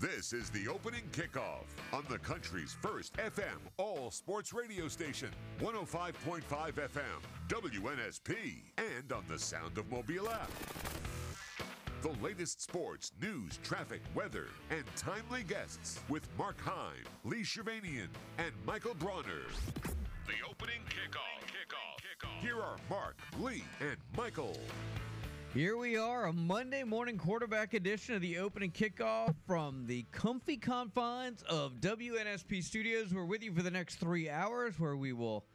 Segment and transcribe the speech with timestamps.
[0.00, 5.28] This is the opening kickoff on the country's first FM all sports radio station,
[5.60, 7.02] 105.5 FM,
[7.48, 10.50] WNSP, and on the Sound of Mobile app.
[12.02, 18.06] The latest sports, news, traffic, weather, and timely guests with Mark Heim, Lee Shervanian,
[18.38, 19.48] and Michael Bronner.
[20.28, 21.42] The opening kickoff.
[21.48, 21.98] Kickoff.
[21.98, 22.40] Kickoff.
[22.40, 24.56] Here are Mark, Lee, and Michael.
[25.54, 30.58] Here we are, a Monday morning quarterback edition of the opening kickoff from the comfy
[30.58, 33.14] confines of WNSP Studios.
[33.14, 35.46] We're with you for the next three hours where we will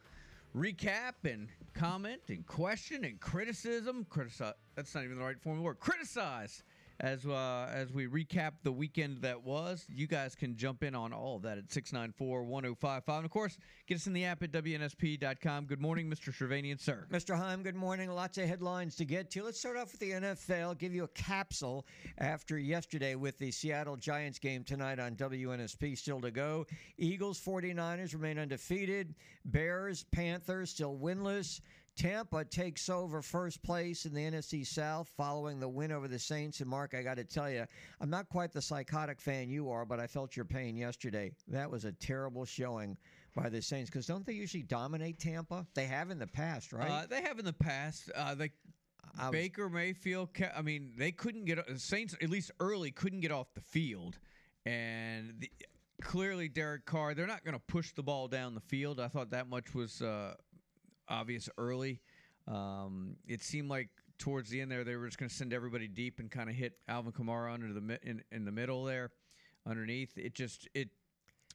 [0.56, 4.08] recap and comment and question and criticism.
[4.76, 5.80] That's not even the right form of the word.
[5.80, 6.64] Criticize
[7.00, 9.86] as uh, as we recap the weekend that was.
[9.90, 13.02] You guys can jump in on all of that at 694-1055.
[13.08, 13.58] And of course,
[13.88, 15.66] get us in the app at WNSP.com.
[15.66, 16.34] Good morning, Mr.
[16.34, 17.08] Shervanian, sir.
[17.12, 17.38] Mr.
[17.38, 18.10] Heim, good morning.
[18.10, 19.44] Lots of headlines to get to.
[19.44, 20.78] Let's start off with the NFL.
[20.78, 21.86] Give you a capsule
[22.18, 26.66] after yesterday with the Seattle Giants game tonight on WNSP still to go.
[26.98, 29.16] Eagles, 49ers remain undefeated.
[29.46, 31.62] Bears, Panthers still winless.
[31.96, 36.60] Tampa takes over first place in the NFC South following the win over the Saints.
[36.60, 37.66] And Mark, I got to tell you,
[38.02, 41.32] I'm not quite the psychotic fan you are, but I felt your pain yesterday.
[41.48, 42.98] That was a terrible showing
[43.36, 45.68] by the Saints because don't they usually dominate Tampa?
[45.76, 46.90] They have in the past, right?
[46.90, 48.10] Uh, they have in the past.
[48.16, 48.52] Uh, they
[49.18, 50.30] was- Baker Mayfield.
[50.56, 54.18] I mean, they couldn't get the Saints at least early couldn't get off the field,
[54.66, 55.52] and the,
[56.02, 57.14] clearly Derek Carr.
[57.14, 59.00] They're not going to push the ball down the field.
[59.00, 60.34] I thought that much was uh,
[61.10, 62.00] obvious early.
[62.48, 65.88] Um, it seemed like towards the end there they were just going to send everybody
[65.88, 69.12] deep and kind of hit Alvin Kamara under the in, in the middle there,
[69.66, 70.18] underneath.
[70.18, 70.90] It just it.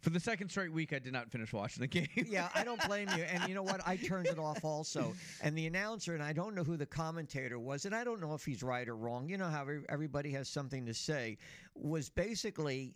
[0.01, 2.07] For the second straight week, I did not finish watching the game.
[2.15, 3.25] yeah, I don't blame you.
[3.25, 3.81] And you know what?
[3.85, 5.13] I turned it off also.
[5.43, 8.33] And the announcer, and I don't know who the commentator was, and I don't know
[8.35, 9.29] if he's right or wrong.
[9.29, 11.37] You know how everybody has something to say,
[11.75, 12.95] was basically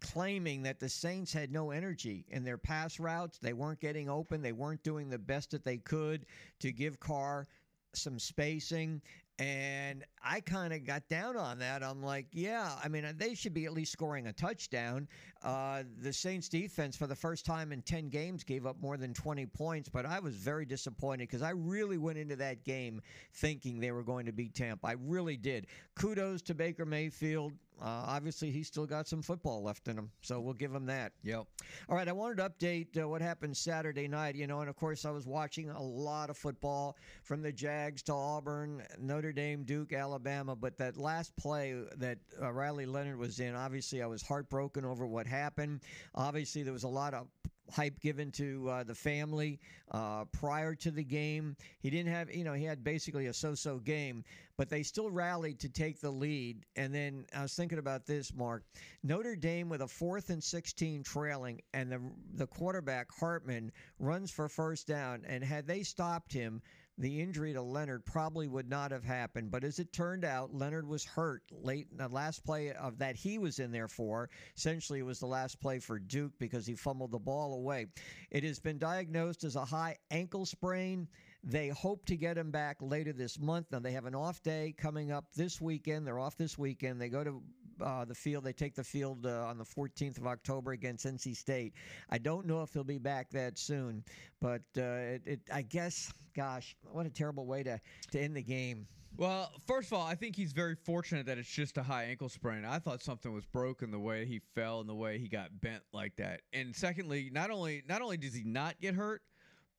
[0.00, 3.38] claiming that the Saints had no energy in their pass routes.
[3.38, 4.42] They weren't getting open.
[4.42, 6.26] They weren't doing the best that they could
[6.60, 7.46] to give Carr
[7.94, 9.02] some spacing.
[9.40, 11.82] And I kind of got down on that.
[11.82, 15.08] I'm like, yeah, I mean, they should be at least scoring a touchdown.
[15.42, 19.14] Uh, the Saints defense, for the first time in 10 games, gave up more than
[19.14, 23.00] 20 points, but I was very disappointed because I really went into that game
[23.32, 24.88] thinking they were going to beat Tampa.
[24.88, 25.68] I really did.
[25.94, 27.54] Kudos to Baker Mayfield.
[27.80, 31.12] Uh, obviously, he's still got some football left in him, so we'll give him that.
[31.22, 31.46] Yep.
[31.88, 34.76] All right, I wanted to update uh, what happened Saturday night, you know, and of
[34.76, 39.64] course, I was watching a lot of football from the Jags to Auburn, Notre Dame,
[39.64, 40.54] Duke, Alabama.
[40.54, 45.06] But that last play that uh, Riley Leonard was in, obviously, I was heartbroken over
[45.06, 45.80] what happened.
[46.14, 47.28] Obviously, there was a lot of
[47.72, 49.60] hype given to uh, the family
[49.90, 51.56] uh, prior to the game.
[51.80, 54.24] He didn't have, you know, he had basically a so so game,
[54.56, 56.64] but they still rallied to take the lead.
[56.76, 58.64] And then I was thinking about this, Mark.
[59.02, 62.00] Notre Dame with a fourth and 16 trailing, and the,
[62.34, 65.24] the quarterback, Hartman, runs for first down.
[65.26, 66.62] And had they stopped him,
[67.00, 69.50] the injury to Leonard probably would not have happened.
[69.50, 73.16] But as it turned out, Leonard was hurt late in the last play of that
[73.16, 74.28] he was in there for.
[74.56, 77.86] Essentially, it was the last play for Duke because he fumbled the ball away.
[78.30, 81.08] It has been diagnosed as a high ankle sprain.
[81.42, 83.66] They hope to get him back later this month.
[83.70, 86.06] Now, they have an off day coming up this weekend.
[86.06, 87.00] They're off this weekend.
[87.00, 87.42] They go to
[87.80, 88.44] uh, the field.
[88.44, 91.72] They take the field uh, on the 14th of October against NC State.
[92.10, 94.04] I don't know if he'll be back that soon,
[94.40, 97.80] but uh, it, it, I guess, gosh, what a terrible way to,
[98.12, 98.86] to end the game.
[99.16, 102.28] Well, first of all, I think he's very fortunate that it's just a high ankle
[102.28, 102.64] sprain.
[102.64, 105.82] I thought something was broken the way he fell and the way he got bent
[105.92, 106.42] like that.
[106.52, 109.22] And secondly, not only not only does he not get hurt,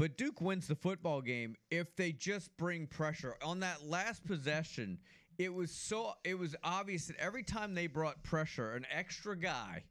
[0.01, 3.35] but Duke wins the football game if they just bring pressure.
[3.43, 4.97] On that last possession,
[5.37, 9.83] it was so it was obvious that every time they brought pressure, an extra guy,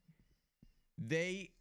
[0.98, 1.52] they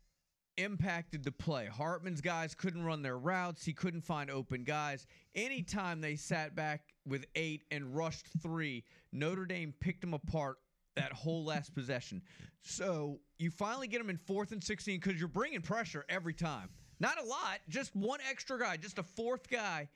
[0.58, 1.68] impacted the play.
[1.68, 3.64] Hartman's guys couldn't run their routes.
[3.64, 5.06] He couldn't find open guys.
[5.36, 10.58] Anytime they sat back with eight and rushed three, Notre Dame picked them apart
[10.96, 12.24] that whole last possession.
[12.64, 16.70] So you finally get them in fourth and 16 because you're bringing pressure every time.
[17.00, 19.88] Not a lot, just one extra guy, just a fourth guy.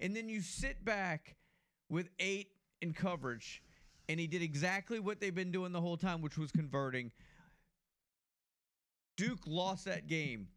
[0.00, 1.36] And then you sit back
[1.88, 2.48] with eight
[2.80, 3.62] in coverage.
[4.08, 7.12] And he did exactly what they've been doing the whole time, which was converting.
[9.16, 10.48] Duke lost that game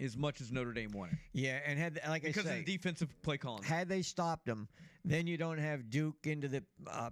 [0.00, 2.66] as much as Notre Dame won it Yeah, and had like because I say, of
[2.66, 3.62] the defensive play calling.
[3.62, 4.68] had they stopped him,
[5.04, 7.10] then you don't have Duke into the uh,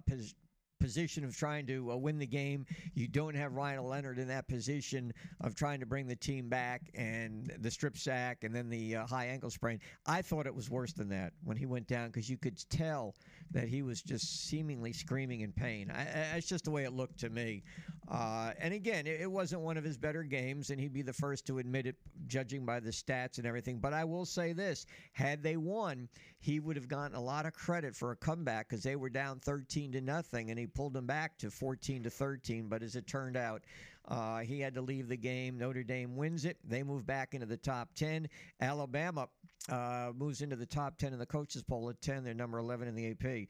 [0.83, 2.65] position of trying to uh, win the game.
[2.93, 6.81] You don't have Ryan Leonard in that position of trying to bring the team back
[6.93, 9.79] and the strip sack and then the uh, high ankle sprain.
[10.05, 13.15] I thought it was worse than that when he went down because you could tell
[13.51, 15.91] that he was just seemingly screaming in pain.
[15.91, 17.63] I, I, it's just the way it looked to me.
[18.09, 21.13] Uh, and again, it, it wasn't one of his better games, and he'd be the
[21.13, 21.95] first to admit it,
[22.27, 23.79] judging by the stats and everything.
[23.79, 26.09] But I will say this: had they won,
[26.39, 29.39] he would have gotten a lot of credit for a comeback because they were down
[29.39, 32.67] 13 to nothing, and he pulled them back to 14 to 13.
[32.67, 33.61] But as it turned out,
[34.07, 35.57] uh, he had to leave the game.
[35.57, 36.57] Notre Dame wins it.
[36.63, 38.27] They move back into the top 10.
[38.59, 39.27] Alabama
[39.69, 42.23] uh, moves into the top 10 in the coaches poll at 10.
[42.23, 43.47] They're number 11 in the AP.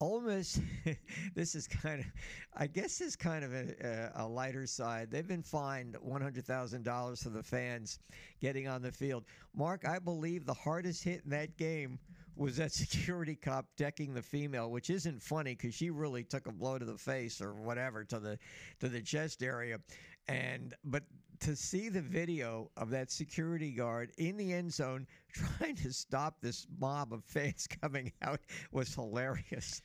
[0.00, 0.60] Ole Miss,
[1.34, 2.06] this is kind of,
[2.56, 5.08] I guess, is kind of a, a, lighter side.
[5.10, 8.00] They've been fined $100,000 for the fans
[8.40, 9.24] getting on the field.
[9.54, 12.00] Mark, I believe the hardest hit in that game
[12.36, 16.52] was that security cop decking the female, which isn't funny because she really took a
[16.52, 18.38] blow to the face or whatever to the
[18.80, 19.78] to the chest area,
[20.28, 21.02] and but
[21.40, 26.40] to see the video of that security guard in the end zone trying to stop
[26.40, 28.40] this mob of fans coming out
[28.72, 29.82] was hilarious.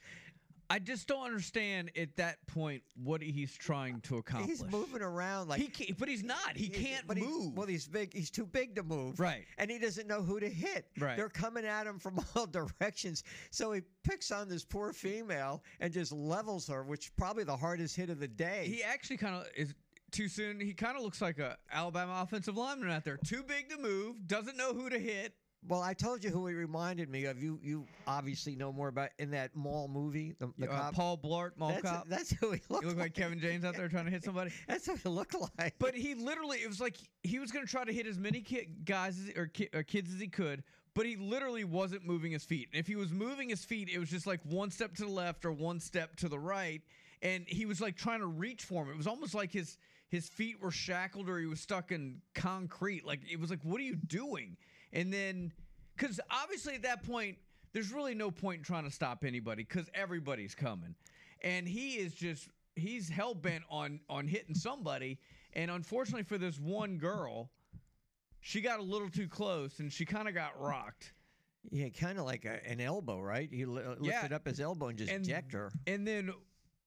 [0.71, 4.59] I just don't understand at that point what he's trying to accomplish.
[4.59, 6.55] He's moving around like he can't, but he's not.
[6.55, 7.43] He can't but move.
[7.43, 8.13] He, well, he's big.
[8.13, 9.19] He's too big to move.
[9.19, 9.45] Right.
[9.57, 10.85] And he doesn't know who to hit.
[10.99, 11.17] Right.
[11.17, 13.23] They're coming at him from all directions.
[13.49, 17.57] So he picks on this poor female and just levels her, which is probably the
[17.57, 18.65] hardest hit of the day.
[18.67, 19.73] He actually kind of is
[20.11, 20.59] too soon.
[20.59, 23.17] He kind of looks like a Alabama offensive lineman out there.
[23.25, 24.27] Too big to move.
[24.27, 25.33] Doesn't know who to hit.
[25.67, 27.43] Well, I told you who he reminded me of.
[27.43, 30.93] You you obviously know more about in that mall movie, the, the uh, cop.
[30.93, 32.07] Paul Blart, Mall that's, Cop.
[32.07, 34.51] That's who he looked You look like Kevin James out there trying to hit somebody.
[34.67, 35.75] That's what he looked like.
[35.77, 38.41] But he literally, it was like he was going to try to hit as many
[38.41, 40.63] ki- guys as, or, ki- or kids as he could,
[40.93, 42.69] but he literally wasn't moving his feet.
[42.71, 45.11] And if he was moving his feet, it was just like one step to the
[45.11, 46.81] left or one step to the right,
[47.21, 48.91] and he was like trying to reach for him.
[48.91, 49.77] It was almost like his
[50.07, 53.05] his feet were shackled or he was stuck in concrete.
[53.05, 54.57] Like it was like, what are you doing?
[54.93, 55.51] And then
[55.95, 57.37] because obviously at that point,
[57.73, 60.95] there's really no point in trying to stop anybody because everybody's coming,
[61.43, 65.19] and he is just he's hell bent on on hitting somebody.
[65.53, 67.49] And unfortunately for this one girl,
[68.39, 71.13] she got a little too close and she kind of got rocked.
[71.71, 73.49] yeah, kind of like a, an elbow, right?
[73.51, 74.13] He li- Yeah.
[74.21, 75.71] lifted up his elbow and just And- decked her.
[75.87, 76.31] And then,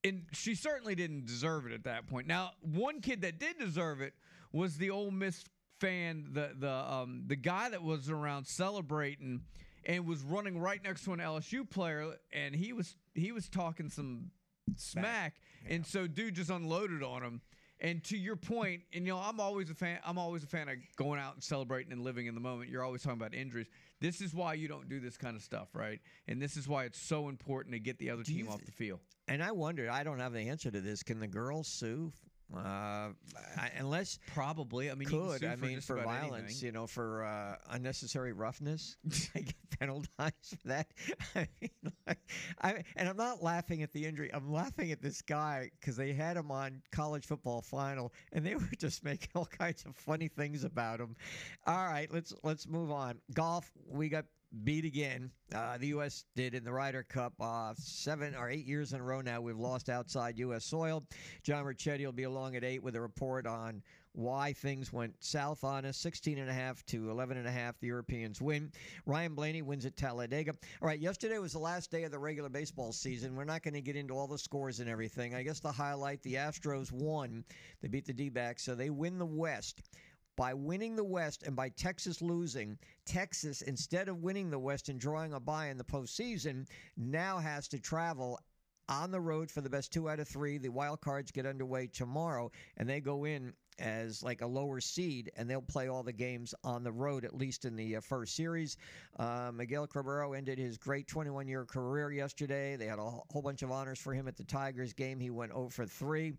[0.04, 2.26] and she certainly didn't deserve it at that point.
[2.26, 4.14] Now, one kid that did deserve it
[4.52, 5.44] was the Ole Miss
[5.82, 9.42] fan, the the um the guy that was around celebrating
[9.84, 13.88] and was running right next to an LSU player, and he was he was talking
[13.88, 14.30] some
[14.76, 15.34] smack,
[15.68, 17.40] and so dude just unloaded on him.
[17.80, 19.98] And to your point, and you know, I'm always a fan.
[20.06, 22.70] I'm always a fan of going out and celebrating and living in the moment.
[22.70, 23.66] You're always talking about injuries.
[24.00, 25.98] This is why you don't do this kind of stuff, right?
[26.28, 28.70] And this is why it's so important to get the other Do team off the
[28.70, 29.00] field.
[29.26, 31.02] And I wondered, I don't have the answer to this.
[31.02, 32.12] Can the girls sue?
[32.56, 33.10] Uh,
[33.78, 34.90] unless Probably.
[34.90, 36.66] I mean, could I for mean just for violence, anything.
[36.66, 38.96] you know, for uh, unnecessary roughness,
[39.34, 40.86] I get penalized for that.
[41.34, 42.18] I mean, like,
[42.60, 44.30] I and I'm not laughing at the injury.
[44.32, 48.54] I'm laughing at this guy because they had him on college football final, and they
[48.56, 51.16] were just making all kinds of funny things about him.
[51.66, 53.18] All right, let's let's move on.
[53.34, 54.24] Golf, we got
[54.64, 55.30] beat again.
[55.54, 56.24] Uh, the U.S.
[56.34, 57.32] did in the Ryder Cup.
[57.40, 60.64] Uh, seven or eight years in a row now, we've lost outside U.S.
[60.64, 61.04] soil.
[61.42, 63.82] John Ricchetti will be along at eight with a report on
[64.14, 65.96] why things went south on us.
[65.96, 67.78] 16 and a half to 11 and a half.
[67.80, 68.70] The Europeans win.
[69.06, 70.52] Ryan Blaney wins at Talladega.
[70.80, 73.34] All right, yesterday was the last day of the regular baseball season.
[73.34, 75.34] We're not going to get into all the scores and everything.
[75.34, 77.44] I guess the highlight: the Astros won.
[77.80, 79.82] They beat the D-backs, so they win the West.
[80.36, 84.98] By winning the West and by Texas losing, Texas, instead of winning the West and
[84.98, 88.38] drawing a bye in the postseason, now has to travel
[88.92, 90.58] on the road for the best two out of three.
[90.58, 95.32] The wild cards get underway tomorrow, and they go in as like a lower seed,
[95.36, 98.36] and they'll play all the games on the road, at least in the uh, first
[98.36, 98.76] series.
[99.18, 102.76] Uh, Miguel Cabrera ended his great 21 year career yesterday.
[102.76, 105.18] They had a whole bunch of honors for him at the Tigers game.
[105.18, 106.34] He went 0 for 3.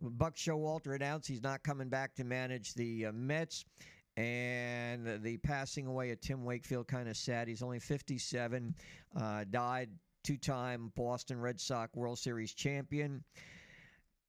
[0.00, 3.64] Buck Showalter announced he's not coming back to manage the uh, Mets.
[4.16, 7.46] And the passing away of Tim Wakefield kind of sad.
[7.46, 8.74] He's only 57.
[9.16, 9.44] Uh,
[10.18, 13.24] died two-time Boston Red Sox World Series champion.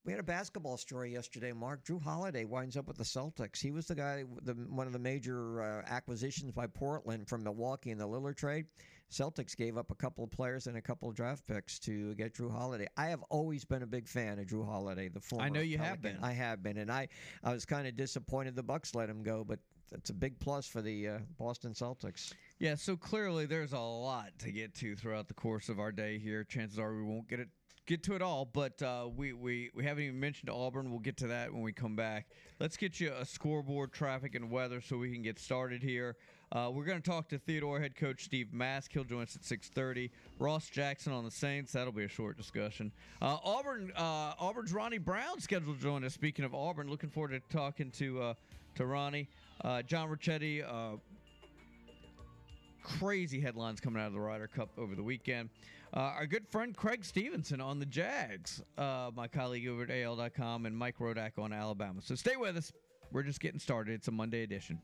[0.04, 1.84] We had a basketball story yesterday, Mark.
[1.84, 3.60] Jrue Holiday winds up with the Celtics.
[3.60, 7.90] He was the guy, the, one of the major uh, acquisitions by Portland from Milwaukee
[7.90, 8.64] in the Lillard trade.
[9.12, 12.34] Celtics gave up a couple of players and a couple of draft picks to get
[12.34, 12.86] Jrue Holiday.
[12.96, 15.44] I have always been a big fan of Jrue Holiday, the former.
[15.44, 16.16] I know you have been.
[16.22, 17.08] I have been, and I,
[17.44, 19.58] I was kind of disappointed the Bucks let him go, but
[19.92, 22.32] it's a big plus for the uh, Boston Celtics.
[22.58, 26.18] Yeah, so clearly there's a lot to get to throughout the course of our day
[26.18, 26.44] here.
[26.44, 27.48] Chances are we won't get it
[27.90, 30.90] get to it all, but uh, we, we we haven't even mentioned Auburn.
[30.90, 32.28] We'll get to that when we come back.
[32.60, 36.16] Let's get you a scoreboard, traffic, and weather so we can get started here.
[36.52, 38.92] Uh, we're going to talk to Theodore head coach Steve Mask.
[38.92, 40.10] He'll join us at 6:30.
[40.38, 41.72] Ross Jackson on the Saints.
[41.72, 42.92] That'll be a short discussion.
[43.20, 43.92] Uh, Auburn.
[43.96, 46.14] Uh, Auburn's Ronnie Brown scheduled to join us.
[46.14, 48.34] Speaking of Auburn, looking forward to talking to uh,
[48.76, 49.28] to Ronnie.
[49.64, 50.62] Uh, John Ricchetti.
[50.66, 50.96] Uh,
[52.82, 55.50] crazy headlines coming out of the Ryder Cup over the weekend.
[55.94, 60.66] Uh, our good friend Craig Stevenson on the Jags, uh, my colleague over at AL.com,
[60.66, 62.00] and Mike Rodak on Alabama.
[62.02, 62.72] So stay with us.
[63.12, 63.94] We're just getting started.
[63.94, 64.80] It's a Monday edition.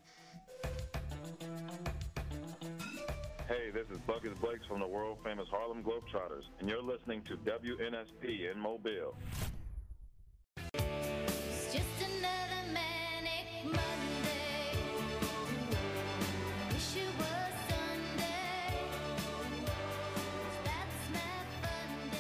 [3.47, 7.37] Hey, this is Buckets Blakes from the world famous Harlem Globetrotters, and you're listening to
[7.37, 9.14] WNSP in Mobile.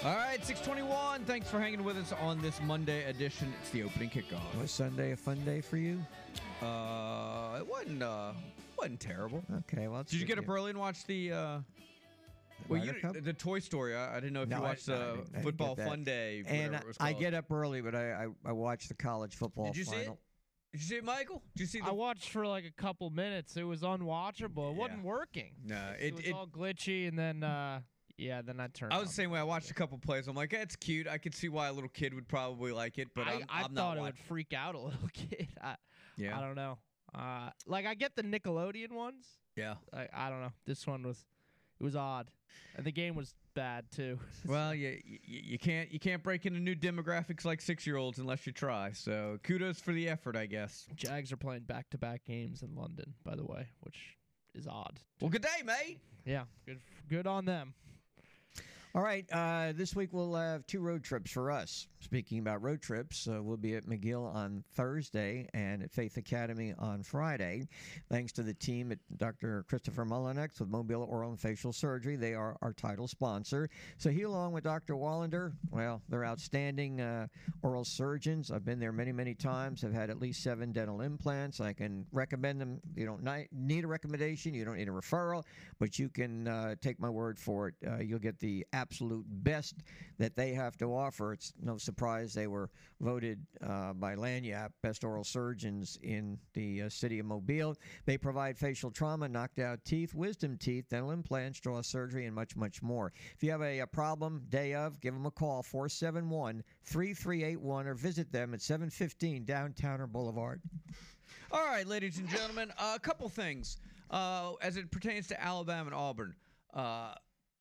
[0.06, 1.24] All right, 621.
[1.24, 3.52] Thanks for hanging with us on this Monday edition.
[3.60, 4.56] It's the opening kickoff.
[4.60, 5.98] Was Sunday a fun day for you?
[6.62, 8.30] Uh, it wasn't uh,
[8.78, 9.42] wasn't terrible.
[9.68, 10.04] Okay, well.
[10.04, 11.32] Did you get up early and watch the?
[11.32, 11.58] Uh,
[12.68, 13.96] well, you, the Toy Story.
[13.96, 15.74] I, I didn't know if No, you watched the didn't- I didn't Football.
[15.74, 16.44] Fun Day.
[16.46, 19.66] And it was I get up early, but I, I I watch the college football
[19.66, 20.10] Did you see it?
[20.72, 21.42] Did you see it, Michael?
[21.56, 21.86] Did you see the?
[21.86, 23.56] I watched for like a couple minutes.
[23.56, 24.70] It was unwatchable.
[24.70, 24.78] It Yeah.
[24.78, 25.50] wasn't working.
[25.64, 26.14] no, It, it.
[26.14, 27.80] was it all glitchy, and then uh,
[28.18, 28.92] yeah, then I turned.
[28.92, 29.38] I was the same way.
[29.40, 30.26] I watched a couple plays.
[30.28, 31.06] I'm like, eh, it's cute.
[31.08, 33.62] I could see why a little kid would probably like it, but I, I'm, I
[33.64, 35.48] I'm thought it would freak out a little kid.
[35.62, 35.76] I,
[36.16, 36.78] Yeah, I don't know.
[37.14, 39.26] Uh, like I get the Nickelodeon ones.
[39.56, 39.74] yeah.
[39.92, 40.52] I, I don't know.
[40.66, 41.24] This one was,
[41.80, 42.30] it was odd,
[42.76, 44.18] and the game was bad too.
[44.46, 48.18] Well, you, you you can't you can't break into new demographics like six year olds
[48.18, 48.92] unless you try.
[48.92, 50.86] So kudos for the effort, I guess.
[50.94, 53.98] Jags are playing back-to-back games in London, by the way, which
[54.54, 55.00] is odd.
[55.20, 55.98] Well, good day, mate.
[56.26, 57.72] Yeah, good, good on them.
[58.96, 61.86] All right, uh, this week we'll have two road trips for us.
[62.00, 66.72] Speaking about road trips, uh, we'll be at McGill on Thursday and at Faith Academy
[66.78, 67.68] on Friday.
[68.08, 69.66] Thanks to the team at Dr.
[69.68, 72.16] Christopher Mullinex with Mobile Oral and Facial Surgery.
[72.16, 73.68] They are our title sponsor.
[73.98, 74.94] So he, along with Dr.
[74.94, 77.26] Wallander, well, they're outstanding uh,
[77.62, 78.50] oral surgeons.
[78.50, 79.84] I've been there many, many times.
[79.84, 81.60] I've had at least seven dental implants.
[81.60, 82.80] I can recommend them.
[82.94, 84.54] You don't need a recommendation.
[84.54, 85.42] You don't need a referral,
[85.78, 87.74] but you can uh, take my word for it.
[87.86, 89.74] Uh, you'll get the absolute best
[90.18, 91.32] that they have to offer.
[91.32, 96.88] It's no surprise they were voted uh, by Lagniappe best oral surgeons in the uh,
[96.88, 97.76] city of Mobile.
[98.04, 102.54] They provide facial trauma, knocked out teeth, wisdom teeth, dental implants, jaw surgery, and much,
[102.54, 103.12] much more.
[103.34, 107.94] If you have a, a problem day of, give them a call 471 3381 or
[107.94, 110.60] visit them at 715 Downtowner Boulevard.
[111.50, 113.78] All right, ladies and gentlemen, a couple things
[114.10, 116.34] uh, as it pertains to Alabama and Auburn.
[116.72, 117.14] Uh,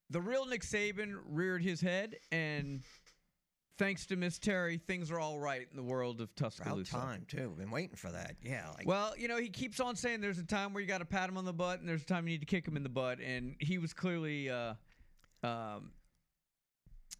[0.10, 2.82] the real Nick Saban reared his head, and
[3.78, 6.92] thanks to Miss Terry, things are all right in the world of About Tuscaloosa.
[6.92, 7.54] time, too.
[7.58, 8.36] Been waiting for that.
[8.42, 8.70] Yeah.
[8.78, 11.06] Like, Well, you know, he keeps on saying there's a time where you got to
[11.06, 12.84] pat him on the butt, and there's a time you need to kick him in
[12.84, 14.76] the butt, and he was clearly, uh,
[15.44, 15.92] um,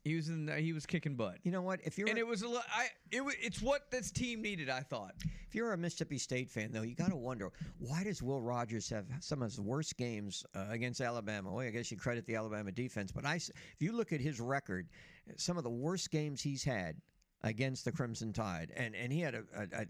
[0.06, 1.80] he was in, he was kicking butt, you know what?
[1.84, 4.82] If you're and a- it was a, I, it, it's what this team needed, I
[4.82, 5.16] thought.
[5.48, 8.88] If you're a Mississippi State fan, though, you got to wonder why does Will Rogers
[8.90, 11.52] have some of his worst games uh, against Alabama?
[11.52, 13.36] Well, I guess you credit the Alabama defense, but I.
[13.36, 14.88] if you look at his record,
[15.38, 16.96] some of the worst games he's had
[17.44, 19.86] against the Crimson Tide, and and he had a, a, a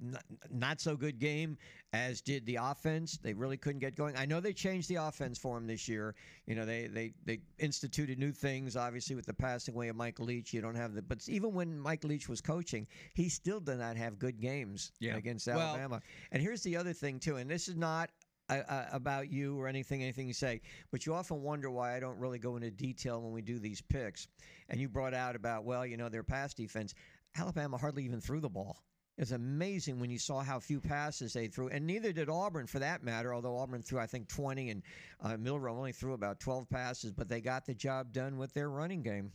[0.00, 1.56] not, not so good game
[1.92, 3.18] as did the offense.
[3.22, 4.16] They really couldn't get going.
[4.16, 6.14] I know they changed the offense for him this year.
[6.46, 8.76] You know, they they they instituted new things.
[8.76, 11.02] Obviously, with the passing away of Mike Leach, you don't have the.
[11.02, 15.16] But even when Mike Leach was coaching, he still did not have good games Yeah.
[15.16, 16.00] against Well- Alabama.
[16.32, 18.10] and here's the other thing too, and this is not.
[18.50, 22.00] Uh, uh, about you or anything, anything you say, but you often wonder why I
[22.00, 24.26] don't really go into detail when we do these picks.
[24.70, 26.94] And you brought out about, well, you know, their pass defense.
[27.36, 28.82] Alabama hardly even threw the ball.
[29.18, 32.78] It's amazing when you saw how few passes they threw, and neither did Auburn for
[32.78, 33.34] that matter.
[33.34, 34.82] Although Auburn threw, I think, 20, and
[35.20, 38.70] uh, Milroe only threw about 12 passes, but they got the job done with their
[38.70, 39.32] running game.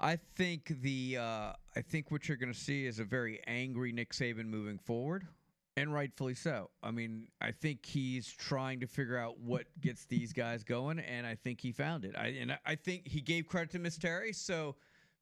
[0.00, 3.92] I think the uh, I think what you're going to see is a very angry
[3.92, 5.26] Nick Saban moving forward,
[5.76, 6.70] and rightfully so.
[6.82, 11.26] I mean, I think he's trying to figure out what gets these guys going, and
[11.26, 12.16] I think he found it.
[12.18, 14.32] I and I think he gave credit to Miss Terry.
[14.32, 14.74] So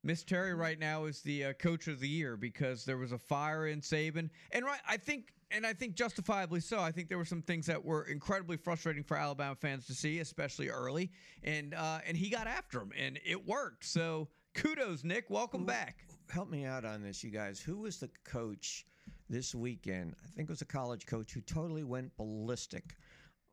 [0.05, 3.17] Miss Terry right now is the uh, coach of the year because there was a
[3.17, 5.33] fire in Saban, and right, I think.
[5.51, 6.79] And I think justifiably so.
[6.79, 10.19] I think there were some things that were incredibly frustrating for Alabama fans to see,
[10.19, 11.11] especially early.
[11.43, 13.85] And uh, and he got after him, and it worked.
[13.85, 15.29] So kudos, Nick.
[15.29, 16.07] Welcome back.
[16.29, 17.59] Help me out on this, you guys.
[17.59, 18.87] Who was the coach
[19.29, 20.15] this weekend?
[20.23, 22.95] I think it was a college coach who totally went ballistic,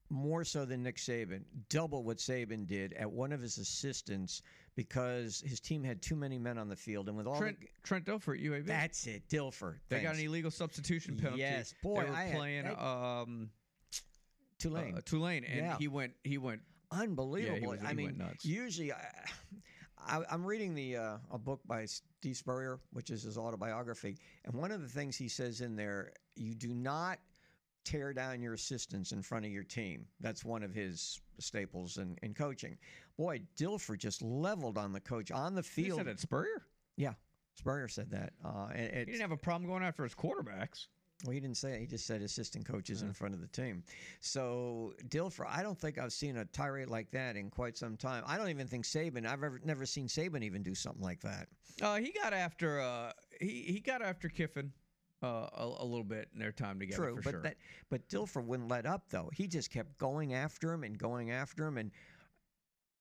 [0.09, 4.43] more so than Nick Saban, double what Saban did at one of his assistants
[4.75, 7.67] because his team had too many men on the field, and with all Trent the,
[7.83, 8.67] Trent Dilfer at UAB.
[8.67, 9.77] that's it, Dilfer.
[9.89, 11.41] they got an illegal substitution penalty.
[11.41, 12.67] Yes, boy, they were I had- playing.
[12.67, 13.51] I- um,
[14.59, 14.95] Tulane.
[14.97, 15.77] uh, Tulane, and Yeah.
[15.79, 17.69] he went he went Unbelievable.
[17.71, 18.97] was- I mean, usually I,
[19.99, 24.55] I, I'm reading the uh, a book by Steve Spurrier, which is his autobiography, and
[24.55, 27.19] one of the things he says in there, you do not
[27.85, 30.07] tear down your assistants in front of your team.
[30.21, 32.79] That's one of his staples in, in coaching.
[33.17, 35.99] Boy, Dilfer just leveled on the coach on the field.
[36.01, 36.63] he said at Spurrier.
[36.97, 37.15] Yeah,
[37.55, 38.33] Spurrier said that.
[38.45, 40.87] Uh, and He didn't have a problem going after his quarterbacks.
[41.25, 41.81] well, he didn't say it.
[41.81, 43.83] He just said assistant coaches in front of the team.
[44.21, 48.25] So Dilfer, I don't think I've seen a tirade like that in quite some time.
[48.27, 49.27] I don't even think Saban.
[49.27, 51.49] I've ever, never seen Saban even do something like that.
[51.81, 54.73] Uh, he got after uh, he he got after Kiffin
[55.23, 57.03] uh, a, a little bit in their time together.
[57.03, 57.43] True, for but sure.
[57.43, 57.57] that
[57.89, 59.31] but Dilfer wouldn't let up though.
[59.33, 61.79] He just kept going after him and going after him.
[61.79, 61.91] And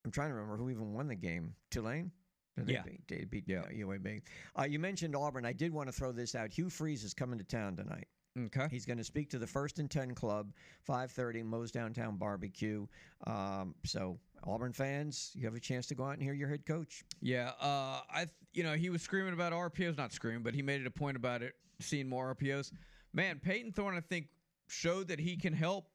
[0.05, 1.55] I'm trying to remember who even won the game.
[1.69, 2.11] Tulane.
[2.57, 2.83] Did they Yeah.
[2.83, 3.61] beat- They beat Yeah.
[3.61, 4.21] uh, UAB.
[4.59, 5.45] Uh, you mentioned Auburn.
[5.45, 6.51] I did want to throw this out.
[6.51, 8.07] Hugh Freeze is coming to town tonight.
[8.37, 8.67] okay.
[8.69, 10.53] He's going to speak to the First and Ten Club,
[10.87, 12.87] 5:30, Moe's Downtown Barbecue.
[13.27, 16.65] Um, so Auburn fans, you have a chance to go out and hear your head
[16.65, 17.03] coach.
[17.21, 20.61] Yeah, uh, I th- you know he was screaming about RPOs, not screaming, but he
[20.61, 22.71] made it a point about it, seeing more RPOs.
[23.13, 24.29] Man, Payton Thorne, I think,
[24.67, 25.89] showed that he can help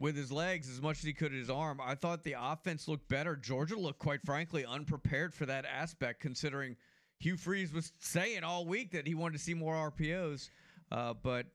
[0.00, 1.80] with his legs as much as he could his arm.
[1.82, 3.36] I thought the offense looked better.
[3.36, 6.76] Georgia looked, quite frankly, unprepared for that aspect, considering
[7.18, 10.50] Hugh Freeze was saying all week that he wanted to see more RPOs.
[10.92, 11.46] Uh, but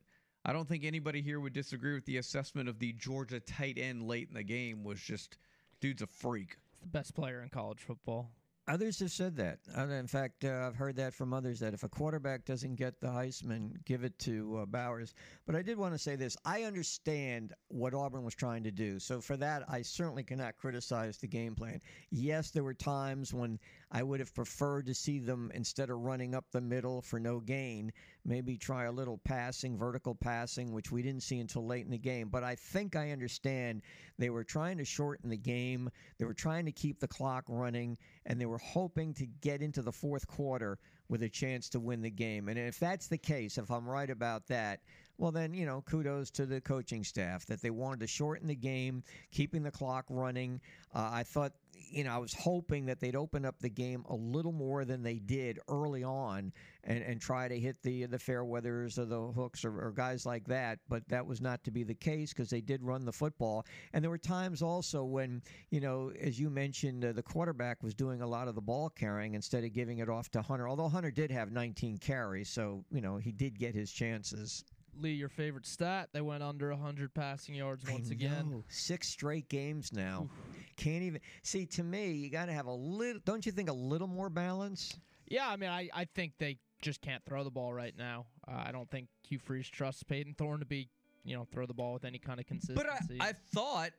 [0.45, 4.03] I don't think anybody here would disagree with the assessment of the Georgia tight end
[4.03, 5.37] late in the game was just,
[5.79, 6.57] dude's a freak.
[6.73, 8.31] It's the best player in college football.
[8.65, 9.59] Others have said that.
[9.77, 13.01] Uh, In fact, uh, I've heard that from others that if a quarterback doesn't get
[13.01, 15.13] the Heisman, give it to uh, Bowers.
[15.45, 16.37] But I did want to say this.
[16.45, 18.99] I understand what Auburn was trying to do.
[18.99, 21.81] So for that, I certainly cannot criticize the game plan.
[22.09, 23.59] Yes, there were times when
[23.95, 27.39] I would have preferred to see them, instead of running up the middle for no
[27.39, 27.93] gain,
[28.25, 31.97] maybe try a little passing, vertical passing, which we didn't see until late in the
[31.99, 32.29] game.
[32.29, 33.83] But I think I understand
[34.17, 35.91] they were trying to shorten the game.
[36.17, 39.83] They were trying to keep the clock running, and they were hoping to get into
[39.83, 42.49] the fourth quarter with a chance to win the game.
[42.49, 44.79] And if that's the case, if I'm right about that,
[45.17, 48.55] well, then, you know, kudos to the coaching staff that they wanted to shorten the
[48.55, 50.59] game, keeping the clock running.
[50.93, 51.53] Uh, I thought,
[51.91, 55.03] you know, I was hoping that they'd open up the game a little more than
[55.03, 56.51] they did early on
[56.83, 60.45] and, and try to hit the the Fairweathers or the Hooks or, or guys like
[60.47, 60.79] that.
[60.89, 63.65] But that was not to be the case because they did run the football.
[63.93, 67.93] And there were times also when, you know, as you mentioned, uh, the quarterback was
[67.93, 70.67] doing a lot of the ball carrying instead of giving it off to Hunter.
[70.67, 74.63] Although Hunter did have 19 carries, so, you know, he did get his chances.
[74.99, 76.09] Lee, your favorite stat?
[76.13, 78.63] They went under 100 passing yards once again.
[78.69, 80.29] Six straight games now.
[80.77, 81.65] Can't even see.
[81.67, 83.21] To me, you got to have a little.
[83.25, 84.95] Don't you think a little more balance?
[85.27, 88.25] Yeah, I mean, I, I think they just can't throw the ball right now.
[88.47, 90.89] Uh, I don't think Hugh Freeze trusts Payton Thorne to be,
[91.23, 92.83] you know, throw the ball with any kind of consistency.
[93.19, 93.91] But I, I thought,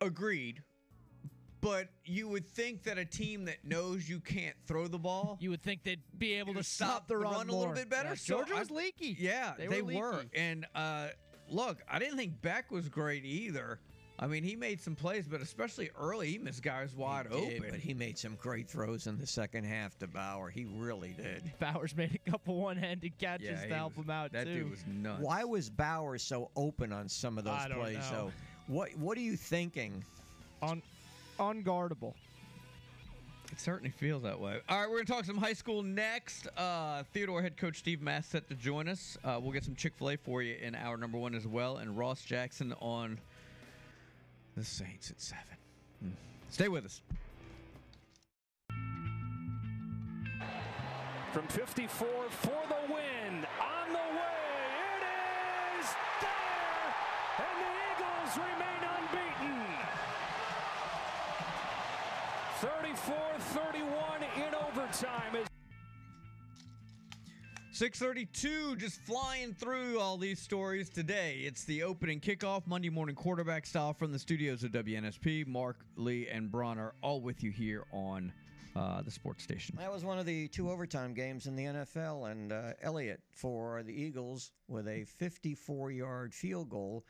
[0.00, 0.62] agreed.
[1.64, 5.48] But you would think that a team that knows you can't throw the ball, you
[5.50, 8.10] would think they'd be able to stop the run, a little bit better.
[8.10, 9.16] Yeah, So Georgia I- was leaky.
[9.18, 10.24] yeah, They they, were were.
[10.34, 11.08] And uh,
[11.48, 13.80] look, I didn't think Beck was great either.
[14.18, 17.58] I mean, he made some plays, but especially early, he missed guys wide He did,
[17.58, 17.70] open.
[17.70, 20.50] but he made some great throws in the second half to Bauer.
[20.50, 21.50] He really did.
[21.58, 24.54] Bowers made a couple one-handed catches yeah, to help was- him out That too.
[24.64, 25.20] dude was nuts.
[25.22, 27.96] Why was Bauer so open on some of those I don't plays?
[28.12, 28.26] know.
[28.26, 28.32] though?
[28.68, 30.04] what What are you thinking?
[30.62, 30.82] Un-
[31.38, 32.14] unguardable.
[33.52, 34.58] It certainly feels that way.
[34.68, 36.48] All right, we're going to talk some high school next.
[36.56, 39.16] Uh, Theodore head coach Steve Mask set to join us.
[39.24, 41.76] Uh, we'll get some Chick fil A for you in hour number one as well,
[41.76, 43.18] and Ross Jackson on
[44.56, 45.42] the Saints at 7.
[46.02, 46.08] Hmm.
[46.50, 47.02] Stay with us.
[51.32, 51.88] From 54
[52.30, 53.46] for the win.
[53.60, 54.54] On the way.
[54.90, 55.86] It is
[56.20, 56.94] there.
[57.38, 58.73] And the Eagles remain
[63.54, 65.36] 31 in overtime.
[65.36, 65.46] As
[67.70, 71.42] 632 just flying through all these stories today.
[71.44, 75.46] It's the opening kickoff Monday morning quarterback style from the studios of WNSP.
[75.46, 78.32] Mark, Lee, and Braun are all with you here on
[78.74, 79.76] uh, the sports station.
[79.78, 83.84] That was one of the two overtime games in the NFL, and uh, Elliott for
[83.84, 87.04] the Eagles with a 54-yard field goal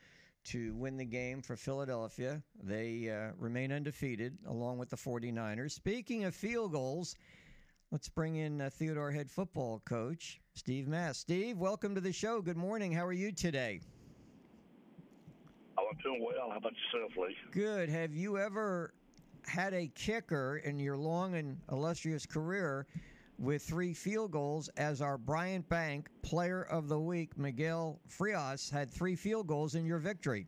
[0.44, 2.42] to win the game for Philadelphia.
[2.62, 5.72] They uh, remain undefeated along with the 49ers.
[5.72, 7.16] Speaking of field goals,
[7.90, 11.20] let's bring in uh, Theodore head football coach Steve Mask.
[11.20, 12.40] Steve, welcome to the show.
[12.40, 12.92] Good morning.
[12.92, 13.80] How are you today?
[15.78, 16.50] Oh, I'm doing well.
[16.50, 17.36] How about yourself, Lee?
[17.50, 17.88] Good.
[17.88, 18.92] Have you ever
[19.46, 22.86] had a kicker in your long and illustrious career
[23.38, 28.90] with three field goals as our Bryant Bank Player of the Week, Miguel Frias, had
[28.90, 30.46] three field goals in your victory?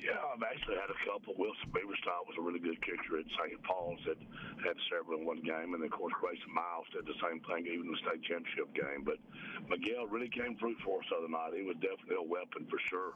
[0.00, 1.36] Yeah, I've actually had a couple.
[1.36, 3.60] Wilson Beaverstock was a really good kicker at St.
[3.68, 4.16] Paul's that
[4.64, 5.76] had several in one game.
[5.76, 9.04] And, of course, Grayson Miles did the same thing even in the state championship game.
[9.04, 9.20] But
[9.68, 11.52] Miguel really came through for us the other night.
[11.52, 13.12] He was definitely a weapon for sure.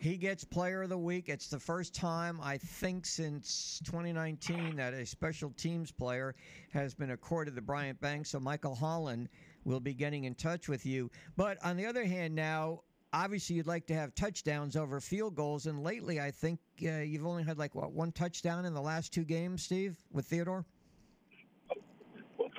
[0.00, 1.28] He gets Player of the Week.
[1.28, 6.34] It's the first time, I think, since 2019 that a special teams player
[6.70, 8.30] has been accorded the Bryant Banks.
[8.30, 9.28] So Michael Holland
[9.64, 11.10] will be getting in touch with you.
[11.36, 12.80] But on the other hand, now,
[13.12, 15.66] obviously, you'd like to have touchdowns over field goals.
[15.66, 19.12] And lately, I think uh, you've only had, like, what, one touchdown in the last
[19.12, 20.64] two games, Steve, with Theodore?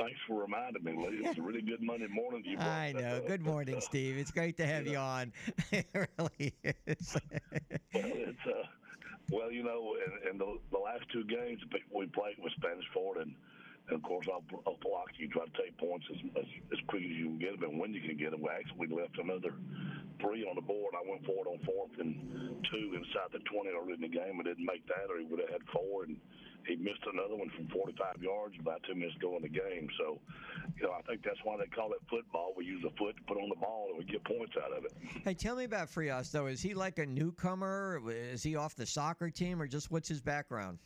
[0.01, 1.17] Thanks for reminding me, Lee.
[1.17, 2.41] It was a really good Monday morning.
[2.43, 3.17] You I know.
[3.17, 3.27] up.
[3.27, 4.17] Good morning, Steve.
[4.17, 5.31] It's great to have you on.
[5.71, 7.17] it really is.
[7.93, 8.65] Well, it's uh,
[9.29, 11.61] well, you know, in, in the, the last two games
[11.93, 13.35] we played with Spanish Fort, and,
[13.89, 17.03] and of course, I'll, I'll block you, try to take points as, as, as quick
[17.03, 18.41] as you can get them, and when you can get them.
[18.41, 19.53] We actually left another
[20.19, 20.95] three on the board.
[20.97, 24.41] I went for it on fourth and two inside the 20 early in the game.
[24.41, 26.17] I didn't make that, or he would have had four, and
[26.67, 29.87] he missed another one from 45 yards about two minutes to go in the game.
[29.97, 30.19] So,
[30.77, 32.53] you know, I think that's why they call it football.
[32.55, 34.85] We use the foot to put on the ball, and we get points out of
[34.85, 34.93] it.
[35.23, 36.47] Hey, tell me about Frias, though.
[36.47, 38.01] Is he like a newcomer?
[38.07, 40.79] Is he off the soccer team, or just what's his background?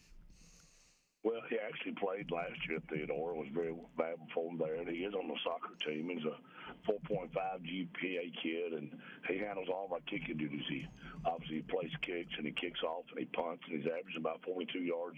[1.23, 3.33] Well, he actually played last year at Theodore.
[3.33, 4.75] Was very valuable for him there.
[4.75, 6.09] And he is on the soccer team.
[6.13, 6.37] He's a
[6.85, 8.91] 4.5 GPA kid, and
[9.27, 10.61] he handles all of our kicking duties.
[10.69, 10.87] He
[11.25, 14.41] obviously he plays kicks and he kicks off and he punts, and he's averaging about
[14.45, 15.17] 42 yards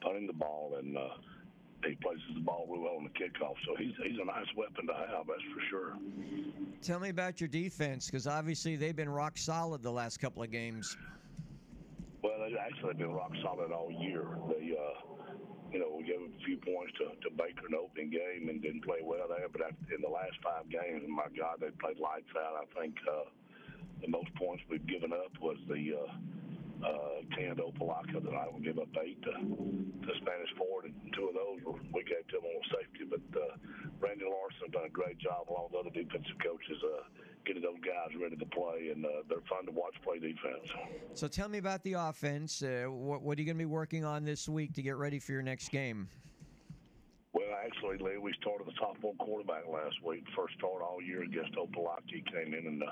[0.00, 1.08] punting the ball, and uh,
[1.86, 3.54] he places the ball real well on the kickoff.
[3.66, 5.92] So he's he's a nice weapon to have, that's for sure.
[6.82, 10.50] Tell me about your defense, because obviously they've been rock solid the last couple of
[10.50, 10.96] games.
[12.22, 14.26] Well, they've actually been rock solid all year.
[14.48, 15.14] They, uh,
[15.72, 18.62] you know, we gave a few points to, to Baker in the opening game and
[18.62, 19.48] didn't play well there.
[19.48, 22.54] But I- in the last five games, my God, they played lights out.
[22.66, 23.30] I think uh,
[24.00, 26.12] the most points we've given up was the uh,
[26.84, 28.52] uh, 10 to Opelika tonight.
[28.54, 32.26] We gave up eight to, to Spanish Fort, and two of those were, we gave
[32.28, 33.04] to them on safety.
[33.08, 33.56] But uh,
[34.00, 37.04] Randy Larson done a great job along with other defensive coaches uh,
[37.46, 40.68] getting those guys ready to play, and uh, they're fun to watch play defense.
[41.14, 42.62] So tell me about the offense.
[42.62, 45.18] Uh, what, what are you going to be working on this week to get ready
[45.18, 46.08] for your next game?
[47.36, 50.24] Well, actually, Lee, we started the top one quarterback last week.
[50.32, 52.16] First start all year against Opelika.
[52.32, 52.88] Came in in the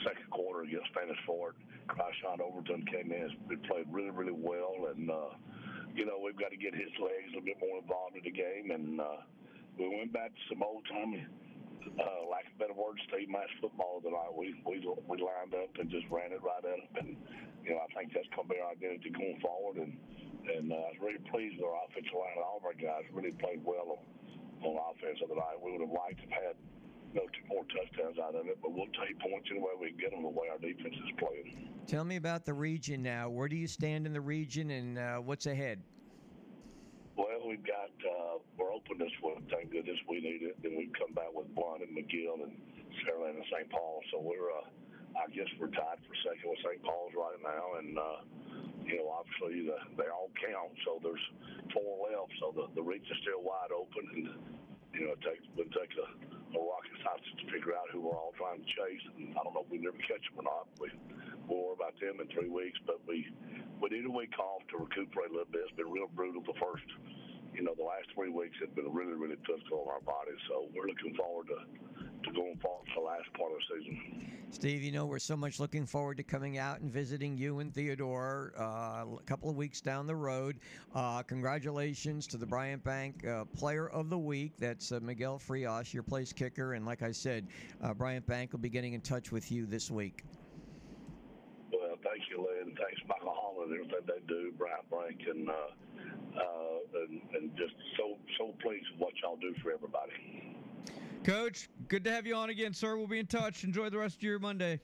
[0.00, 1.52] second quarter against Spanish Fort.
[1.92, 3.28] Cryshawn Overton came in.
[3.44, 4.88] He played really, really well.
[4.88, 5.36] And, uh,
[5.92, 8.32] you know, we've got to get his legs a little bit more involved in the
[8.32, 8.72] game.
[8.72, 9.20] And uh,
[9.76, 11.20] we went back to some old time,
[11.84, 14.32] uh, lack of better words, Steve match football tonight.
[14.32, 16.88] We, we, we lined up and just ran it right at them.
[17.04, 17.08] And,
[17.60, 19.76] you know, I think that's going to be our identity going forward.
[19.76, 19.92] And,
[20.48, 22.38] and uh, I was really pleased with our offensive line.
[22.40, 24.02] All of our guys really played well on,
[24.62, 25.56] on offense the other night.
[25.60, 26.56] We would have liked to have had
[27.14, 29.94] you know, two more touchdowns out of it, but we'll take points any way we
[29.94, 31.70] can get them the way our defense is playing.
[31.86, 33.30] Tell me about the region now.
[33.30, 35.80] Where do you stand in the region, and uh, what's ahead?
[37.16, 39.38] Well, we've got uh, we're open this week.
[39.46, 40.58] Thank goodness we need it.
[40.62, 42.58] Then we've come back with Blount and McGill and
[43.06, 43.70] Saraland and St.
[43.70, 44.02] Paul.
[44.10, 44.66] So we're uh,
[45.14, 46.82] I guess we're tied for second with St.
[46.82, 48.18] Paul's right now, and uh,
[48.86, 50.72] you know obviously the, they all count.
[50.84, 51.22] So there's
[51.72, 52.32] four left.
[52.40, 54.24] So the the reach is still wide open, and
[54.94, 56.06] you know it takes would take a,
[56.56, 59.04] a rocket scientist to figure out who we're all trying to chase.
[59.16, 60.68] And I don't know if we never catch them or not.
[60.78, 60.92] We
[61.48, 63.26] we'll worry about them in three weeks, but we
[63.80, 65.66] we need a week off to recuperate a little bit.
[65.68, 66.88] It's been real brutal the first.
[67.54, 70.40] You know, the last three weeks have been really, really difficult on our bodies.
[70.48, 74.30] So we're looking forward to, to going forward to the last part of the season.
[74.50, 77.72] Steve, you know, we're so much looking forward to coming out and visiting you and
[77.72, 80.58] Theodore uh, a couple of weeks down the road.
[80.94, 84.52] Uh, congratulations to the Bryant Bank uh, Player of the Week.
[84.58, 86.74] That's uh, Miguel Frias, your place kicker.
[86.74, 87.46] And like I said,
[87.82, 90.24] uh, Bryant Bank will be getting in touch with you this week.
[91.72, 92.76] Well, thank you, Lynn.
[92.76, 95.48] Thanks, Michael Holland, and everything they do, Bryant Bank, and,
[96.36, 100.56] uh, and and just so so pleased with what y'all do for everybody.
[101.24, 102.96] Coach, good to have you on again, sir.
[102.96, 103.64] We'll be in touch.
[103.64, 104.80] Enjoy the rest of your Monday.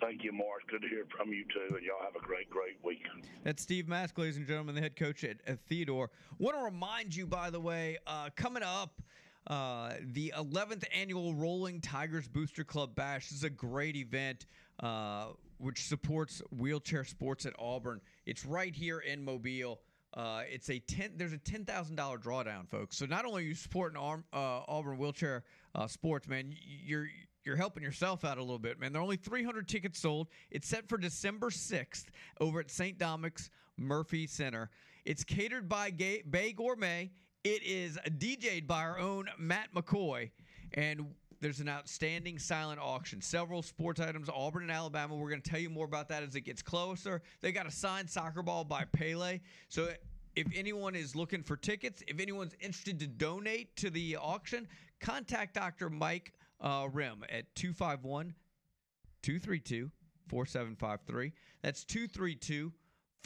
[0.00, 0.66] Thank you, Mark.
[0.68, 3.02] Good to hear from you too, and y'all have a great, great week.
[3.44, 6.10] That's Steve Mask, ladies and gentlemen, the head coach at, at Theodore.
[6.38, 9.00] Want to remind you, by the way, uh, coming up,
[9.46, 13.28] uh, the 11th annual Rolling Tigers Booster Club Bash.
[13.28, 14.46] This is a great event
[14.80, 18.00] uh, which supports wheelchair sports at Auburn.
[18.26, 19.80] It's right here in Mobile.
[20.16, 21.12] Uh, it's a ten.
[21.16, 22.96] There's a ten thousand dollar drawdown, folks.
[22.96, 27.08] So not only are you supporting Arm, uh, Auburn wheelchair uh, sports, man, you're
[27.44, 28.92] you're helping yourself out a little bit, man.
[28.92, 30.28] There are only 300 tickets sold.
[30.50, 32.06] It's set for December 6th
[32.40, 32.98] over at St.
[32.98, 34.70] Dominic's Murphy Center.
[35.04, 37.10] It's catered by Ga- Bay Gourmet.
[37.44, 40.30] It is DJ'd by our own Matt McCoy,
[40.74, 43.20] and there's an outstanding silent auction.
[43.20, 45.14] Several sports items, Auburn and Alabama.
[45.14, 47.22] We're going to tell you more about that as it gets closer.
[47.40, 49.40] They got a signed soccer ball by Pele.
[49.68, 49.88] So
[50.34, 54.68] if anyone is looking for tickets, if anyone's interested to donate to the auction,
[55.00, 55.90] contact Dr.
[55.90, 58.34] Mike uh, Rim at 251
[59.22, 59.90] 232
[60.28, 61.32] 4753.
[61.62, 62.72] That's 232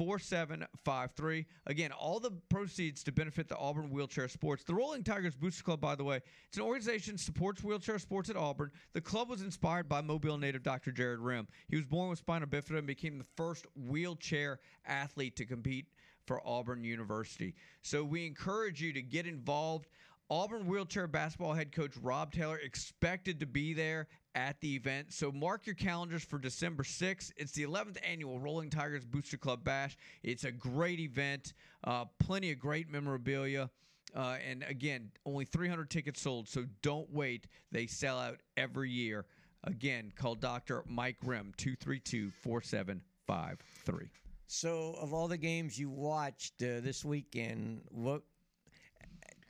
[0.00, 1.44] 4753.
[1.66, 4.64] Again, all the proceeds to benefit the Auburn Wheelchair Sports.
[4.64, 8.30] The Rolling Tigers Booster Club, by the way, it's an organization that supports wheelchair sports
[8.30, 8.70] at Auburn.
[8.94, 10.90] The club was inspired by Mobile native Dr.
[10.90, 11.46] Jared Rim.
[11.68, 15.84] He was born with spina bifida and became the first wheelchair athlete to compete
[16.24, 17.54] for Auburn University.
[17.82, 19.88] So we encourage you to get involved.
[20.30, 25.12] Auburn wheelchair basketball head coach Rob Taylor expected to be there at the event.
[25.12, 27.32] So mark your calendars for December 6th.
[27.36, 29.96] It's the 11th annual Rolling Tigers Booster Club Bash.
[30.22, 33.70] It's a great event, uh, plenty of great memorabilia.
[34.14, 37.48] Uh, and again, only 300 tickets sold, so don't wait.
[37.72, 39.26] They sell out every year.
[39.64, 40.84] Again, call Dr.
[40.86, 44.10] Mike Rim, 232 4753.
[44.46, 48.22] So, of all the games you watched uh, this weekend, what,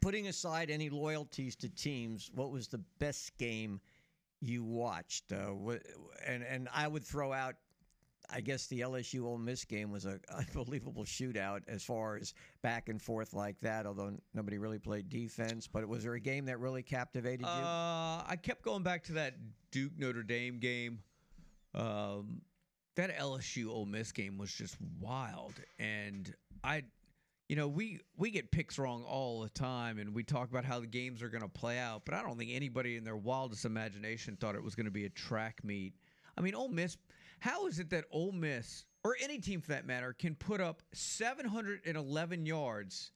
[0.00, 3.80] putting aside any loyalties to teams, what was the best game
[4.40, 5.32] you watched?
[5.32, 5.52] Uh,
[6.26, 7.54] and and I would throw out,
[8.30, 12.88] I guess the LSU Ole Miss game was an unbelievable shootout as far as back
[12.88, 13.86] and forth like that.
[13.86, 17.46] Although nobody really played defense, but was there a game that really captivated you?
[17.46, 19.34] Uh, I kept going back to that
[19.70, 21.00] Duke Notre Dame game.
[21.74, 22.42] Um,
[22.96, 26.34] that LSU Ole Miss game was just wild, and
[26.64, 26.82] I,
[27.50, 30.78] you know, we we get picks wrong all the time, and we talk about how
[30.78, 33.64] the games are going to play out, but I don't think anybody in their wildest
[33.64, 35.94] imagination thought it was going to be a track meet.
[36.38, 36.96] I mean, Ole Miss.
[37.40, 40.80] How is it that Ole Miss or any team for that matter can put up
[40.92, 43.10] 711 yards,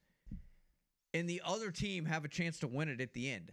[1.12, 3.52] and the other team have a chance to win it at the end?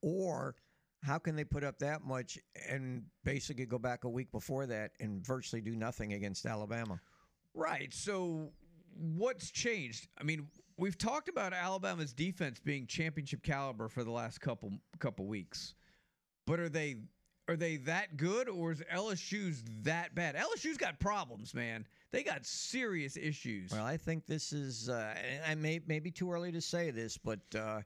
[0.00, 0.54] or
[1.02, 4.92] how can they put up that much and basically go back a week before that
[5.00, 7.00] and virtually do nothing against Alabama?
[7.54, 7.92] Right.
[7.92, 8.52] So
[8.98, 10.08] what's changed?
[10.18, 15.26] I mean, we've talked about Alabama's defense being championship caliber for the last couple couple
[15.26, 15.74] weeks.
[16.46, 16.96] But are they
[17.48, 20.36] are they that good or is LSU's that bad?
[20.36, 21.86] LSU's got problems, man.
[22.10, 23.70] They got serious issues.
[23.70, 25.14] Well, I think this is, uh,
[25.46, 27.80] I may maybe too early to say this, but uh,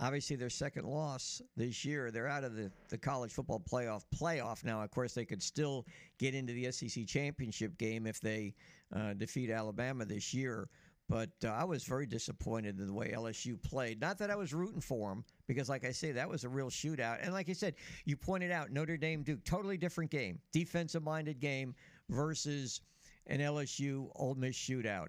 [0.00, 2.10] obviously their second loss this year.
[2.10, 4.82] They're out of the, the college football playoff playoff now.
[4.82, 5.86] Of course, they could still
[6.18, 8.54] get into the SEC championship game if they
[8.92, 10.68] uh, defeat Alabama this year.
[11.08, 14.00] But uh, I was very disappointed in the way LSU played.
[14.00, 16.70] Not that I was rooting for them, because, like I say, that was a real
[16.70, 17.18] shootout.
[17.22, 17.74] And like I said,
[18.06, 21.74] you pointed out Notre Dame Duke, totally different game, defensive minded game
[22.08, 22.80] versus
[23.26, 25.08] an LSU Ole Miss shootout.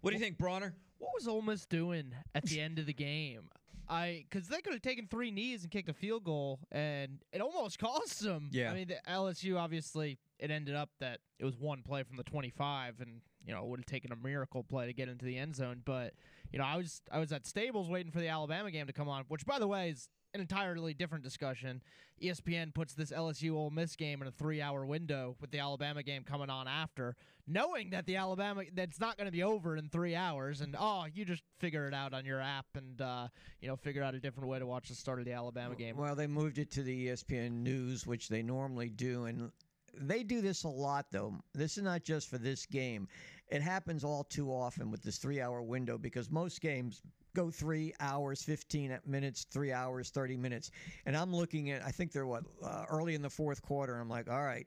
[0.00, 0.74] What do you think, Bronner?
[0.98, 3.50] What was Ole Miss doing at the end of the game?
[3.88, 7.40] I because they could have taken three knees and kicked a field goal, and it
[7.40, 8.48] almost cost them.
[8.52, 8.70] Yeah.
[8.70, 12.24] I mean, the LSU obviously it ended up that it was one play from the
[12.24, 15.36] 25, and you know it would have taken a miracle play to get into the
[15.36, 15.82] end zone.
[15.84, 16.14] But
[16.50, 19.08] you know, I was I was at Stables waiting for the Alabama game to come
[19.08, 21.80] on, which by the way is an entirely different discussion.
[22.22, 26.22] ESPN puts this LSU Ole Miss game in a three-hour window with the Alabama game
[26.24, 27.16] coming on after,
[27.46, 31.06] knowing that the Alabama that's not going to be over in three hours, and oh,
[31.12, 33.28] you just figure it out on your app and uh,
[33.60, 35.96] you know figure out a different way to watch the start of the Alabama game.
[35.96, 39.50] Well, they moved it to the ESPN News, which they normally do, and
[39.96, 41.06] they do this a lot.
[41.10, 43.08] Though this is not just for this game;
[43.48, 47.02] it happens all too often with this three-hour window because most games
[47.34, 50.70] go three hours, fifteen minutes, three hours, thirty minutes,
[51.06, 51.82] and I'm looking at.
[51.82, 53.96] I think they're what uh, early in the fourth quarter.
[53.96, 54.66] I'm like, all right.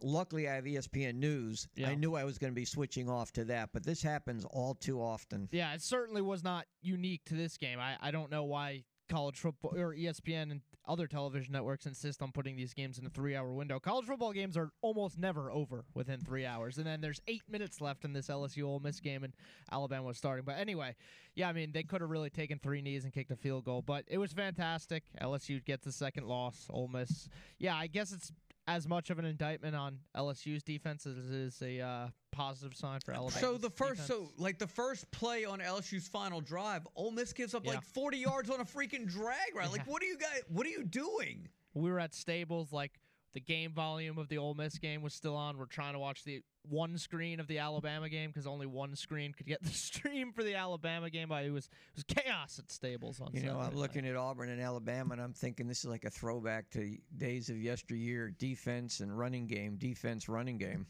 [0.00, 1.66] Luckily, I have ESPN News.
[1.74, 1.88] Yeah.
[1.88, 4.74] I knew I was going to be switching off to that, but this happens all
[4.74, 5.48] too often.
[5.50, 7.80] Yeah, it certainly was not unique to this game.
[7.80, 12.32] I, I don't know why college football or ESPN and other television networks insist on
[12.32, 13.78] putting these games in a three hour window.
[13.78, 16.78] College football games are almost never over within three hours.
[16.78, 19.34] And then there's eight minutes left in this LSU Ole Miss game and
[19.70, 20.44] Alabama was starting.
[20.44, 20.96] But anyway,
[21.34, 23.82] yeah, I mean, they could have really taken three knees and kicked a field goal,
[23.82, 25.04] but it was fantastic.
[25.20, 26.66] LSU gets the second loss.
[26.70, 28.32] Ole Miss, yeah, I guess it's
[28.68, 33.00] as much of an indictment on LSU's defense as it is a uh, positive sign
[33.04, 33.40] for Alabama.
[33.40, 37.54] So the first, so like the first play on LSU's final drive, Ole Miss gives
[37.54, 37.72] up Yeah.
[37.72, 39.72] like 40 yards on a freaking drag route.
[39.72, 40.42] Like, what are you guys?
[40.48, 41.48] What are you doing?
[41.74, 42.92] we were at Stables, like
[43.34, 45.56] the game volume of the Ole Miss game was still on.
[45.56, 49.32] We're trying to watch the one screen of the Alabama game because only one screen
[49.32, 51.28] could get the stream for the Alabama game.
[51.28, 53.30] But it was it was chaos at Stables on.
[53.32, 56.04] You know, I'm Saturday looking at Auburn and Alabama, and I'm thinking this is like
[56.04, 60.86] a throwback to days of yesteryear defense and running game, defense, running game.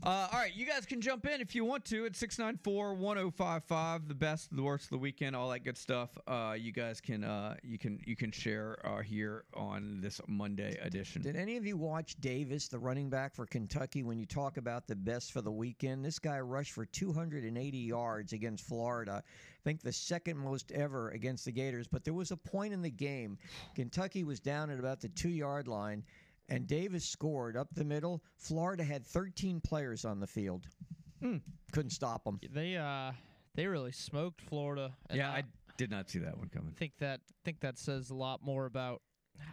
[0.00, 4.06] Uh, all right, you guys can jump in if you want to at 694 1055,
[4.06, 6.16] the best, the worst of the weekend, all that good stuff.
[6.28, 10.78] Uh, you guys can uh, you can you can share uh, here on this Monday
[10.82, 11.20] edition.
[11.20, 14.86] Did any of you watch Davis, the running back for Kentucky, when you talk about
[14.86, 16.04] the best for the weekend?
[16.04, 19.24] This guy rushed for 280 yards against Florida.
[19.26, 21.88] I think the second most ever against the Gators.
[21.88, 23.36] But there was a point in the game,
[23.74, 26.04] Kentucky was down at about the two yard line,
[26.48, 28.22] and Davis scored up the middle.
[28.36, 30.66] Florida had 13 players on the field.
[31.20, 32.40] Couldn't stop them.
[32.52, 33.12] They uh
[33.54, 34.92] they really smoked Florida.
[35.12, 35.42] yeah, uh, I
[35.76, 36.72] did not see that one coming.
[36.72, 39.02] think that think that says a lot more about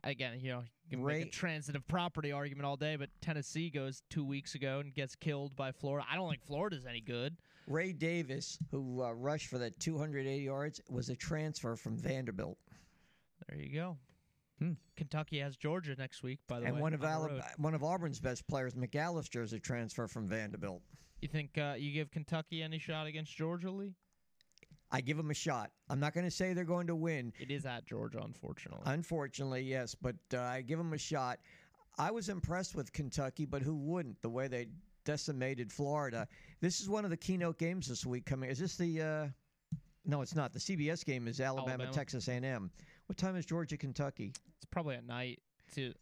[0.04, 3.70] again, you know, you can Ray- make a transitive property argument all day, but Tennessee
[3.70, 6.06] goes two weeks ago and gets killed by Florida.
[6.10, 7.36] I don't think Florida's any good.
[7.68, 12.60] Ray Davis, who uh, rushed for that 280 yards, was a transfer from Vanderbilt.
[13.48, 13.98] There you go.
[14.60, 14.74] Hmm.
[14.96, 16.78] Kentucky has Georgia next week, by the And way.
[16.78, 20.82] And one of Alab- one of Auburn's best players, McAllister, is a transfer from Vanderbilt.
[21.22, 23.94] You think uh, you give Kentucky any shot against Georgia, Lee?
[24.92, 25.72] I give them a shot.
[25.90, 27.34] I'm not going to say they're going to win.
[27.40, 28.84] It is at Georgia, unfortunately.
[28.86, 31.40] Unfortunately, yes, but uh, I give them a shot.
[31.98, 34.22] I was impressed with Kentucky, but who wouldn't?
[34.22, 34.68] The way they
[35.04, 36.28] decimated Florida.
[36.62, 38.26] This is one of the keynote games this week.
[38.26, 39.02] Coming is this the?
[39.02, 39.28] Uh,
[40.06, 40.54] no, it's not.
[40.54, 41.92] The CBS game is Alabama, Alabama.
[41.92, 42.70] Texas A&M.
[43.08, 44.34] What time is Georgia Kentucky?
[44.58, 45.40] it's probably at night.
[45.74, 45.94] Too.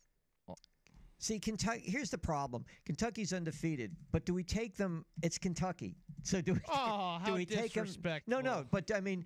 [1.19, 1.83] See, Kentucky.
[1.85, 2.65] Here's the problem.
[2.85, 5.05] Kentucky's undefeated, but do we take them?
[5.21, 5.95] It's Kentucky.
[6.23, 6.59] So do we?
[6.67, 7.87] Oh, do how we take them?
[8.27, 8.65] No, no.
[8.69, 9.23] But I mean,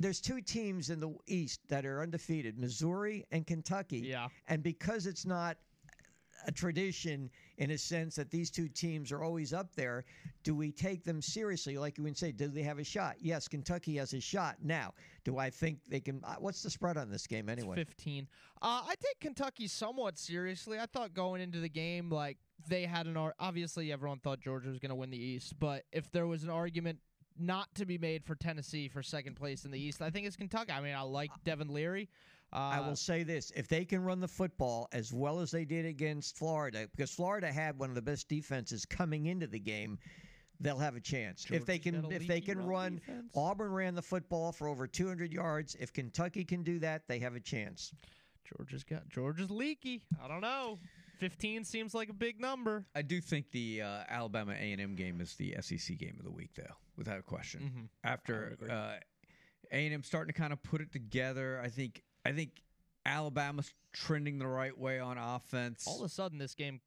[0.00, 3.98] there's two teams in the East that are undefeated: Missouri and Kentucky.
[3.98, 4.26] Yeah.
[4.48, 5.58] And because it's not
[6.46, 10.04] a tradition in a sense that these two teams are always up there,
[10.44, 11.76] do we take them seriously?
[11.78, 13.16] Like you would say, do they have a shot?
[13.20, 14.56] Yes, Kentucky has a shot.
[14.62, 16.22] Now, do I think they can?
[16.24, 17.76] uh, What's the spread on this game anyway?
[17.76, 18.28] 15.
[18.62, 20.78] Uh, I take Kentucky somewhat seriously.
[20.78, 24.68] I thought going into the game, like, they had an ar- obviously everyone thought Georgia
[24.68, 26.98] was going to win the East, but if there was an argument
[27.40, 30.34] not to be made for Tennessee for second place in the East, I think it's
[30.34, 30.72] Kentucky.
[30.72, 32.08] I mean, I like Devin Leary.
[32.52, 35.64] Uh, I will say this: if they can run the football as well as they
[35.64, 39.98] did against Florida, because Florida had one of the best defenses coming into the game,
[40.60, 41.46] they'll have a chance.
[41.50, 43.32] if they can, if they can run run, defense.
[43.34, 45.74] Auburn ran the football for over 200 yards.
[45.78, 47.92] If Kentucky can do that, they have a chance.
[48.56, 50.02] Georgia's got Georgia's leaky.
[50.22, 50.78] I don't know.
[51.18, 52.86] 15 seems like a big number.
[52.94, 56.50] I do think the uh, Alabama A&M game is the SEC game of the week,
[56.56, 57.60] though, without a question.
[57.60, 57.88] Mhm.
[58.08, 59.00] After uh,
[59.72, 62.62] A&M starting to kind of put it together, I think I think
[63.06, 65.86] Alabama's trending the right way on offense.
[65.86, 66.80] All of a sudden, this game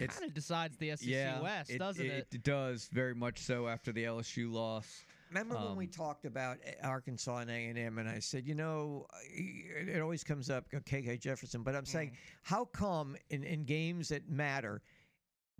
[0.00, 2.26] It's- kind of decides the SEC yeah, West, it, doesn't it?
[2.32, 2.42] it?
[2.42, 5.04] does very much so after the LSU loss.
[5.28, 8.54] Remember when we Um, talked about Arkansas and A and M, and I said, you
[8.54, 12.18] know, it it always comes up, KJ Jefferson, but I'm saying, Mm-hmm.
[12.42, 14.82] how come in, in games that matter,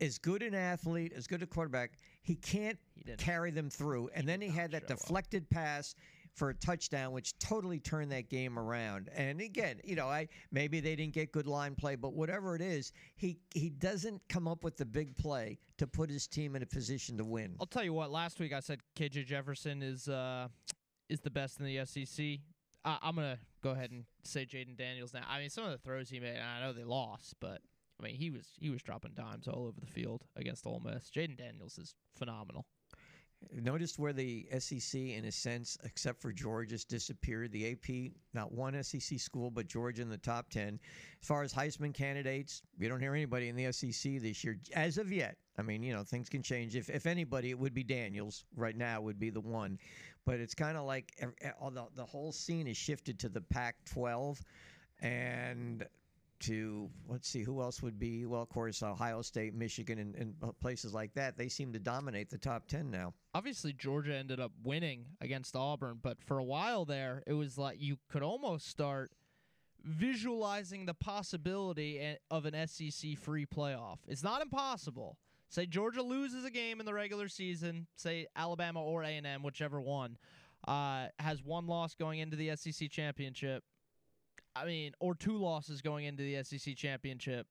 [0.00, 4.28] as good an athlete, as good a quarterback, he can't He carry them through, and
[4.28, 5.00] then he had that show up.
[5.00, 5.94] deflected pass
[6.34, 9.08] for a touchdown, which totally turned that game around.
[9.14, 12.62] And again, you know, I maybe they didn't get good line play, but whatever it
[12.62, 16.62] is, he he doesn't come up with the big play to put his team in
[16.62, 17.54] a position to win.
[17.60, 18.10] I'll tell you what.
[18.10, 20.48] Last week I said KJ Jefferson is uh,
[21.08, 22.24] is the best in the SEC.
[22.84, 25.22] I, I'm gonna go ahead and say Jayden Daniels now.
[25.28, 27.60] I mean, some of the throws he made, I know they lost, but
[28.00, 31.10] I mean he was he was dropping dimes all over the field against Ole Miss.
[31.10, 32.66] Jayden Daniels is phenomenal.
[33.52, 37.52] Noticed where the SEC, in a sense, except for Georgia's disappeared.
[37.52, 40.78] The AP, not one SEC school, but Georgia in the top 10.
[41.20, 44.98] As far as Heisman candidates, we don't hear anybody in the SEC this year, as
[44.98, 45.36] of yet.
[45.58, 46.74] I mean, you know, things can change.
[46.76, 49.78] If, if anybody, it would be Daniels right now, would be the one.
[50.24, 54.40] But it's kind of like the, the whole scene is shifted to the Pac 12
[55.00, 55.86] and
[56.46, 58.26] to, let's see, who else would be?
[58.26, 61.36] Well, of course, Ohio State, Michigan, and, and uh, places like that.
[61.36, 63.14] They seem to dominate the top 10 now.
[63.34, 67.80] Obviously, Georgia ended up winning against Auburn, but for a while there, it was like
[67.80, 69.12] you could almost start
[69.84, 73.98] visualizing the possibility of an SEC free playoff.
[74.08, 75.18] It's not impossible.
[75.48, 80.16] Say Georgia loses a game in the regular season, say Alabama or A&M, whichever one,
[80.66, 83.62] uh, has one loss going into the SEC championship.
[84.56, 87.46] I mean, or two losses going into the SEC championship.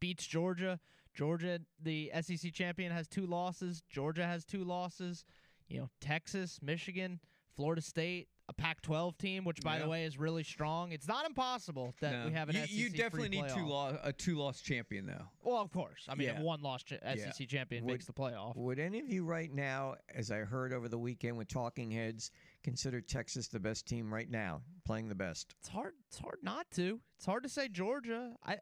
[0.00, 0.80] Beats Georgia.
[1.14, 3.82] Georgia, the SEC champion, has two losses.
[3.90, 5.24] Georgia has two losses.
[5.68, 7.20] You know, Texas, Michigan,
[7.54, 9.82] Florida State, a Pac-12 team, which by Yeah.
[9.84, 10.90] the way is really strong.
[10.90, 12.26] It's not impossible that No.
[12.26, 13.68] we have an you, SEC you definitely free need two playoff.
[13.68, 15.28] lo- a two loss champion though.
[15.42, 16.06] Well, of course.
[16.08, 16.40] I mean, Yeah.
[16.40, 18.56] one-loss ch- SEC champion Would- makes the playoff.
[18.56, 22.30] Would any of you right now, as I heard over the weekend with Talking Heads,
[22.62, 25.54] consider Texas the best team right now, playing the best?
[25.60, 25.94] It's hard.
[26.08, 27.00] It's hard not to.
[27.16, 28.32] It's hard to say Georgia.
[28.44, 28.58] I,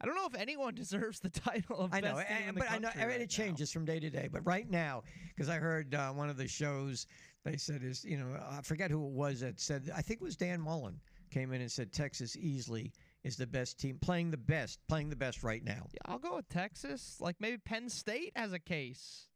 [0.00, 2.54] I don't know if anyone deserves the title of I know, best team and- in
[2.54, 4.28] the but I know right it changes from day to day.
[4.30, 7.06] But right now, because I heard uh, one of the shows,
[7.44, 10.24] they said is you know I forget who it was that said I think it
[10.24, 11.00] was Dan Mullen
[11.30, 12.92] came in and said Texas easily
[13.24, 15.86] is the best team playing the best playing the best right now.
[15.92, 17.16] Yeah, I'll go with Texas.
[17.20, 19.26] Like maybe Penn State has a case.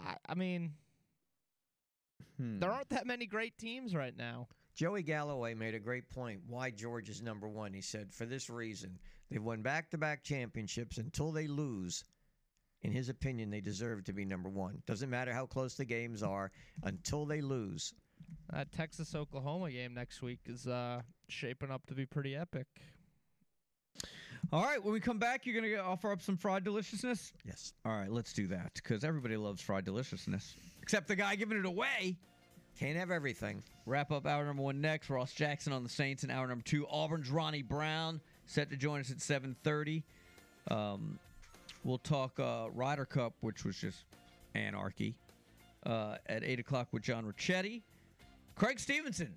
[0.00, 0.72] I, I mean,
[2.38, 2.60] Hmm.
[2.60, 4.48] there aren't that many great teams right now.
[4.74, 6.40] Joey Galloway made a great point.
[6.46, 7.72] Why George is number one?
[7.72, 12.04] He said for this reason they've won back to back championships until they lose.
[12.82, 14.80] In his opinion, they deserve to be number one.
[14.86, 16.52] Doesn't matter how close the games are
[16.84, 17.92] until they lose.
[18.52, 22.66] That Texas Oklahoma game next week is uh, shaping up to be pretty epic.
[24.52, 27.32] All right, when we come back, you're going to offer up some fried deliciousness?
[27.44, 27.74] Yes.
[27.84, 30.54] All right, let's do that because everybody loves fried deliciousness,
[30.88, 32.16] except the guy giving it away.
[32.80, 33.62] Can't have everything.
[33.84, 35.10] Wrap up hour number one next.
[35.10, 36.86] Ross Jackson on the Saints in hour number two.
[36.86, 40.02] Auburn's Ronnie Brown set to join us at 7:30.
[40.70, 41.18] Um,
[41.84, 44.04] we'll talk uh, Ryder Cup, which was just
[44.54, 45.14] anarchy,
[45.84, 47.82] uh, at eight o'clock with John Ricchetti.
[48.54, 49.34] Craig Stevenson,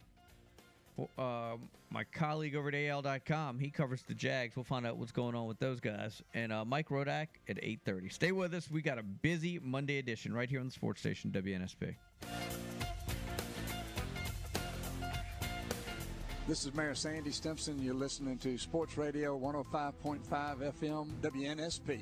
[1.18, 1.58] uh,
[1.89, 4.56] my colleague over at AL.com, he covers the Jags.
[4.56, 6.22] We'll find out what's going on with those guys.
[6.34, 8.12] And uh, Mike Rodak at 8:30.
[8.12, 8.70] Stay with us.
[8.70, 11.96] We got a busy Monday edition right here on the sports station WNSP.
[16.48, 17.82] This is Mayor Sandy Stimson.
[17.82, 20.22] You're listening to Sports Radio 105.5
[20.74, 22.02] FM WNSP.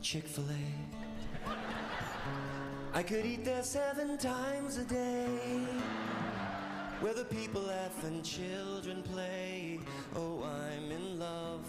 [0.00, 1.11] Chick fil A.
[2.94, 5.64] I could eat there seven times a day.
[7.00, 9.80] Where the people laugh and children play.
[10.14, 11.64] Oh, I'm in love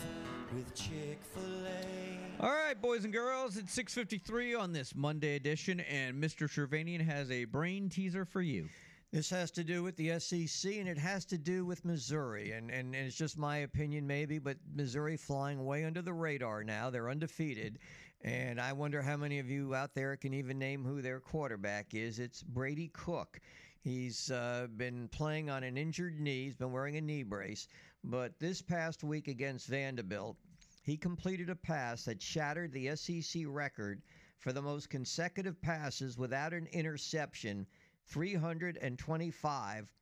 [0.54, 2.44] with Chick fil A.
[2.44, 6.50] All right, boys and girls, it's 6:53 on this Monday edition, and Mr.
[6.50, 8.68] Shervanian has a brain teaser for you.
[9.14, 12.54] This has to do with the SEC and it has to do with Missouri.
[12.54, 16.64] And, and, and it's just my opinion, maybe, but Missouri flying way under the radar
[16.64, 16.90] now.
[16.90, 17.78] They're undefeated.
[18.24, 21.94] And I wonder how many of you out there can even name who their quarterback
[21.94, 22.20] is.
[22.20, 23.42] It's Brady Cook.
[23.82, 27.68] He's uh, been playing on an injured knee, he's been wearing a knee brace.
[28.02, 30.38] But this past week against Vanderbilt,
[30.84, 34.02] he completed a pass that shattered the SEC record
[34.40, 37.68] for the most consecutive passes without an interception
[38.08, 39.94] 325.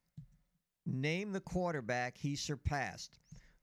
[0.85, 3.17] Name the quarterback he surpassed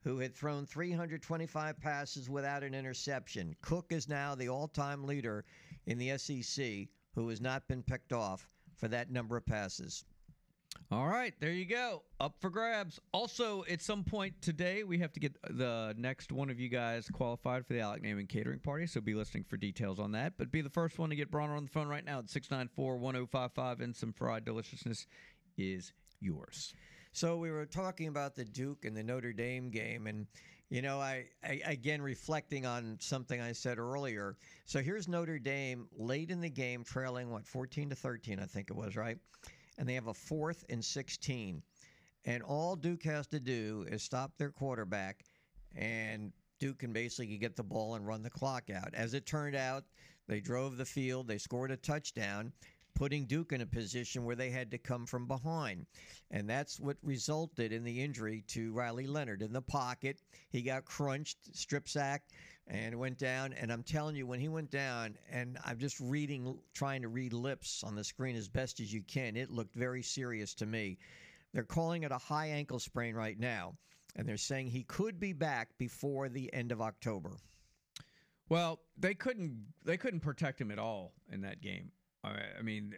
[0.04, 3.54] who had thrown 325 passes without an interception.
[3.62, 5.44] Cook is now the all time leader
[5.86, 10.04] in the SEC who has not been picked off for that number of passes.
[10.90, 12.02] All right, there you go.
[12.20, 13.00] Up for grabs.
[13.12, 17.08] Also, at some point today, we have to get the next one of you guys
[17.10, 20.34] qualified for the Alec Naaman Catering Party, so be listening for details on that.
[20.38, 22.96] But be the first one to get Bronner on the phone right now at 694
[22.96, 25.06] 1055, and some fried deliciousness
[25.56, 26.74] is yours.
[27.12, 30.26] So we were talking about the Duke and the Notre Dame game, and
[30.70, 34.36] you know, I, I again reflecting on something I said earlier.
[34.66, 38.70] So here's Notre Dame late in the game, trailing what 14 to 13, I think
[38.70, 39.18] it was, right?
[39.78, 41.62] And they have a fourth and 16,
[42.24, 45.24] and all Duke has to do is stop their quarterback,
[45.74, 48.92] and Duke can basically get the ball and run the clock out.
[48.94, 49.84] As it turned out,
[50.26, 52.52] they drove the field, they scored a touchdown
[52.98, 55.86] putting Duke in a position where they had to come from behind.
[56.32, 60.20] And that's what resulted in the injury to Riley Leonard in the pocket.
[60.50, 62.32] He got crunched, strip sacked,
[62.66, 63.52] and went down.
[63.52, 67.32] And I'm telling you, when he went down, and I'm just reading, trying to read
[67.32, 70.98] lips on the screen as best as you can, it looked very serious to me.
[71.54, 73.76] They're calling it a high ankle sprain right now.
[74.16, 77.36] And they're saying he could be back before the end of October.
[78.48, 81.92] Well, they couldn't they couldn't protect him at all in that game.
[82.24, 82.94] I mean,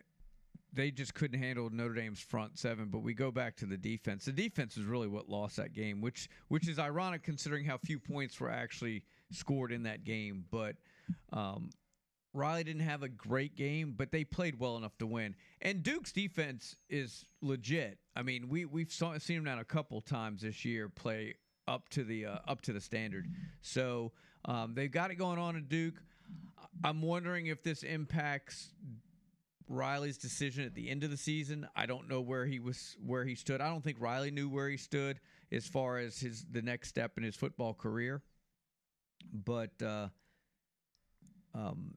[0.72, 2.88] they just couldn't handle Notre Dame's front seven.
[2.88, 4.24] But we go back to the defense.
[4.24, 7.98] The defense is really what lost that game, which which is ironic considering how few
[7.98, 10.44] points were actually scored in that game.
[10.50, 10.76] But
[11.32, 11.70] um,
[12.32, 15.34] Riley didn't have a great game, but they played well enough to win.
[15.60, 17.98] And Duke's defense is legit.
[18.14, 21.34] I mean, we we've saw, seen them now a couple times this year play
[21.66, 23.26] up to the uh, up to the standard.
[23.62, 24.12] So
[24.44, 26.00] um, they've got it going on at Duke.
[26.84, 28.72] I'm wondering if this impacts
[29.70, 31.66] Riley's decision at the end of the season.
[31.76, 33.60] I don't know where he was where he stood.
[33.60, 35.20] I don't think Riley knew where he stood
[35.52, 38.20] as far as his the next step in his football career.
[39.32, 40.08] But uh,
[41.54, 41.94] um,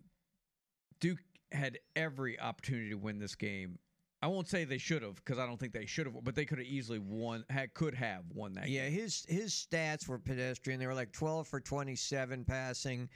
[1.00, 1.18] Duke
[1.52, 3.80] had every opportunity to win this game.
[4.22, 6.46] I won't say they should have because I don't think they should have, but they
[6.46, 7.44] could have easily won.
[7.50, 8.70] Had, could have won that.
[8.70, 9.00] Yeah, game.
[9.00, 10.80] his his stats were pedestrian.
[10.80, 13.10] They were like 12 for 27 passing,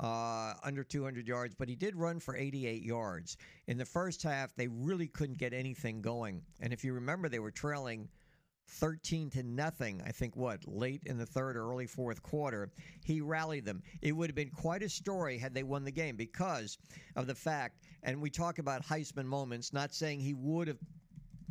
[0.00, 3.36] uh, under 200 yards, but he did run for 88 yards.
[3.66, 6.42] In the first half, they really couldn't get anything going.
[6.60, 8.08] And if you remember, they were trailing
[8.68, 12.70] 13 to nothing, I think what, late in the third or early fourth quarter,
[13.04, 13.82] he rallied them.
[14.00, 16.78] It would have been quite a story had they won the game because
[17.16, 20.78] of the fact, and we talk about Heisman moments, not saying he would have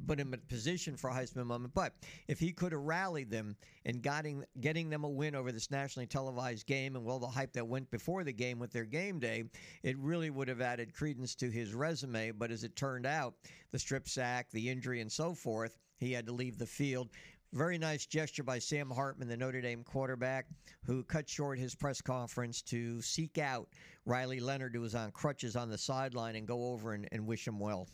[0.08, 1.74] put him in a position for a Heisman moment.
[1.74, 1.94] But
[2.28, 6.08] if he could have rallied them and getting getting them a win over this nationally
[6.08, 9.44] televised game and well the hype that went before the game with their game day,
[9.84, 12.32] it really would have added credence to his resume.
[12.32, 13.36] But as it turned out,
[13.72, 17.10] the strip sack, the injury, and so forth, he had to leave the field.
[17.54, 20.46] Very nice gesture by Sam Hartman, the Notre Dame quarterback,
[20.86, 23.68] who cut short his press conference to seek out
[24.06, 27.46] Riley Leonard, who was on crutches on the sideline, and go over and, and wish
[27.46, 27.90] him well.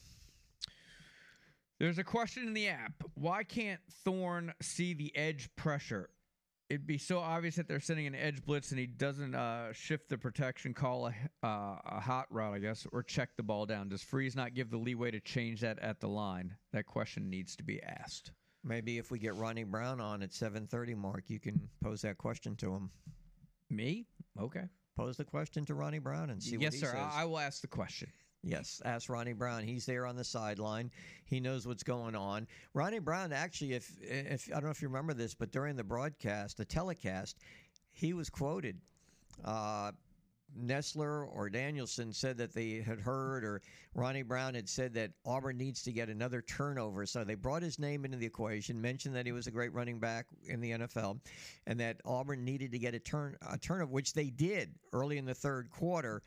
[1.80, 3.04] There's a question in the app.
[3.14, 6.10] Why can't Thorne see the edge pressure?
[6.70, 10.10] It'd be so obvious that they're sending an edge blitz and he doesn't uh, shift
[10.10, 11.14] the protection, call a,
[11.46, 13.88] uh, a hot route, I guess, or check the ball down.
[13.90, 16.56] Does Freeze not give the leeway to change that at the line?
[16.74, 18.32] That question needs to be asked.
[18.64, 22.56] Maybe if we get Ronnie Brown on at 7:30, Mark, you can pose that question
[22.58, 22.90] to him.
[23.70, 24.08] Me?
[24.38, 24.68] Okay.
[24.98, 26.88] Pose the question to Ronnie Brown and see what he sir.
[26.88, 27.14] says.
[27.14, 28.10] I I will ask the question.
[28.48, 29.64] Yes, ask Ronnie Brown.
[29.64, 30.90] He's there on the sideline.
[31.26, 32.48] He knows what's going on.
[32.74, 35.84] Ronnie Brown, actually, if if I don't know if you remember this, but during the
[35.84, 37.38] broadcast, the telecast,
[37.92, 38.80] he was quoted.
[39.44, 39.92] Uh,
[40.58, 43.62] Nessler or Danielson said that they had heard, or
[43.94, 47.06] Ronnie Brown had said that Auburn needs to get another turnover.
[47.06, 50.00] So they brought his name into the equation, mentioned that he was a great running
[50.00, 51.20] back in the NFL,
[51.66, 55.26] and that Auburn needed to get a turn a turnover, which they did early in
[55.26, 56.22] the third quarter.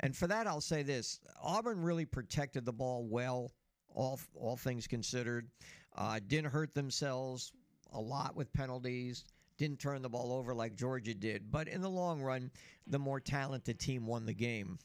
[0.00, 3.52] And for that, I'll say this: Auburn really protected the ball well,
[3.94, 5.48] all all things considered.
[5.96, 7.52] Uh, didn't hurt themselves
[7.92, 9.24] a lot with penalties.
[9.56, 11.50] Didn't turn the ball over like Georgia did.
[11.50, 12.50] But in the long run,
[12.88, 14.78] the more talented team won the game.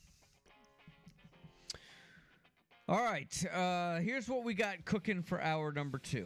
[2.87, 3.45] All right.
[3.53, 6.25] Uh, here's what we got cooking for hour number two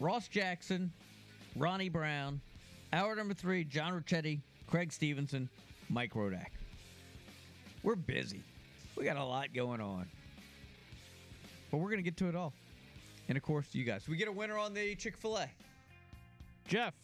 [0.00, 0.92] Ross Jackson,
[1.56, 2.40] Ronnie Brown.
[2.92, 5.48] Hour number three, John Ricchetti, Craig Stevenson,
[5.88, 6.48] Mike Rodak.
[7.82, 8.42] We're busy.
[8.96, 10.06] We got a lot going on.
[11.70, 12.52] But we're going to get to it all.
[13.28, 14.08] And of course, you guys.
[14.08, 15.48] We get a winner on the Chick fil A.
[16.68, 16.94] Jeff.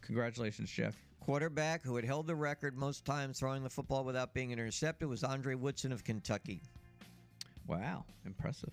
[0.00, 0.96] Congratulations, Jeff.
[1.20, 5.24] Quarterback who had held the record most times throwing the football without being intercepted was
[5.24, 6.60] Andre Woodson of Kentucky.
[7.66, 8.04] Wow.
[8.26, 8.70] Impressive.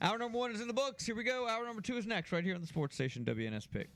[0.00, 1.06] Hour number one is in the books.
[1.06, 1.46] Here we go.
[1.48, 3.86] Hour number two is next, right here on the sports station WNSP.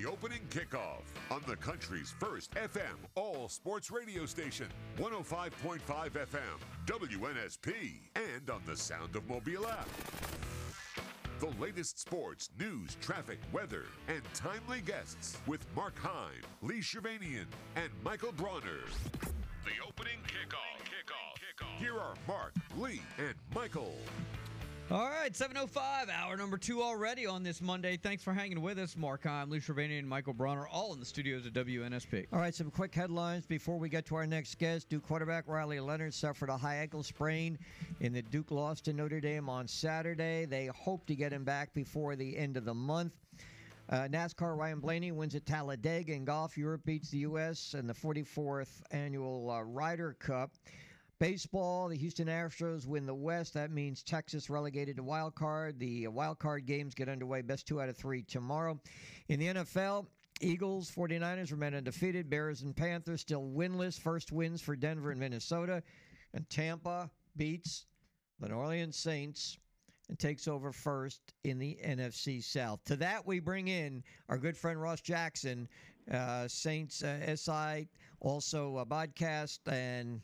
[0.00, 4.66] The opening kickoff on the country's first FM all sports radio station,
[4.98, 6.40] 105.5 FM,
[6.86, 9.88] WNSP, and on the Sound of Mobile app.
[11.40, 17.46] The latest sports, news, traffic, weather, and timely guests with Mark Heim, Lee Shervanian,
[17.76, 18.84] and Michael Bronner.
[19.64, 20.80] The opening kickoff.
[20.84, 21.34] kickoff.
[21.36, 21.78] kickoff.
[21.78, 23.96] Here are Mark, Lee, and Michael.
[24.92, 27.96] All right, 7.05, hour number two already on this Monday.
[27.96, 28.96] Thanks for hanging with us.
[28.96, 32.26] Mark Heim, Lee Shervanian, and Michael Bronner, all in the studios at WNSP.
[32.32, 34.88] All right, some quick headlines before we get to our next guest.
[34.88, 37.56] Duke quarterback Riley Leonard suffered a high ankle sprain
[38.00, 40.44] in the Duke loss to Notre Dame on Saturday.
[40.44, 43.12] They hope to get him back before the end of the month.
[43.90, 46.58] Uh, NASCAR Ryan Blaney wins at Talladega in golf.
[46.58, 47.76] Europe beats the U.S.
[47.78, 50.50] in the 44th annual uh, Ryder Cup.
[51.20, 53.52] Baseball, the Houston Astros win the West.
[53.52, 55.78] That means Texas relegated to wild card.
[55.78, 58.80] The wild card games get underway best two out of three tomorrow.
[59.28, 60.06] In the NFL,
[60.40, 62.30] Eagles, 49ers remain undefeated.
[62.30, 64.00] Bears and Panthers still winless.
[64.00, 65.82] First wins for Denver and Minnesota.
[66.32, 67.84] And Tampa beats
[68.40, 69.58] the New Orleans Saints
[70.08, 72.82] and takes over first in the NFC South.
[72.86, 75.68] To that, we bring in our good friend Ross Jackson,
[76.10, 77.90] uh, Saints uh, SI,
[78.20, 79.58] also a podcast.
[79.66, 80.22] And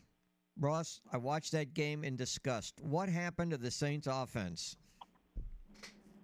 [0.59, 2.81] Ross, I watched that game in disgust.
[2.81, 4.75] What happened to the Saints offense?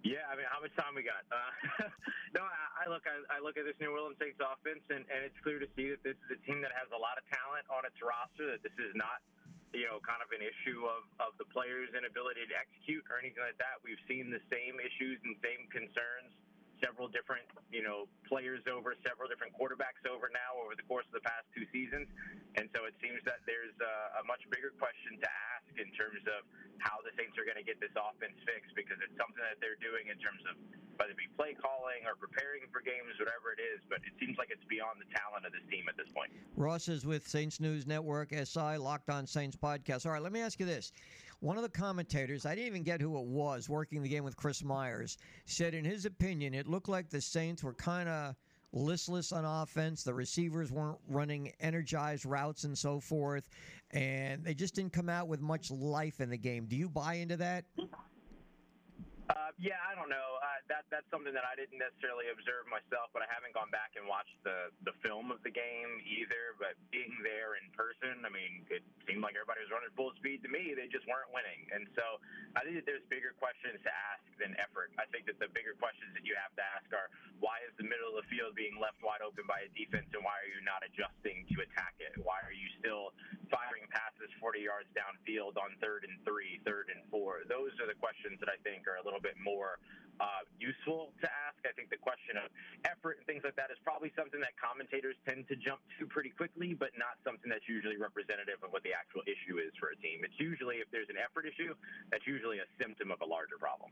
[0.03, 1.23] Yeah, I mean, how much time we got?
[1.31, 1.87] Uh,
[2.35, 5.23] no, I, I look, I, I look at this New Orleans Saints offense, and, and
[5.23, 7.63] it's clear to see that this is a team that has a lot of talent
[7.71, 8.51] on its roster.
[8.51, 9.23] That this is not,
[9.71, 13.47] you know, kind of an issue of of the players' inability to execute or anything
[13.47, 13.79] like that.
[13.79, 16.35] We've seen the same issues and same concerns
[16.83, 21.15] several different, you know, players over, several different quarterbacks over now over the course of
[21.15, 22.11] the past two seasons,
[22.59, 26.19] and so it seems that there's a, a much bigger question to ask in terms
[26.27, 26.43] of
[26.83, 29.79] how the Saints are going to get this offense fixed because it's something that they're
[29.79, 30.59] doing in terms of
[30.97, 33.81] whether it be play calling or preparing for games, whatever it is.
[33.89, 36.31] But it seems like it's beyond the talent of this team at this point.
[36.55, 40.05] Ross is with Saints News Network, SI, Locked On Saints podcast.
[40.05, 40.91] All right, let me ask you this.
[41.39, 44.37] One of the commentators, I didn't even get who it was, working the game with
[44.37, 48.35] Chris Myers, said in his opinion, it looked like the Saints were kind of
[48.71, 50.03] listless on offense.
[50.03, 53.49] The receivers weren't running energized routes and so forth,
[53.91, 56.65] and they just didn't come out with much life in the game.
[56.65, 57.65] Do you buy into that?
[57.77, 60.15] Uh, yeah, I don't know.
[60.53, 63.97] Uh, that that's something that I didn't necessarily observe myself, but I haven't gone back
[63.97, 66.53] and watched the the film of the game either.
[66.61, 70.45] But being there in person, I mean, it seemed like everybody was running full speed
[70.45, 70.77] to me.
[70.77, 72.21] They just weren't winning, and so
[72.53, 74.93] I think that there's bigger questions to ask than effort.
[75.01, 77.09] I think that the bigger questions that you have to ask are
[77.41, 80.21] why is the middle of the field being left wide open by a defense, and
[80.21, 82.13] why are you not adjusting to attack it?
[82.21, 83.17] Why are you still
[83.49, 87.41] firing passes 40 yards downfield on third and three, third and four?
[87.49, 89.81] Those are the questions that I think are a little bit more
[90.21, 91.59] uh, Uh, useful to ask.
[91.63, 92.51] I think the question of
[92.83, 96.29] effort and things like that is probably something that commentators tend to jump to pretty
[96.29, 99.97] quickly, but not something that's usually representative of what the actual issue is for a
[99.99, 100.23] team.
[100.23, 101.75] It's usually, if there's an effort issue,
[102.11, 103.91] that's usually a symptom of a larger problem.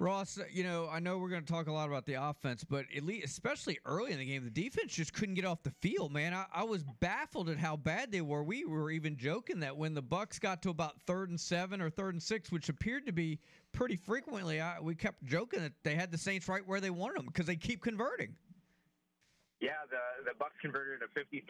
[0.00, 2.84] Ross, you know, I know we're going to talk a lot about the offense, but
[2.96, 6.12] at least, especially early in the game, the defense just couldn't get off the field.
[6.12, 8.42] Man, I, I was baffled at how bad they were.
[8.42, 11.90] We were even joking that when the Bucs got to about third and seven or
[11.90, 13.38] third and six, which appeared to be
[13.74, 17.18] pretty frequently, I, we kept joking that they had the Saints right where they wanted
[17.18, 18.32] them because they keep converting.
[19.60, 21.40] Yeah, the the Bucs converted a 53%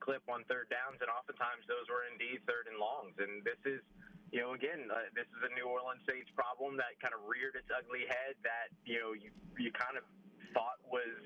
[0.00, 3.12] clip on third downs, and oftentimes those were indeed third and longs.
[3.20, 3.84] And this is,
[4.32, 7.58] you know, again, uh, this is a New Orleans Saints problem that kind of reared
[7.60, 9.28] its ugly head that you know you
[9.60, 10.06] you kind of
[10.56, 11.20] thought was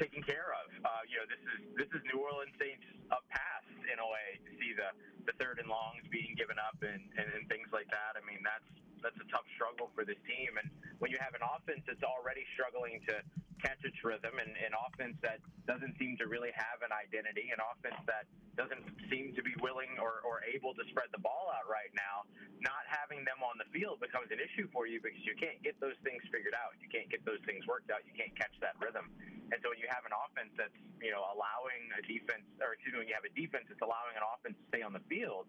[0.00, 0.66] taken care of.
[0.80, 4.40] Uh, you know, this is this is New Orleans Saints up past in a way
[4.40, 4.96] to see the
[5.28, 8.16] the third and longs being given up and, and and things like that.
[8.16, 8.70] I mean, that's
[9.02, 10.56] that's a tough struggle for this team.
[10.60, 10.68] And
[11.00, 13.20] when you have an offense that's already struggling to
[13.60, 17.60] catch its rhythm, and an offense that doesn't seem to really have an identity, an
[17.60, 18.24] offense that
[18.56, 18.80] doesn't
[19.12, 22.24] seem to be willing or, or able to spread the ball out right now,
[22.60, 25.76] not having them on the field becomes an issue for you because you can't get
[25.80, 26.76] those things figured out.
[26.80, 28.04] You can't get those things worked out.
[28.04, 29.08] You can't catch that rhythm.
[29.50, 32.94] And so when you have an offense that's you know allowing a defense, or excuse
[32.94, 35.48] me, when you have a defense that's allowing an offense to stay on the field,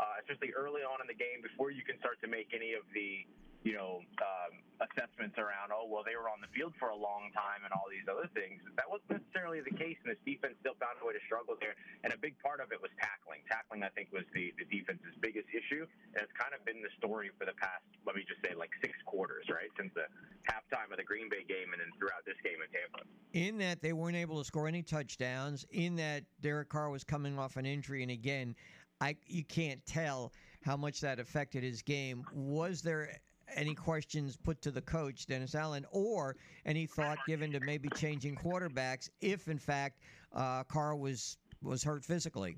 [0.00, 2.84] uh, especially early on in the game before you can start to make any of
[2.94, 3.26] the
[3.62, 7.30] you know um, assessments around oh well they were on the field for a long
[7.30, 8.58] time and all these other things.
[8.74, 11.78] That wasn't necessarily the case and this defense still found a way to struggle there.
[12.02, 13.46] And a big part of it was tackling.
[13.46, 15.86] Tackling I think was the the defense's biggest issue.
[16.14, 18.70] And it's kind of been the story for the past let me just say like
[18.82, 20.10] six quarters right since the
[20.50, 23.06] halftime of the Green Bay game and then throughout this game in Tampa.
[23.32, 25.66] In that they weren't able to score any touchdowns.
[25.70, 28.54] In that Derek Carr was coming off an injury, and again,
[29.02, 30.32] I you can't tell
[30.62, 32.24] how much that affected his game.
[32.32, 33.18] Was there
[33.56, 38.36] any questions put to the coach Dennis Allen, or any thought given to maybe changing
[38.36, 39.98] quarterbacks if, in fact,
[40.32, 42.56] uh, Carr was was hurt physically?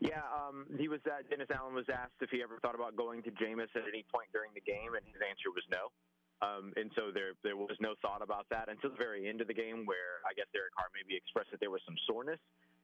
[0.00, 1.00] Yeah, um, he was.
[1.04, 4.04] Uh, Dennis Allen was asked if he ever thought about going to Jameis at any
[4.06, 5.90] point during the game, and his answer was no.
[6.38, 9.48] Um, and so there there was no thought about that until the very end of
[9.48, 12.38] the game, where I guess Derek Carr maybe expressed that there was some soreness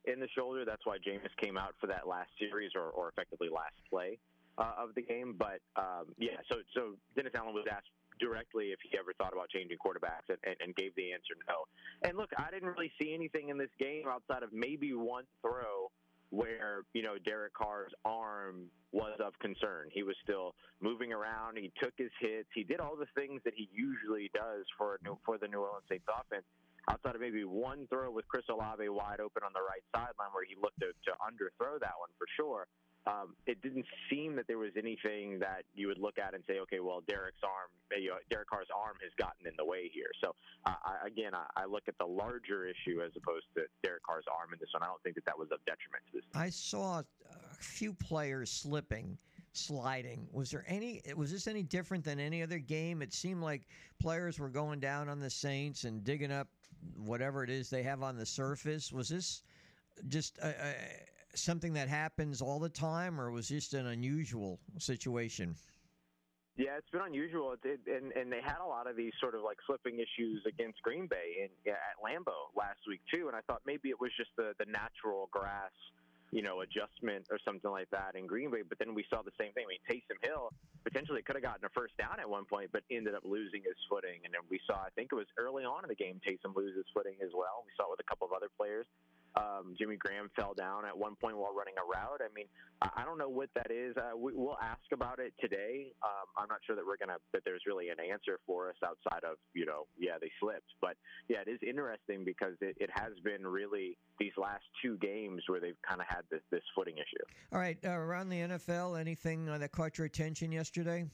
[0.04, 0.64] in the shoulder.
[0.64, 4.18] That's why Jameis came out for that last series, or, or effectively last play
[4.58, 5.34] uh, of the game.
[5.38, 7.90] But um, yeah, so so Dennis Allen was asked
[8.20, 11.64] directly if he ever thought about changing quarterbacks and, and, and gave the answer no.
[12.08, 15.90] And look, I didn't really see anything in this game outside of maybe one throw
[16.30, 19.88] where you know Derek Carr's arm was of concern.
[19.92, 21.58] He was still moving around.
[21.58, 22.48] He took his hits.
[22.54, 26.06] He did all the things that he usually does for for the New Orleans Saints
[26.08, 26.44] offense.
[26.90, 30.44] Outside of maybe one throw with Chris Olave wide open on the right sideline, where
[30.44, 32.66] he looked to, to underthrow that one for sure.
[33.06, 36.60] Um, it didn't seem that there was anything that you would look at and say,
[36.60, 37.70] okay, well, Derek's arm,
[38.00, 40.10] you know, Derek Carr's arm has gotten in the way here.
[40.22, 40.34] So
[40.66, 44.26] uh, I, again, I, I look at the larger issue as opposed to Derek Carr's
[44.30, 44.84] arm in this one.
[44.84, 46.24] I don't think that that was of detriment to this.
[46.34, 47.04] I saw a
[47.58, 49.18] few players slipping,
[49.52, 50.26] sliding.
[50.32, 51.02] Was there any?
[51.16, 53.02] Was this any different than any other game?
[53.02, 53.68] It seemed like
[54.00, 56.48] players were going down on the Saints and digging up
[56.96, 58.92] whatever it is they have on the surface.
[58.92, 59.42] Was this
[60.08, 60.74] just a, a,
[61.34, 65.54] something that happens all the time, or was just an unusual situation?
[66.56, 69.42] Yeah, it's been unusual, it, and and they had a lot of these sort of
[69.42, 73.28] like slipping issues against Green Bay and at Lambeau last week too.
[73.28, 75.72] And I thought maybe it was just the the natural grass
[76.32, 78.64] you know, adjustment or something like that in Green Bay.
[78.64, 79.68] But then we saw the same thing.
[79.68, 80.48] I mean, Taysom Hill
[80.82, 83.76] potentially could have gotten a first down at one point, but ended up losing his
[83.86, 84.24] footing.
[84.24, 86.74] And then we saw, I think it was early on in the game, Taysom lose
[86.74, 87.62] his footing as well.
[87.68, 88.88] We saw it with a couple of other players.
[89.34, 92.20] Um, Jimmy Graham fell down at one point while running a route.
[92.20, 92.46] I mean,
[92.82, 93.96] I don't know what that is.
[93.96, 95.92] Uh, we, we'll ask about it today.
[96.02, 99.24] Um, I'm not sure that we're gonna that there's really an answer for us outside
[99.24, 100.68] of you know, yeah, they slipped.
[100.80, 100.96] But
[101.28, 105.60] yeah, it is interesting because it, it has been really these last two games where
[105.60, 107.24] they've kind of had this this footing issue.
[107.52, 111.06] All right, uh, around the NFL, anything uh, that caught your attention yesterday?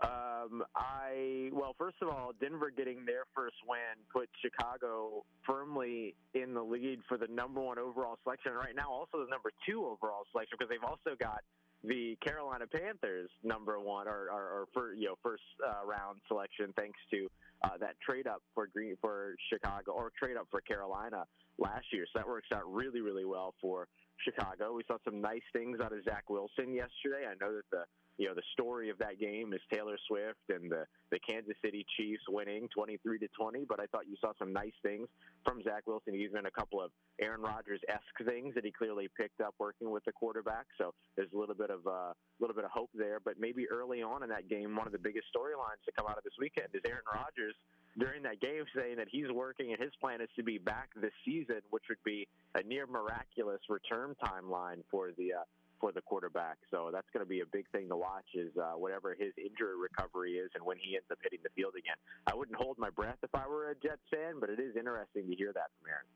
[0.00, 6.54] Um, I well, first of all, Denver getting their first win put Chicago firmly in
[6.54, 8.52] the lead for the number one overall selection.
[8.52, 11.42] Right now, also the number two overall selection because they've also got
[11.82, 16.72] the Carolina Panthers number one or, or, or for you know first uh, round selection
[16.76, 17.28] thanks to
[17.62, 21.24] uh, that trade up for Green for Chicago or trade up for Carolina
[21.58, 22.06] last year.
[22.12, 23.88] So that works out really really well for
[24.24, 24.74] Chicago.
[24.74, 27.26] We saw some nice things out of Zach Wilson yesterday.
[27.26, 27.84] I know that the
[28.18, 31.86] you know the story of that game is Taylor Swift and the the Kansas City
[31.96, 33.64] Chiefs winning 23 to 20.
[33.68, 35.08] But I thought you saw some nice things
[35.44, 36.14] from Zach Wilson.
[36.14, 36.90] Even a couple of
[37.20, 40.66] Aaron Rodgers esque things that he clearly picked up working with the quarterback.
[40.76, 43.20] So there's a little bit of a uh, little bit of hope there.
[43.24, 46.18] But maybe early on in that game, one of the biggest storylines to come out
[46.18, 47.54] of this weekend is Aaron Rodgers
[47.98, 51.12] during that game saying that he's working and his plan is to be back this
[51.24, 55.42] season, which would be a near miraculous return timeline for the uh,
[55.80, 56.58] for the quarterback.
[56.70, 59.76] So that's going to be a big thing to watch is uh, whatever his injury
[59.76, 61.96] recovery is and when he ends up hitting the field again.
[62.26, 65.28] I wouldn't hold my breath if I were a Jets fan, but it is interesting
[65.28, 66.06] to hear that from Aaron.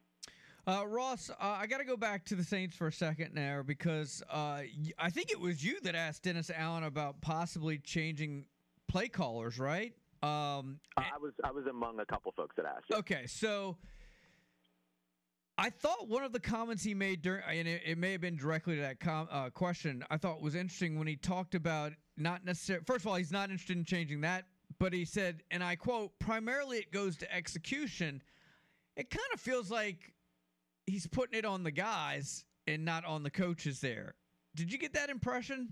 [0.64, 3.64] Uh, Ross, uh, I got to go back to the Saints for a second there
[3.64, 4.62] because uh,
[4.98, 8.46] I think it was you that asked Dennis Allen about possibly changing
[8.86, 9.92] play callers, right?
[10.22, 12.92] Um, I was I was among a couple folks that asked.
[12.92, 13.76] Okay, so
[15.62, 18.36] I thought one of the comments he made during, and it, it may have been
[18.36, 22.44] directly to that com, uh, question, I thought was interesting when he talked about not
[22.44, 24.46] necessarily, first of all, he's not interested in changing that,
[24.80, 28.20] but he said, and I quote, primarily it goes to execution.
[28.96, 30.12] It kind of feels like
[30.86, 34.16] he's putting it on the guys and not on the coaches there.
[34.56, 35.68] Did you get that impression?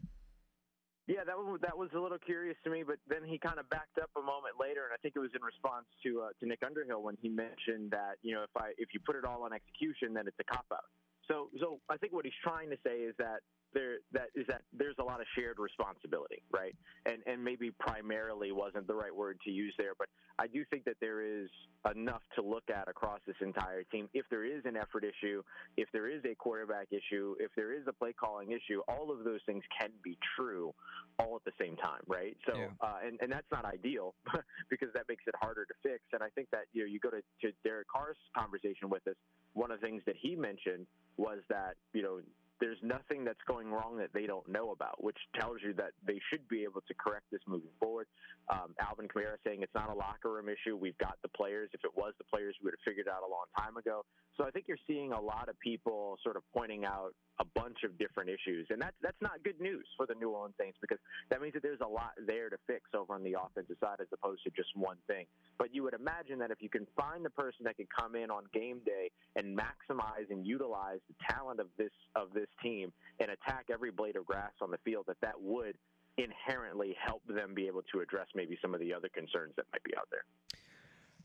[1.11, 3.66] Yeah, that was that was a little curious to me, but then he kind of
[3.68, 6.46] backed up a moment later, and I think it was in response to uh, to
[6.46, 9.42] Nick Underhill when he mentioned that you know if I if you put it all
[9.42, 10.86] on execution, then it's a cop out.
[11.30, 13.40] So so I think what he's trying to say is that
[13.72, 16.74] there that is that there's a lot of shared responsibility, right?
[17.06, 20.08] And and maybe primarily wasn't the right word to use there, but
[20.38, 21.48] I do think that there is
[21.94, 24.08] enough to look at across this entire team.
[24.12, 25.42] If there is an effort issue,
[25.76, 29.24] if there is a quarterback issue, if there is a play calling issue, all of
[29.24, 30.74] those things can be true
[31.18, 32.36] all at the same time, right?
[32.46, 32.68] So Yeah.
[32.80, 34.14] uh, and and that's not ideal
[34.70, 36.02] because that makes it harder to fix.
[36.12, 39.16] And I think that you know you go to to Derek Carr's conversation with us.
[39.55, 40.86] One of the things that he mentioned
[41.16, 42.20] was that you know
[42.61, 46.20] there's nothing that's going wrong that they don't know about, which tells you that they
[46.28, 48.07] should be able to correct this moving forward.
[48.53, 50.76] Um, Alvin Kamara saying it's not a locker room issue.
[50.76, 51.70] We've got the players.
[51.72, 54.05] If it was the players, we would have figured it out a long time ago.
[54.41, 57.84] So I think you're seeing a lot of people sort of pointing out a bunch
[57.84, 60.97] of different issues, and that's that's not good news for the New Orleans Saints because
[61.28, 64.07] that means that there's a lot there to fix over on the offensive side as
[64.14, 65.26] opposed to just one thing.
[65.59, 68.30] But you would imagine that if you can find the person that can come in
[68.30, 73.30] on game day and maximize and utilize the talent of this of this team and
[73.30, 75.76] attack every blade of grass on the field, that that would
[76.16, 79.84] inherently help them be able to address maybe some of the other concerns that might
[79.84, 80.24] be out there.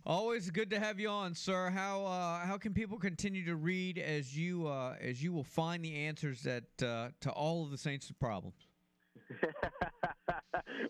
[0.08, 1.72] Always good to have you on, sir.
[1.72, 5.84] How uh, how can people continue to read as you uh, as you will find
[5.84, 8.68] the answers that uh, to all of the Saints' problems?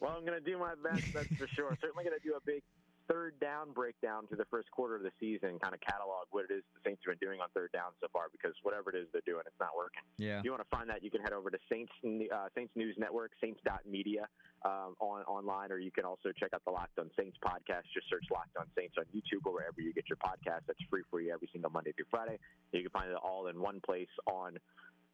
[0.01, 1.77] well, I'm going to do my best, that's for sure.
[1.81, 2.61] Certainly going to do a big
[3.07, 6.53] third down breakdown to the first quarter of the season, kind of catalog what it
[6.53, 9.07] is the Saints have been doing on third down so far because whatever it is
[9.13, 10.03] they're doing, it's not working.
[10.17, 10.39] Yeah.
[10.39, 12.95] If you want to find that, you can head over to Saints uh, Saints News
[12.97, 14.27] Network, Saints.media
[14.65, 17.85] um, on online, or you can also check out the Locked On Saints podcast.
[17.93, 20.65] Just search Locked On Saints on YouTube or wherever you get your podcast.
[20.67, 22.39] That's free for you every single Monday through Friday.
[22.71, 24.57] You can find it all in one place on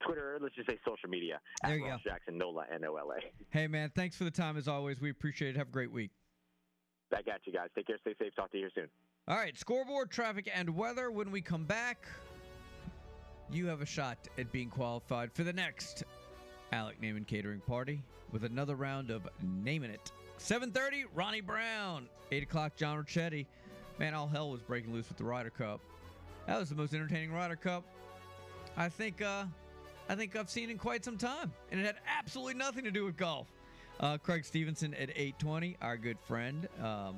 [0.06, 1.40] Twitter, let's just say social media.
[1.64, 3.20] There at you Ross Jackson, NOLA, N-O-L-A.
[3.52, 5.00] Hey man, thanks for the time as always.
[5.00, 5.58] We appreciate it.
[5.58, 6.12] Have a great week.
[7.14, 7.70] I got you guys.
[7.76, 8.36] Take care, stay safe.
[8.36, 8.90] Talk to you here soon.
[9.28, 11.12] All right, scoreboard, traffic, and weather.
[11.12, 12.06] When we come back,
[13.52, 16.04] you have a shot at being qualified for the next
[16.72, 18.02] Alec Naaman Catering Party
[18.32, 19.28] with another round of
[19.64, 20.12] Naming It.
[20.40, 22.08] 7.30, Ronnie Brown.
[22.32, 23.46] 8 o'clock, John Ricchetti.
[24.00, 25.82] Man, all hell was breaking loose with the Ryder Cup.
[26.48, 27.84] That was the most entertaining Ryder Cup
[28.78, 29.46] I think uh,
[30.10, 33.06] I think I've seen in quite some time, and it had absolutely nothing to do
[33.06, 33.48] with golf.
[34.02, 36.68] Uh, Craig Stevenson at 820, our good friend.
[36.84, 37.18] Um,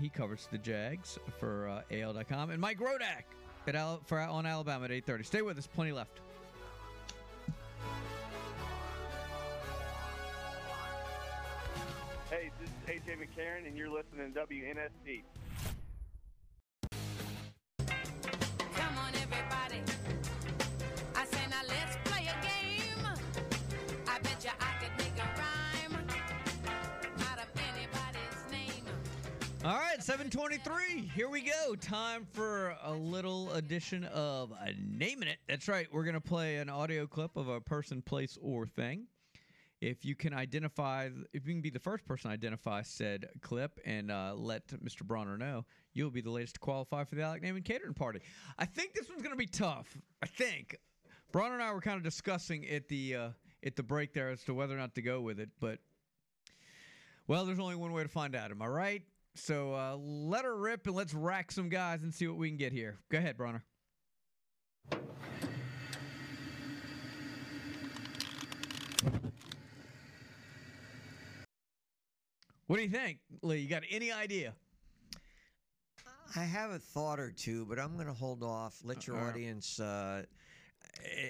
[0.00, 2.50] he covers the Jags for uh, AL.com.
[2.50, 3.22] And Mike Rodak
[3.68, 5.24] at Al- for, on Alabama at 830.
[5.24, 5.68] Stay with us.
[5.68, 6.20] Plenty left.
[12.30, 15.22] Hey, this is AJ McCarron, and you're listening to WNSC.
[29.68, 31.10] All right, 723.
[31.14, 31.74] Here we go.
[31.74, 34.50] Time for a little edition of
[34.82, 35.36] Naming It.
[35.46, 35.86] That's right.
[35.92, 39.08] We're going to play an audio clip of a person, place, or thing.
[39.82, 43.78] If you can identify, if you can be the first person to identify said clip
[43.84, 45.02] and uh, let Mr.
[45.02, 48.20] Bronner know, you'll be the latest to qualify for the Alec Naaman Catering Party.
[48.58, 49.98] I think this one's going to be tough.
[50.22, 50.76] I think.
[51.30, 53.28] Bronner and I were kind of discussing at the uh,
[53.62, 55.78] at the break there as to whether or not to go with it, but
[57.26, 58.50] well, there's only one way to find out.
[58.50, 59.02] Am I right?
[59.34, 62.56] So uh, let her rip and let's rack some guys and see what we can
[62.56, 62.98] get here.
[63.10, 63.64] Go ahead, Bronner.
[72.66, 73.60] What do you think, Lee?
[73.60, 74.52] You got any idea?
[76.36, 78.78] I have a thought or two, but I'm going to hold off.
[78.84, 79.30] Let your all right.
[79.30, 79.80] audience.
[79.80, 80.24] Uh,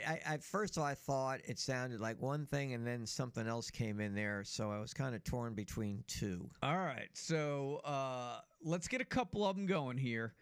[0.06, 3.46] I, I first of all, I thought it sounded like one thing, and then something
[3.46, 6.48] else came in there, so I was kind of torn between two.
[6.62, 10.34] All right, so uh, let's get a couple of them going here.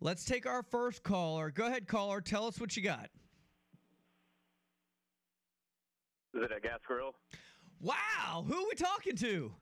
[0.00, 1.50] Let's take our first caller.
[1.50, 2.20] Go ahead, caller.
[2.20, 3.08] Tell us what you got.
[6.34, 7.14] Is it a gas grill?
[7.80, 9.52] Wow, who are we talking to?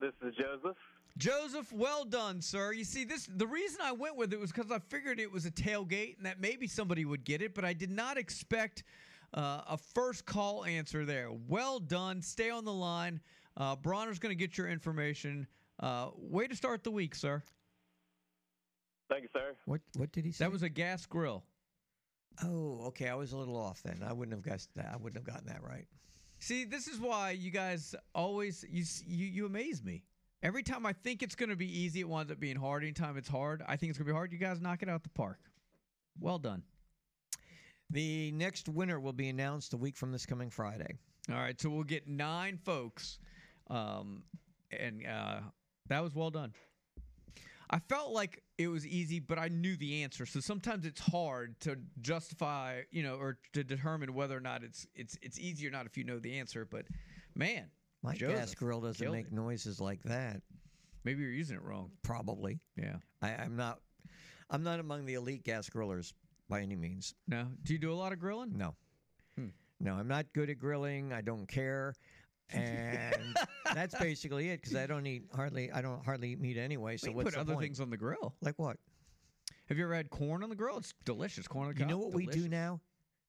[0.00, 0.76] This is Joseph.
[1.16, 2.72] Joseph, well done, sir.
[2.72, 5.46] You see, this the reason I went with it was because I figured it was
[5.46, 8.84] a tailgate and that maybe somebody would get it, but I did not expect
[9.32, 11.30] uh, a first call answer there.
[11.48, 12.20] Well done.
[12.20, 13.20] Stay on the line.
[13.56, 15.46] Uh, Bronner's going to get your information.
[15.80, 17.42] Uh, way to start the week, sir.
[19.08, 19.54] Thank you, sir.
[19.64, 20.44] What What did he say?
[20.44, 21.44] That was a gas grill.
[22.44, 23.08] Oh, okay.
[23.08, 24.02] I was a little off then.
[24.06, 24.90] I wouldn't have guessed that.
[24.92, 25.86] I wouldn't have gotten that right.
[26.38, 30.02] See, this is why you guys always you you, you amaze me.
[30.42, 32.82] Every time I think it's going to be easy, it winds up being hard.
[32.82, 34.32] Anytime it's hard, I think it's going to be hard.
[34.32, 35.38] You guys knock it out the park.
[36.20, 36.62] Well done.
[37.90, 40.98] The next winner will be announced a week from this coming Friday.
[41.30, 43.18] All right, so we'll get nine folks,
[43.68, 44.22] um,
[44.70, 45.40] and uh,
[45.88, 46.52] that was well done.
[47.68, 50.24] I felt like it was easy, but I knew the answer.
[50.24, 54.86] So sometimes it's hard to justify, you know, or to determine whether or not it's
[54.94, 56.64] it's it's easy or not if you know the answer.
[56.64, 56.86] But
[57.34, 57.66] man,
[58.06, 59.32] My gas grill doesn't make it.
[59.32, 60.40] noises like that.
[61.04, 61.90] Maybe you're using it wrong.
[62.02, 62.60] Probably.
[62.76, 62.96] Yeah.
[63.20, 63.80] I, I'm not.
[64.48, 66.12] I'm not among the elite gas grillers
[66.48, 67.14] by any means.
[67.26, 67.48] No.
[67.64, 68.56] Do you do a lot of grilling?
[68.56, 68.76] No.
[69.36, 69.48] Hmm.
[69.80, 71.12] No, I'm not good at grilling.
[71.12, 71.94] I don't care.
[72.50, 73.36] And
[73.74, 75.72] that's basically it because I don't eat hardly.
[75.72, 76.96] I don't hardly eat meat anyway.
[76.96, 77.64] So we what's put the other point?
[77.64, 78.36] things on the grill.
[78.40, 78.76] Like what?
[79.68, 80.78] Have you ever had corn on the grill?
[80.78, 81.48] It's delicious.
[81.48, 81.88] Corn on the grill.
[81.88, 82.80] You know what we do now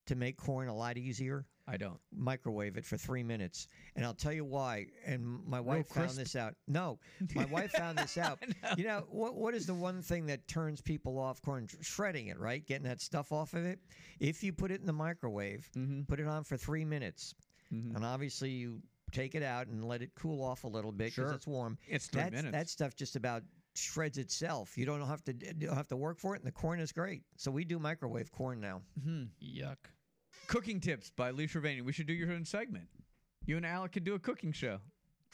[0.05, 1.45] to make corn a lot easier?
[1.67, 1.99] I don't.
[2.15, 4.87] Microwave it for three minutes, and I'll tell you why.
[5.05, 6.55] And my wife found this out.
[6.67, 6.97] No,
[7.35, 8.39] my wife found this out.
[8.77, 9.35] You know what?
[9.35, 11.67] What is the one thing that turns people off corn?
[11.81, 12.65] Shredding it, right?
[12.65, 13.79] Getting that stuff off of it.
[14.19, 16.03] If you put it in the microwave, Mm-hmm.
[16.03, 17.35] put it on for three minutes,
[17.71, 21.29] and obviously you take it out and let it cool off a little bit because
[21.29, 21.31] Sure.
[21.33, 21.77] it's warm.
[21.87, 22.57] It's three That's- minutes.
[22.57, 23.43] That stuff just about
[23.75, 24.77] shreds itself.
[24.77, 26.91] You don't have to you don't have to work for it, and the corn is
[26.93, 27.23] great.
[27.35, 28.81] So we do microwave corn now.
[29.03, 29.23] Hmm.
[29.43, 29.75] Yuck.
[30.47, 31.81] Cooking tips by Lee Shervanian.
[31.83, 32.87] We should do your own segment.
[33.45, 34.79] You and Alec could do a cooking show.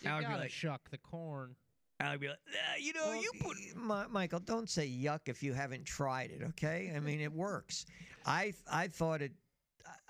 [0.01, 1.55] You Alec would be gotta like, shuck the corn.
[1.99, 3.55] Alec would be like, "Ah, you know, you put.
[3.75, 6.41] Mi- Michael, don't say yuck if you haven't tried it.
[6.41, 7.85] Okay, I mean it works.
[8.25, 9.31] I I thought it.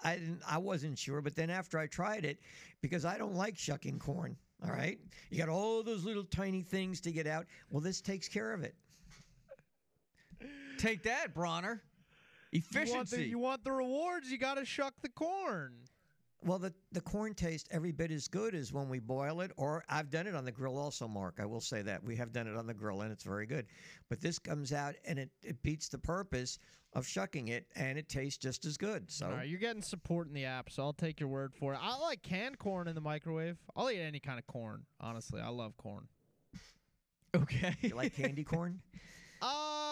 [0.03, 0.41] I- I didn't.
[0.47, 2.39] I wasn't sure, but then after I tried it,
[2.81, 4.37] because I don't like shucking corn.
[4.63, 4.97] All right,
[5.29, 7.45] you got all those little tiny things to get out.
[7.69, 8.75] Well, this takes care of it.
[10.77, 11.83] Take that, Bronner.
[12.53, 13.29] You want, the, Efficiency.
[13.29, 15.73] you want the rewards, you gotta shuck the corn.
[16.45, 19.83] Well, the the corn tastes every bit as good as when we boil it, or
[19.87, 21.39] I've done it on the grill also, Mark.
[21.39, 23.65] I will say that we have done it on the grill, and it's very good.
[24.09, 26.59] But this comes out and it, it beats the purpose
[26.93, 29.09] of shucking it, and it tastes just as good.
[29.09, 31.73] So All right, you're getting support in the app, so I'll take your word for
[31.73, 31.79] it.
[31.81, 33.57] I like canned corn in the microwave.
[33.75, 34.83] I'll eat any kind of corn.
[34.99, 36.07] Honestly, I love corn.
[37.35, 37.75] Okay.
[37.81, 38.81] you like candy corn?
[39.45, 39.82] Uh,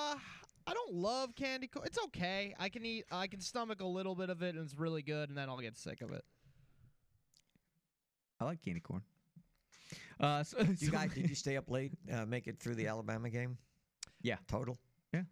[0.72, 1.86] I don't love candy corn.
[1.86, 2.56] It's okay.
[2.58, 3.04] I can eat.
[3.12, 5.58] I can stomach a little bit of it, and it's really good, and then I'll
[5.60, 6.24] get sick of it.
[8.40, 9.02] I like candy corn.
[10.18, 12.88] Uh, so, you so- guys, did you stay up late, uh, make it through the
[12.88, 13.58] Alabama game?
[14.22, 14.38] Yeah.
[14.48, 14.78] Total.
[15.14, 15.24] Yeah,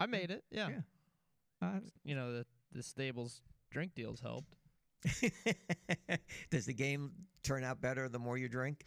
[0.00, 0.42] I made it.
[0.50, 0.70] Yeah.
[1.62, 4.56] Uh, You know the the stables drink deals helped.
[6.50, 7.12] Does the game
[7.44, 8.84] turn out better the more you drink?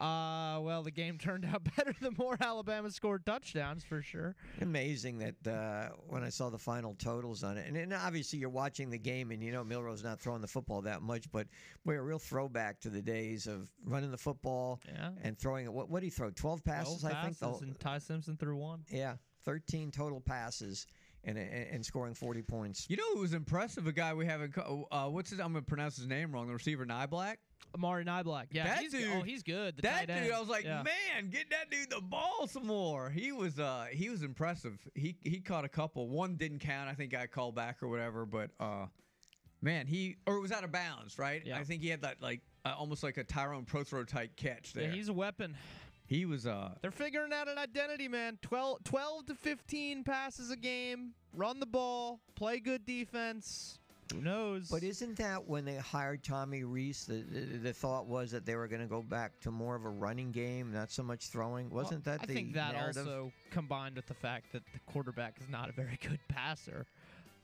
[0.00, 4.34] Uh, well, the game turned out better the more Alabama scored touchdowns for sure.
[4.62, 8.48] Amazing that uh, when I saw the final totals on it, and, and obviously you're
[8.48, 11.46] watching the game, and you know Milroe's not throwing the football that much, but
[11.84, 15.10] boy, a real throwback to the days of running the football Yeah.
[15.22, 15.72] and throwing it.
[15.72, 16.30] What what did he throw?
[16.30, 17.38] Twelve passes, 12 I think.
[17.38, 18.84] passes, The- and Ty Simpson threw one.
[18.90, 20.86] yeah, thirteen total passes,
[21.24, 22.86] and and, and scoring forty points.
[22.88, 23.86] You know who was impressive?
[23.86, 24.56] A guy we haven't.
[24.56, 25.40] Uh, what's his?
[25.40, 26.46] I'm gonna pronounce his name wrong.
[26.46, 27.36] The receiver, Niblack.
[27.74, 28.46] Amari Niblack.
[28.50, 29.08] Yeah, that he's, dude.
[29.14, 29.76] Oh, he's good.
[29.82, 30.32] That dude.
[30.32, 30.82] I was like, Yeah.
[30.82, 33.10] man, get that dude the ball some more.
[33.10, 34.78] He was, uh, he was impressive.
[34.94, 36.08] He he caught a couple.
[36.08, 36.88] One didn't count.
[36.88, 38.26] I think I called back or whatever.
[38.26, 38.86] But uh,
[39.62, 41.42] man, he or it was out of bounds, right?
[41.44, 41.58] Yeah.
[41.58, 44.84] I think he had that like uh, almost like a Tyrone Prothro type catch there.
[44.84, 45.56] Yeah, he's a weapon.
[46.06, 46.70] he was uh.
[46.82, 48.38] They're figuring out an identity, man.
[48.42, 53.78] 12, 12 to 15 passes a game, run the ball, play good defense.
[54.12, 54.68] Who knows?
[54.68, 57.04] But isn't that when they hired Tommy Rees?
[57.06, 59.84] The, the, the thought was that they were going to go back to more of
[59.84, 61.70] a running game, not so much throwing.
[61.70, 63.06] Wasn't that I the think that narrative?
[63.06, 66.86] also combined with the fact that the quarterback is not a very good passer.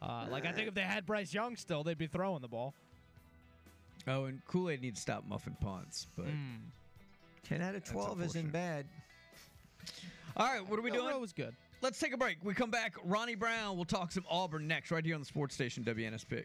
[0.02, 2.74] Uh, like I think if they had Bryce Young still, they'd be throwing the ball.
[4.08, 6.06] Oh, and Kool Aid needs to stop muffing punts.
[6.16, 6.58] But Mm.
[7.44, 8.86] Ten out of twelve isn't bad.
[10.36, 11.06] all right, what are we doing?
[11.08, 11.54] Rowe was good.
[11.82, 12.38] Let's take a break.
[12.42, 12.94] We come back.
[13.04, 13.76] Ronnie Brown.
[13.76, 16.44] We'll talk some Auburn next, right here on the sports station WNSP.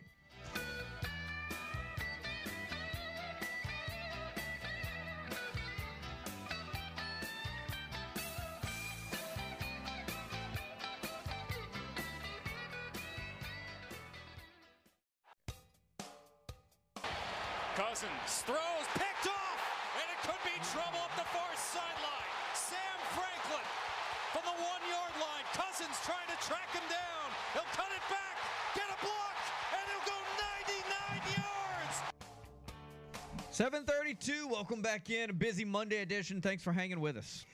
[34.91, 35.29] Back in.
[35.29, 36.41] A busy Monday edition.
[36.41, 37.45] Thanks for hanging with us.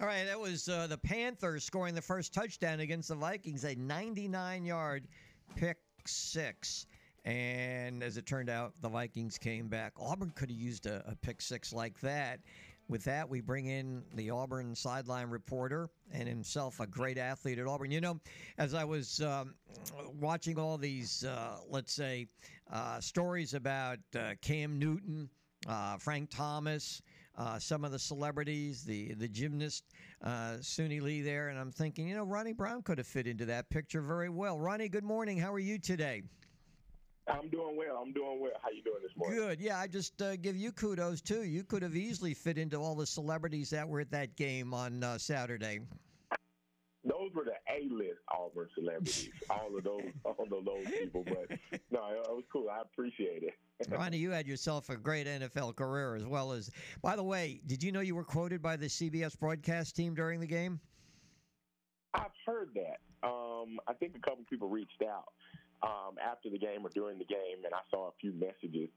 [0.00, 3.76] All right, that was uh, the Panthers scoring the first touchdown against the Vikings, a
[3.76, 5.06] 99-yard
[5.54, 5.76] pick
[6.06, 6.86] six.
[7.26, 9.92] And as it turned out, the Vikings came back.
[10.00, 12.40] Auburn could have used a, a pick six like that.
[12.88, 17.66] With that, we bring in the Auburn sideline reporter and himself a great athlete at
[17.66, 17.90] Auburn.
[17.90, 18.18] You know,
[18.56, 19.52] as I was um,
[20.18, 22.28] watching all these, uh, let's say,
[22.72, 25.28] uh, stories about uh, Cam Newton,
[25.68, 27.02] uh, Frank Thomas,
[27.36, 29.84] uh, some of the celebrities, the the gymnast
[30.24, 33.44] uh, Suni Lee there, and I'm thinking, you know, Ronnie Brown could have fit into
[33.46, 34.58] that picture very well.
[34.58, 35.38] Ronnie, good morning.
[35.38, 36.22] How are you today?
[37.28, 38.02] I'm doing well.
[38.02, 38.52] I'm doing well.
[38.62, 39.38] How you doing this morning?
[39.38, 39.60] Good.
[39.60, 41.44] Yeah, I just uh, give you kudos too.
[41.44, 45.04] You could have easily fit into all the celebrities that were at that game on
[45.04, 45.80] uh, Saturday.
[47.68, 49.30] Those were the A-list Auburn celebrities.
[49.50, 51.24] all of those, all of those people.
[51.24, 51.58] But
[51.90, 52.68] no, it was cool.
[52.70, 53.54] I appreciate it.
[53.90, 56.70] Ronnie, you had yourself a great NFL career as well as.
[57.02, 60.40] By the way, did you know you were quoted by the CBS broadcast team during
[60.40, 60.80] the game?
[62.14, 62.98] I've heard that.
[63.22, 65.24] Um, I think a couple people reached out
[65.82, 68.88] um, after the game or during the game, and I saw a few messages,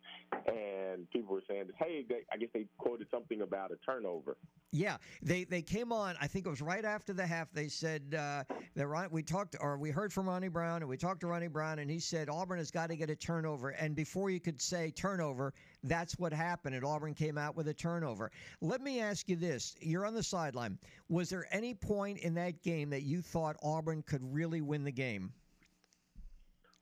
[0.47, 4.38] and people were saying, "Hey, they, I guess they quoted something about a turnover."
[4.73, 6.15] Yeah, they they came on.
[6.21, 7.51] I think it was right after the half.
[7.51, 8.43] They said uh,
[8.75, 11.49] that Ron, we talked or we heard from Ronnie Brown and we talked to Ronnie
[11.49, 13.71] Brown and he said Auburn has got to get a turnover.
[13.71, 15.53] And before you could say turnover,
[15.84, 16.75] that's what happened.
[16.75, 18.32] And Auburn came out with a turnover.
[18.61, 20.77] Let me ask you this: You're on the sideline.
[21.09, 24.91] Was there any point in that game that you thought Auburn could really win the
[24.91, 25.34] game?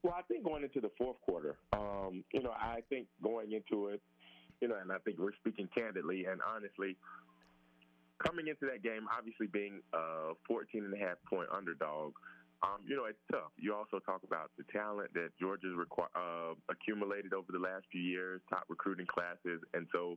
[0.02, 3.88] Well, I think going into the fourth quarter, um, you know, I think going into
[3.88, 4.00] it,
[4.60, 6.96] you know, and I think we're speaking candidly and honestly,
[8.24, 12.12] coming into that game, obviously being a 14 and a half point underdog,
[12.62, 13.52] um, you know, it's tough.
[13.56, 18.02] You also talk about the talent that Georgia's requ- uh, accumulated over the last few
[18.02, 20.16] years, top recruiting classes, and so,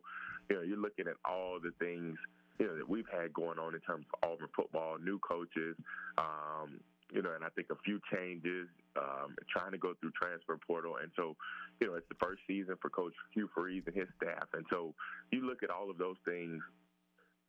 [0.50, 2.18] you know, you're looking at all the things
[2.60, 5.76] you know that we've had going on in terms of Auburn football, new coaches,
[6.18, 6.80] um,
[7.14, 10.98] you know, and I think a few changes, um, trying to go through transfer portal,
[11.02, 11.36] and so,
[11.80, 14.94] you know, it's the first season for Coach Hugh Freeze and his staff, and so
[15.32, 16.62] you look at all of those things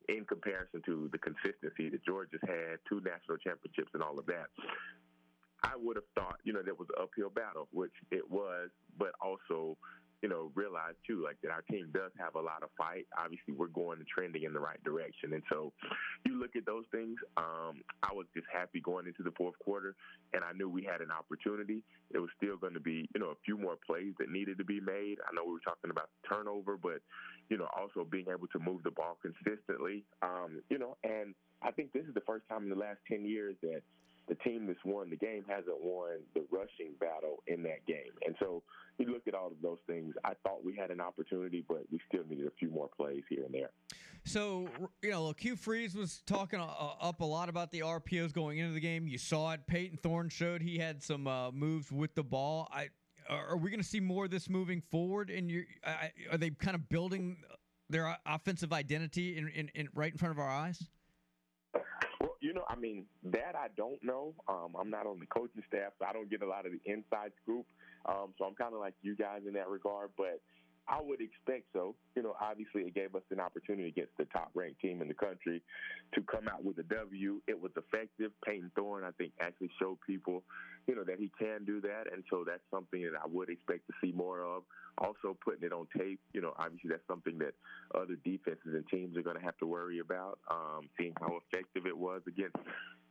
[0.08, 4.52] in comparison to the consistency that Georgia's had, two national championships, and all of that.
[5.62, 9.12] I would have thought, you know, there was an uphill battle, which it was, but
[9.20, 9.78] also,
[10.22, 13.06] you know, realize too, like that our team does have a lot of fight.
[13.18, 15.72] Obviously, we're going and trending in the right direction, and so
[16.24, 17.16] you look at those things.
[17.36, 19.94] Um, I was just happy going into the fourth quarter,
[20.32, 21.82] and I knew we had an opportunity.
[22.12, 24.64] It was still going to be, you know, a few more plays that needed to
[24.64, 25.18] be made.
[25.28, 27.00] I know we were talking about turnover, but
[27.48, 30.04] you know, also being able to move the ball consistently.
[30.22, 33.24] Um, you know, and I think this is the first time in the last ten
[33.24, 33.82] years that
[34.28, 38.12] the team that's won the game hasn't won the rushing battle in that game.
[38.26, 38.62] And so
[38.98, 40.14] you look at all of those things.
[40.24, 43.44] I thought we had an opportunity, but we still needed a few more plays here
[43.44, 43.70] and there.
[44.24, 44.68] So,
[45.02, 46.66] you know, look, Hugh Freeze was talking uh,
[47.00, 49.06] up a lot about the RPOs going into the game.
[49.06, 49.66] You saw it.
[49.66, 52.68] Payton Thorne showed he had some uh, moves with the ball.
[52.72, 52.88] I
[53.28, 55.30] are we going to see more of this moving forward?
[55.30, 55.50] And
[56.30, 57.38] are they kind of building
[57.88, 60.82] their offensive identity in, in, in right in front of our eyes?
[62.54, 64.34] Know, I mean, that I don't know.
[64.48, 66.80] Um, I'm not on the coaching staff, so I don't get a lot of the
[66.90, 67.66] inside scoop.
[68.06, 70.10] Um, so I'm kind of like you guys in that regard.
[70.16, 70.40] But
[70.86, 71.94] I would expect so.
[72.14, 75.14] You know, obviously it gave us an opportunity against the top ranked team in the
[75.14, 75.62] country
[76.14, 77.40] to come out with a W.
[77.46, 78.32] It was effective.
[78.44, 80.42] Payton Thorne, I think, actually showed people,
[80.86, 82.12] you know, that he can do that.
[82.12, 84.64] And so that's something that I would expect to see more of.
[84.98, 87.54] Also putting it on tape, you know, obviously that's something that
[87.94, 90.38] other defenses and teams are going to have to worry about.
[90.50, 92.56] Um, seeing how effective it was against,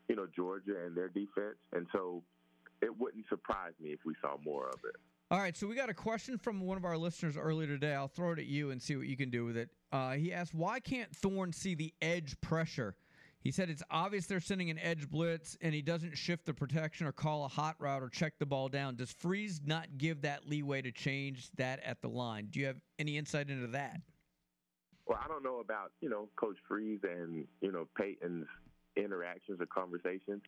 [0.08, 1.58] you know, Georgia and their defense.
[1.74, 2.22] And so
[2.82, 4.96] it wouldn't surprise me if we saw more of it.
[5.34, 7.96] All right, so we got a question from one of our listeners earlier today.
[7.96, 9.72] I'll throw it at you and see what you can do with it.
[9.92, 12.96] Uh, he asked, "Why can't Thorne see the edge pressure?"
[13.40, 17.08] He said it's obvious they're sending an edge blitz, and he doesn't shift the protection
[17.08, 18.96] or call a hot route or check the ball down.
[18.96, 22.50] Does Freeze not give that leeway to change that at the line?
[22.52, 24.02] Do you have any insight into that?
[25.08, 28.46] Well, I don't know about you know Coach Freeze and you know Payton's
[28.96, 30.44] interactions or conversations.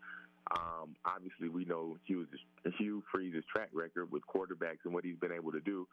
[0.51, 2.27] Um, obviously, we know Hugh,
[2.77, 5.87] Hugh Freeze's track record with quarterbacks and what he's been able to do,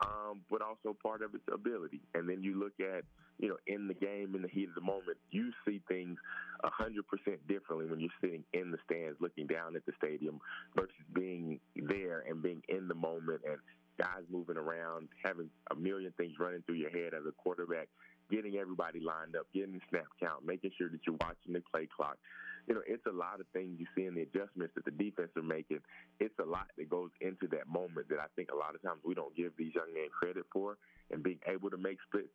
[0.00, 2.02] um, but also part of its ability.
[2.14, 3.04] And then you look at,
[3.38, 6.18] you know, in the game, in the heat of the moment, you see things
[6.62, 10.38] a hundred percent differently when you're sitting in the stands, looking down at the stadium,
[10.76, 13.58] versus being there and being in the moment and
[13.98, 17.88] guys moving around, having a million things running through your head as a quarterback,
[18.30, 21.88] getting everybody lined up, getting the snap count, making sure that you're watching the play
[21.96, 22.18] clock.
[22.66, 25.30] You know, it's a lot of things you see in the adjustments that the defense
[25.36, 25.80] are making.
[26.20, 29.00] It's a lot that goes into that moment that I think a lot of times
[29.04, 30.78] we don't give these young men credit for,
[31.10, 32.26] and being able to make split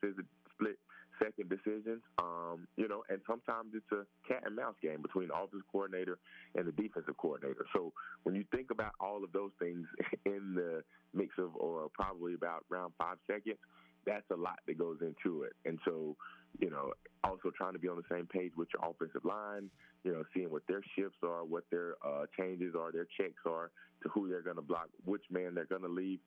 [0.54, 0.78] split
[1.22, 2.02] second decisions.
[2.18, 6.18] Um, you know, and sometimes it's a cat and mouse game between offensive coordinator
[6.56, 7.66] and the defensive coordinator.
[7.74, 7.92] So
[8.24, 9.86] when you think about all of those things
[10.26, 13.58] in the mix of, or probably about around five seconds,
[14.06, 15.54] that's a lot that goes into it.
[15.66, 16.16] And so,
[16.60, 19.70] you know, also trying to be on the same page with your offensive line,
[20.04, 23.72] you know, seeing what their shifts are, what their uh, changes are, their checks are
[24.04, 26.20] to who they're going to block, which man they're going to leave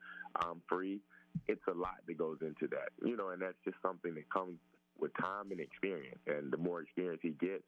[0.43, 0.99] um, free.
[1.47, 4.59] It's a lot that goes into that, you know, and that's just something that comes
[4.99, 6.19] with time and experience.
[6.27, 7.63] And the more experience he gets,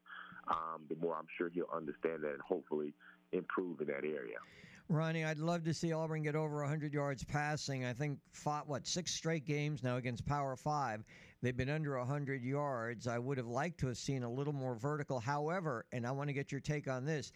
[0.47, 2.93] um, the more I'm sure he'll understand that and hopefully
[3.31, 4.37] improve in that area.
[4.87, 7.85] Ronnie, I'd love to see Auburn get over 100 yards passing.
[7.85, 11.03] I think fought what six straight games now against Power Five.
[11.41, 13.07] They've been under 100 yards.
[13.07, 15.19] I would have liked to have seen a little more vertical.
[15.19, 17.31] However, and I want to get your take on this.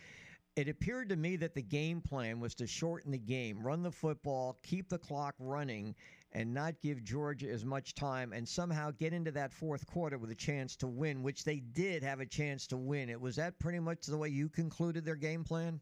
[0.56, 3.92] It appeared to me that the game plan was to shorten the game, run the
[3.92, 5.96] football, keep the clock running,
[6.34, 10.32] and not give Georgia as much time, and somehow get into that fourth quarter with
[10.32, 13.10] a chance to win, which they did have a chance to win.
[13.10, 15.80] It was that pretty much the way you concluded their game plan.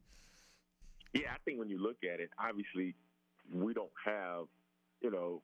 [1.13, 2.95] Yeah, I think when you look at it, obviously
[3.51, 4.45] we don't have,
[5.01, 5.41] you know,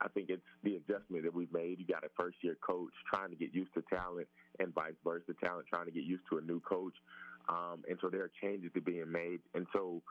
[0.00, 1.78] I think it's the adjustment that we've made.
[1.78, 4.28] You got a first year coach trying to get used to talent
[4.58, 6.94] and vice versa, talent trying to get used to a new coach.
[7.48, 9.40] Um, and so there are changes to being made.
[9.54, 10.02] And so,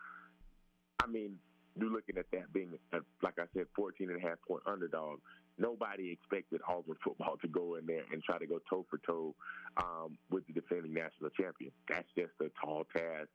[1.03, 1.38] I mean,
[1.78, 5.19] you're looking at that being, a, like I said, 14 and a half point underdog.
[5.57, 9.36] Nobody expected Auburn football to go in there and try to go toe for toe
[9.78, 11.71] um, with the defending national champion.
[11.88, 13.30] That's just a tall task.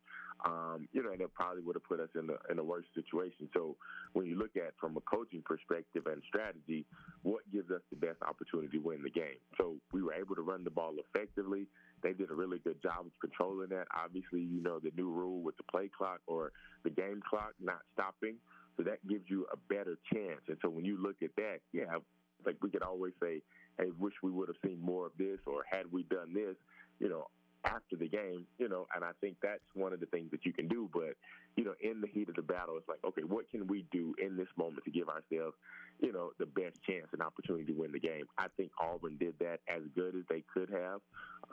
[0.45, 2.87] Um, you know, and it probably would have put us in a in a worse
[2.95, 3.49] situation.
[3.53, 3.77] So
[4.15, 6.87] when you look at from a coaching perspective and strategy,
[7.23, 9.37] what gives us the best opportunity to win the game?
[9.59, 11.67] So we were able to run the ball effectively.
[12.03, 13.87] They did a really good job of controlling that.
[13.95, 16.53] Obviously, you know the new rule with the play clock or
[16.85, 18.37] the game clock not stopping,
[18.77, 20.41] so that gives you a better chance.
[20.49, 21.99] And so when you look at that, yeah,
[22.47, 23.43] like we could always say,
[23.79, 26.57] "Hey, wish we would have seen more of this," or "Had we done this,"
[26.99, 27.29] you know,
[27.65, 30.53] after the game, you know, and I think that's one of the things that you
[30.53, 30.89] can do.
[30.93, 31.15] But,
[31.57, 34.15] you know, in the heat of the battle, it's like, okay, what can we do
[34.23, 35.57] in this moment to give ourselves,
[36.01, 38.25] you know, the best chance and opportunity to win the game?
[38.39, 41.01] I think Auburn did that as good as they could have.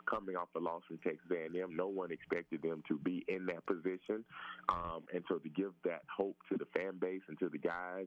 [0.08, 3.66] Coming off the loss from Texas A&M, no one expected them to be in that
[3.66, 4.24] position,
[4.70, 8.06] um, and so to give that hope to the fan base and to the guys.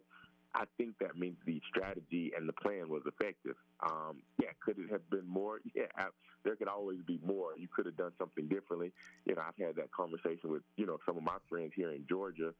[0.54, 3.56] I think that means the strategy and the plan was effective.
[3.82, 5.60] Um, yeah, could it have been more?
[5.74, 6.08] Yeah, I,
[6.44, 7.52] there could always be more.
[7.58, 8.92] You could have done something differently.
[9.26, 12.06] You know, I've had that conversation with you know some of my friends here in
[12.10, 12.54] Georgia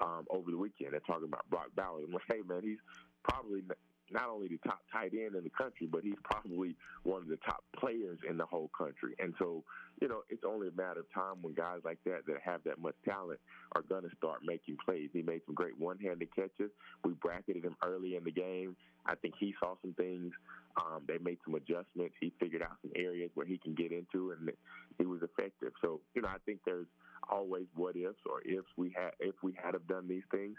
[0.00, 0.92] um, over the weekend.
[0.92, 2.04] They're talking about Brock Ballard.
[2.06, 2.78] I'm like, hey man, he's
[3.22, 3.62] probably
[4.10, 7.38] not only the top tight end in the country, but he's probably one of the
[7.44, 9.14] top players in the whole country.
[9.18, 9.64] And so,
[10.00, 12.78] you know, it's only a matter of time when guys like that that have that
[12.78, 13.40] much talent
[13.74, 15.10] are going to start making plays.
[15.12, 16.70] He made some great one-handed catches.
[17.04, 18.76] We bracketed him early in the game.
[19.06, 20.32] I think he saw some things.
[20.76, 22.14] Um, they made some adjustments.
[22.20, 24.50] He figured out some areas where he can get into, and
[24.98, 25.72] he was effective.
[25.82, 26.86] So, you know, I think there's
[27.30, 30.56] always what ifs or ifs we had if we had have done these things.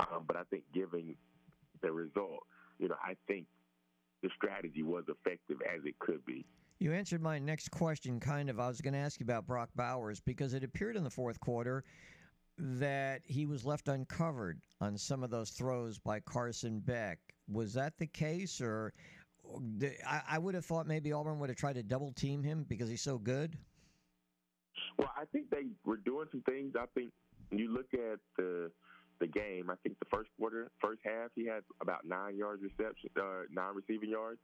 [0.00, 1.16] Um, but I think giving
[1.82, 2.44] the result,
[2.78, 3.46] you know, I think
[4.22, 6.44] the strategy was effective as it could be.
[6.80, 8.60] You answered my next question, kind of.
[8.60, 11.40] I was going to ask you about Brock Bowers because it appeared in the fourth
[11.40, 11.84] quarter
[12.56, 17.18] that he was left uncovered on some of those throws by Carson Beck.
[17.48, 18.92] Was that the case, or
[20.06, 22.88] I, I would have thought maybe Auburn would have tried to double team him because
[22.88, 23.56] he's so good?
[24.98, 26.74] Well, I think they were doing some things.
[26.78, 27.12] I think
[27.50, 28.70] when you look at the
[29.20, 33.10] the game, I think the first quarter, first half, he had about nine yards reception,
[33.16, 34.40] uh, nine receiving yards.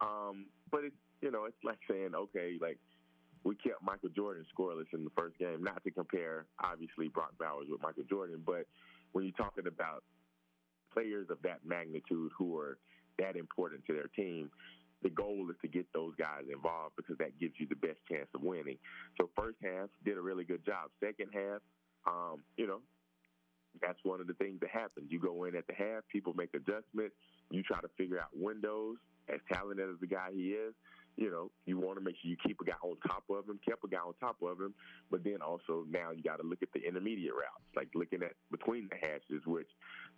[0.00, 2.78] Um, but it's you know, it's like saying, okay, like
[3.44, 5.62] we kept Michael Jordan scoreless in the first game.
[5.62, 8.66] Not to compare, obviously, Brock Bowers with Michael Jordan, but
[9.12, 10.02] when you're talking about
[10.92, 12.78] players of that magnitude who are
[13.18, 14.50] that important to their team,
[15.02, 18.28] the goal is to get those guys involved because that gives you the best chance
[18.34, 18.78] of winning.
[19.20, 20.90] So first half did a really good job.
[20.98, 21.60] Second half,
[22.06, 22.80] um, you know,
[23.80, 25.10] that's one of the things that happens.
[25.10, 27.14] You go in at the half, people make adjustments,
[27.50, 28.96] you try to figure out windows.
[29.26, 30.74] As talented as the guy he is,
[31.16, 33.58] you know, you want to make sure you keep a guy on top of him,
[33.66, 34.74] kept a guy on top of him,
[35.10, 38.32] but then also now you got to look at the intermediate routes, like looking at
[38.50, 39.68] between the hashes, which,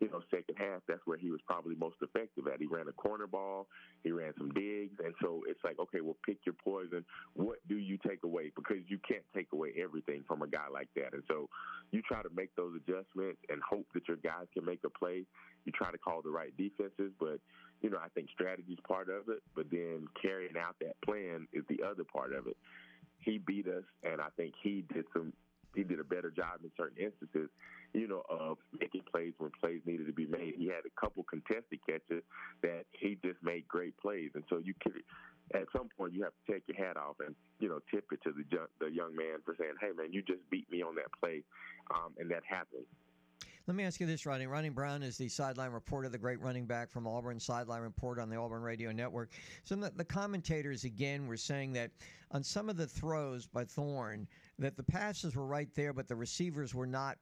[0.00, 2.60] you know, second half, that's where he was probably most effective at.
[2.60, 3.66] He ran a corner ball,
[4.04, 7.04] he ran some digs, and so it's like, okay, well, pick your poison.
[7.34, 8.52] What do you take away?
[8.54, 11.12] Because you can't take away everything from a guy like that.
[11.12, 11.48] And so
[11.90, 15.24] you try to make those adjustments and hope that your guys can make a play.
[15.64, 17.38] You try to call the right defenses, but
[17.82, 21.46] you know, I think strategy is part of it, but then carrying out that plan
[21.52, 22.56] is the other part of it.
[23.18, 25.32] He beat us, and I think he did some.
[25.74, 27.50] He did a better job in certain instances,
[27.92, 30.54] you know, of making plays when plays needed to be made.
[30.56, 32.24] He had a couple contested catches
[32.62, 34.94] that he just made great plays, and so you could,
[35.52, 38.22] at some point, you have to take your hat off and you know tip it
[38.24, 38.44] to the
[38.80, 41.42] the young man for saying, "Hey, man, you just beat me on that play,"
[41.94, 42.86] um, and that happened.
[43.66, 44.46] Let me ask you this, Ronnie.
[44.46, 48.30] Ronnie Brown is the sideline reporter, the great running back from Auburn, sideline report on
[48.30, 49.30] the Auburn Radio Network.
[49.64, 51.90] Some of the commentators, again, were saying that
[52.30, 54.28] on some of the throws by Thorne,
[54.60, 57.18] that the passes were right there, but the receivers were not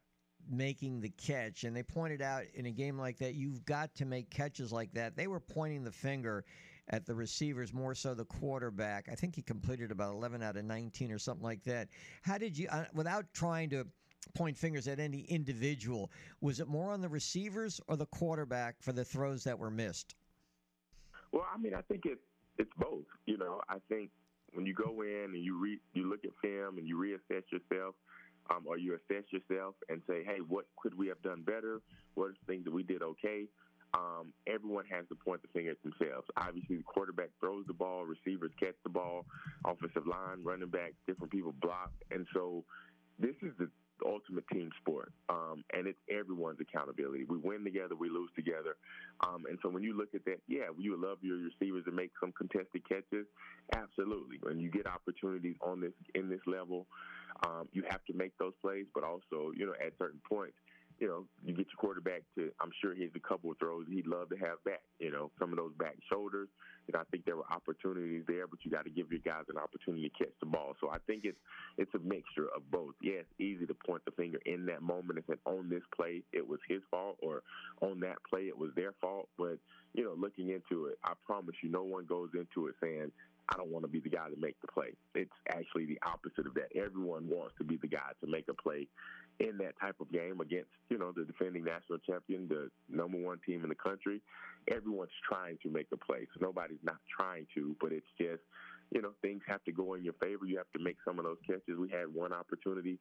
[0.47, 1.65] making the catch.
[1.65, 4.93] And they pointed out in a game like that, you've got to make catches like
[4.93, 5.17] that.
[5.17, 6.45] They were pointing the finger
[6.91, 9.09] at the receivers more so the quarterback.
[9.11, 11.89] I think he completed about 11 out of 19 or something like that.
[12.21, 13.87] How did you, uh, without trying to
[14.33, 16.11] point fingers at any individual.
[16.41, 20.15] Was it more on the receivers or the quarterback for the throws that were missed?
[21.33, 22.19] Well, I mean, I think it
[22.59, 23.05] it's both.
[23.27, 24.11] You know, I think
[24.53, 27.95] when you go in and you re, you look at film and you reassess yourself,
[28.51, 31.81] um, or you assess yourself and say, hey, what could we have done better?
[32.15, 33.47] What are the things that we did okay?
[33.95, 36.27] Um, everyone has to point the finger at themselves.
[36.37, 39.25] Obviously, the quarterback throws the ball, receivers catch the ball,
[39.65, 42.65] offensive line, running back, different people block, and so
[43.19, 43.69] this is the
[44.05, 47.25] ultimate team sport, um, and it's everyone's accountability.
[47.25, 48.77] We win together, we lose together,
[49.27, 52.11] um, and so when you look at that, yeah, you love your receivers to make
[52.21, 53.27] some contested catches.
[53.75, 56.87] Absolutely, when you get opportunities on this in this level,
[57.47, 58.87] um, you have to make those plays.
[58.95, 60.57] But also, you know, at certain points,
[61.05, 63.85] you know, you get your quarterback to, I'm sure he has a couple of throws
[63.91, 64.81] he'd love to have back.
[64.99, 66.49] You know, some of those back shoulders.
[66.91, 69.59] Know, I think there were opportunities there, but you got to give your guys an
[69.59, 70.77] opportunity to catch the ball.
[70.81, 71.37] So I think it's
[71.77, 72.95] it's a mixture of both.
[73.03, 76.23] Yeah, it's easy to point the finger in that moment and say, on this play,
[76.33, 77.43] it was his fault, or
[77.83, 79.29] on that play, it was their fault.
[79.37, 79.59] But,
[79.93, 83.13] you know, looking into it, I promise you, no one goes into it saying,
[83.49, 84.95] I don't want to be the guy to make the play.
[85.15, 86.75] It's actually the opposite of that.
[86.75, 88.89] Everyone wants to be the guy to make a play
[89.41, 93.41] in that type of game against, you know, the defending national champion, the number one
[93.47, 94.21] team in the country.
[94.71, 96.27] Everyone's trying to make a play.
[96.35, 98.43] So nobody's not trying to, but it's just,
[98.91, 100.47] you know, things have to go in your favor.
[100.47, 101.79] You have to make some of those catches.
[101.79, 102.99] We had one opportunity,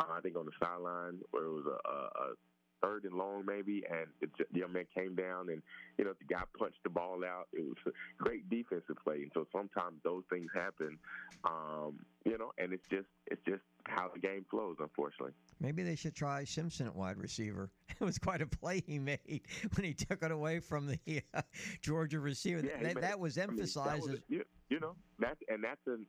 [0.00, 2.34] uh, I think, on the sideline where it was a, a, a
[2.82, 5.62] third and long maybe, and the young man came down and
[5.98, 7.48] you know the guy punched the ball out.
[7.52, 10.98] It was a great defensive play, and so sometimes those things happen,
[11.44, 15.32] um, you know, and it's just it's just how the game flows, unfortunately.
[15.60, 17.70] Maybe they should try Simpson at wide receiver.
[17.98, 19.20] It was quite a play he made
[19.74, 21.40] when he took it away from the uh,
[21.80, 22.60] Georgia receiver.
[22.62, 24.02] Yeah, that, that was I mean, that emphasized.
[24.02, 26.04] was- as- you, you know, that's and that's an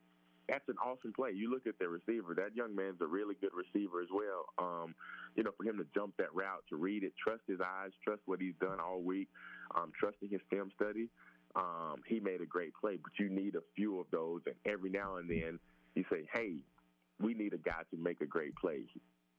[0.48, 1.30] that's an awesome play.
[1.34, 2.34] You look at the receiver.
[2.34, 4.46] That young man's a really good receiver as well.
[4.58, 4.94] Um,
[5.36, 8.22] you know, for him to jump that route, to read it, trust his eyes, trust
[8.26, 9.28] what he's done all week,
[9.76, 11.08] um, trusting his film study.
[11.54, 14.90] Um, he made a great play, but you need a few of those, and every
[14.90, 15.58] now and then
[15.94, 16.64] you say, "Hey,
[17.20, 18.86] we need a guy to make a great play."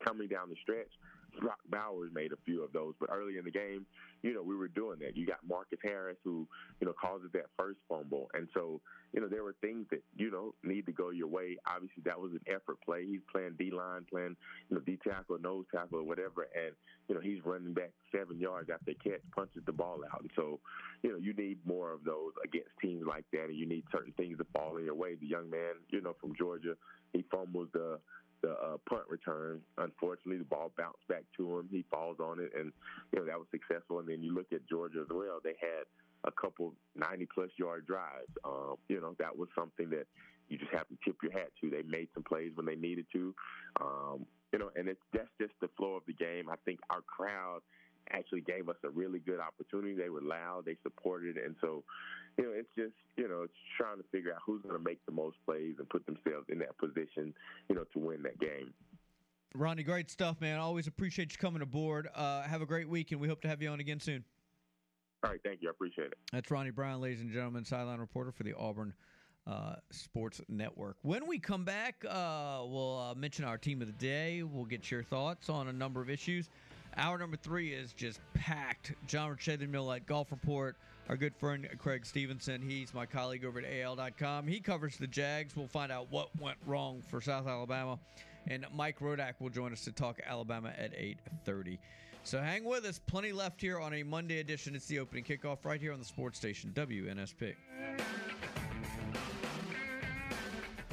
[0.05, 0.91] Coming down the stretch,
[1.39, 3.85] Brock Bowers made a few of those, but early in the game,
[4.21, 5.15] you know, we were doing that.
[5.15, 6.47] You got Marcus Harris who,
[6.79, 8.29] you know, causes that first fumble.
[8.33, 8.81] And so,
[9.13, 11.57] you know, there were things that, you know, need to go your way.
[11.65, 13.05] Obviously, that was an effort play.
[13.05, 14.35] He's playing D line, playing,
[14.69, 16.47] you know, D tackle, nose tackle, or whatever.
[16.55, 16.75] And,
[17.07, 20.21] you know, he's running back seven yards after catch, punches the ball out.
[20.21, 20.59] And so,
[21.01, 23.45] you know, you need more of those against teams like that.
[23.45, 25.15] And you need certain things to fall in your way.
[25.15, 26.75] The young man, you know, from Georgia,
[27.13, 27.99] he fumbles the,
[28.41, 29.61] the uh, punt return.
[29.77, 31.67] Unfortunately, the ball bounced back to him.
[31.71, 32.71] He falls on it, and
[33.11, 33.99] you know that was successful.
[33.99, 35.85] And then you look at Georgia as well; they had
[36.25, 38.31] a couple 90 plus yard drives.
[38.43, 40.07] Um, you know that was something that
[40.49, 41.69] you just have to tip your hat to.
[41.69, 43.33] They made some plays when they needed to.
[43.79, 46.49] Um, you know, and it's that's just the flow of the game.
[46.49, 47.61] I think our crowd
[48.11, 49.95] actually gave us a really good opportunity.
[49.95, 51.83] They were loud, they supported, and so
[52.37, 55.05] you know, it's just you know, it's trying to figure out who's going to make
[55.05, 57.33] the most plays and put themselves in that position,
[57.67, 58.73] you know, to win that game.
[59.55, 60.59] Ronnie, great stuff, man.
[60.59, 62.07] Always appreciate you coming aboard.
[62.15, 64.23] Uh, have a great week, and we hope to have you on again soon.
[65.23, 65.67] All right, thank you.
[65.67, 66.17] I appreciate it.
[66.31, 68.93] That's Ronnie Brown, ladies and gentlemen, sideline reporter for the Auburn
[69.47, 70.97] uh, Sports Network.
[71.01, 74.43] When we come back, uh, we'll uh, mention our team of the day.
[74.43, 76.49] We'll get your thoughts on a number of issues.
[76.97, 78.93] Hour number three is just packed.
[79.07, 80.75] John Richether Millette Golf Report.
[81.07, 82.61] Our good friend Craig Stevenson.
[82.61, 84.47] He's my colleague over at AL.com.
[84.47, 85.55] He covers the Jags.
[85.55, 87.97] We'll find out what went wrong for South Alabama.
[88.47, 91.79] And Mike Rodak will join us to talk Alabama at 8:30.
[92.23, 92.99] So hang with us.
[92.99, 94.75] Plenty left here on a Monday edition.
[94.75, 97.55] It's the opening kickoff right here on the sports station WNSP.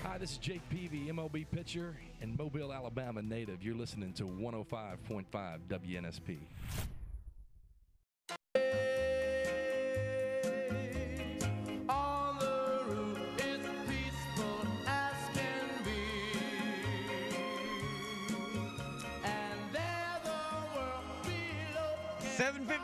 [0.02, 3.62] Hi, this is Jake Peavy, MLB pitcher and Mobile, Alabama native.
[3.62, 5.24] You're listening to 105.5
[5.68, 6.38] WNSP.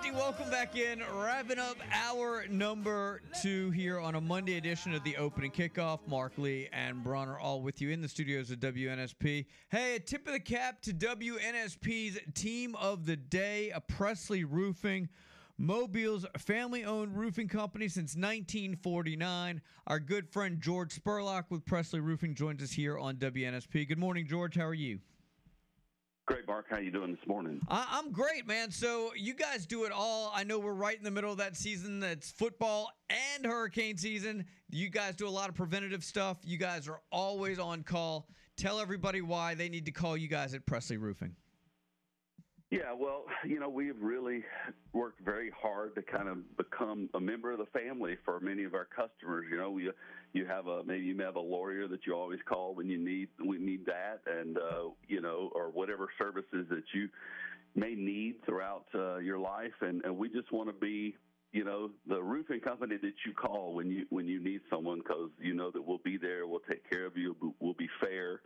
[0.03, 1.03] 750, welcome back in.
[1.15, 6.01] Wrapping up hour number two here on a Monday edition of the opening kickoff.
[6.07, 9.47] Mark Lee and Bronner are all with you in the studios of WNSP.
[9.71, 15.09] Hey, a tip of the cap to WNSP's team of the day, a Presley Roofing.
[15.59, 19.61] Mobile's family owned roofing company since 1949.
[19.87, 23.87] Our good friend George Spurlock with Presley Roofing joins us here on WNSP.
[23.87, 24.57] Good morning, George.
[24.57, 24.99] How are you?
[26.27, 26.67] Great, Mark.
[26.71, 27.61] How you doing this morning?
[27.69, 28.71] I- I'm great, man.
[28.71, 30.31] So you guys do it all.
[30.35, 31.99] I know we're right in the middle of that season.
[31.99, 34.47] That's football and hurricane season.
[34.71, 36.39] You guys do a lot of preventative stuff.
[36.45, 38.29] You guys are always on call.
[38.57, 41.35] Tell everybody why they need to call you guys at Presley Roofing.
[42.71, 44.45] Yeah, well, you know, we've really
[44.95, 48.75] worked very hard to kind of become a member of the family for many of
[48.75, 49.47] our customers.
[49.51, 49.91] You know, we
[50.33, 52.99] you have a maybe you may have a lawyer that you always call when you
[52.99, 57.09] need we need that, and uh, you know, or whatever services that you
[57.75, 61.15] may need throughout uh, your life, and, and we just want to be
[61.53, 65.31] you know the roofing company that you call when you when you need someone because
[65.39, 68.41] you know that we'll be there we'll take care of you we'll be fair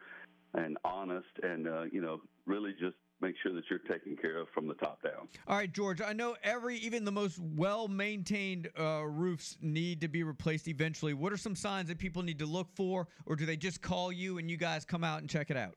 [0.55, 4.49] and honest and uh, you know really just make sure that you're taken care of
[4.55, 6.01] from the top down All right, George.
[6.01, 11.15] I know every, even the most well maintained uh, roofs need to be replaced eventually.
[11.15, 14.13] What are some signs that people need to look for, or do they just call
[14.13, 15.75] you and you guys come out and check it out?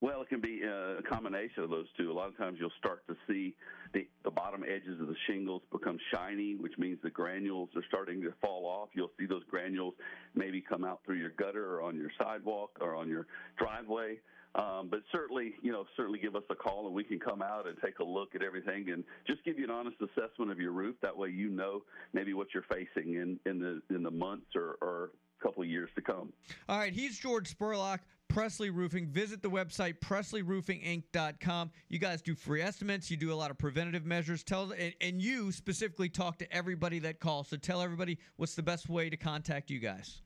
[0.00, 2.12] Well, it can be uh, a combination of those two.
[2.12, 3.56] A lot of times you'll start to see
[3.92, 8.22] the, the bottom edges of the shingles become shiny, which means the granules are starting
[8.22, 8.90] to fall off.
[8.94, 9.94] You'll see those granules
[10.36, 13.26] maybe come out through your gutter or on your sidewalk or on your
[13.58, 14.18] driveway.
[14.58, 17.68] Um, but certainly, you know, certainly give us a call and we can come out
[17.68, 20.72] and take a look at everything and just give you an honest assessment of your
[20.72, 20.96] roof.
[21.00, 21.82] That way, you know
[22.12, 25.10] maybe what you're facing in, in the in the months or, or
[25.40, 26.32] couple of years to come.
[26.68, 29.06] All right, he's George Spurlock, Presley Roofing.
[29.06, 31.70] Visit the website presleyroofing.inc.com.
[31.88, 33.10] You guys do free estimates.
[33.10, 34.42] You do a lot of preventative measures.
[34.42, 37.48] Tell and, and you specifically talk to everybody that calls.
[37.48, 40.22] So tell everybody what's the best way to contact you guys.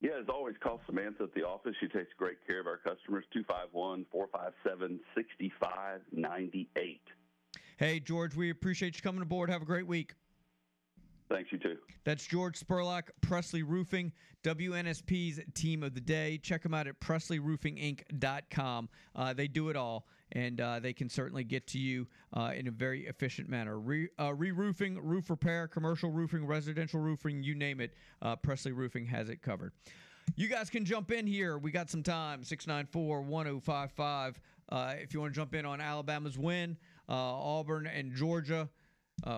[0.00, 1.74] Yeah, as always, call Samantha at the office.
[1.80, 3.24] She takes great care of our customers.
[3.32, 7.00] 251 457 6598.
[7.76, 9.50] Hey, George, we appreciate you coming aboard.
[9.50, 10.14] Have a great week.
[11.28, 11.76] Thanks, you too.
[12.04, 14.12] That's George Spurlock, Presley Roofing,
[14.42, 16.38] WNSP's team of the day.
[16.38, 18.88] Check them out at PresleyRoofingInc.com.
[19.16, 22.66] Uh, they do it all, and uh, they can certainly get to you uh, in
[22.66, 23.78] a very efficient manner.
[23.78, 29.06] Re, uh, re-roofing, roof repair, commercial roofing, residential roofing, you name it, uh, Presley Roofing
[29.06, 29.72] has it covered.
[30.36, 31.58] You guys can jump in here.
[31.58, 32.42] We got some time.
[32.42, 34.40] 694 1055.
[34.70, 36.76] Uh, if you want to jump in on Alabama's win,
[37.08, 38.68] Auburn and Georgia.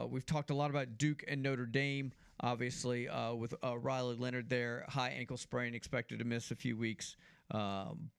[0.09, 4.49] We've talked a lot about Duke and Notre Dame, obviously, uh, with uh, Riley Leonard
[4.49, 7.17] there, high ankle sprain, expected to miss a few weeks.
[7.51, 8.11] Um,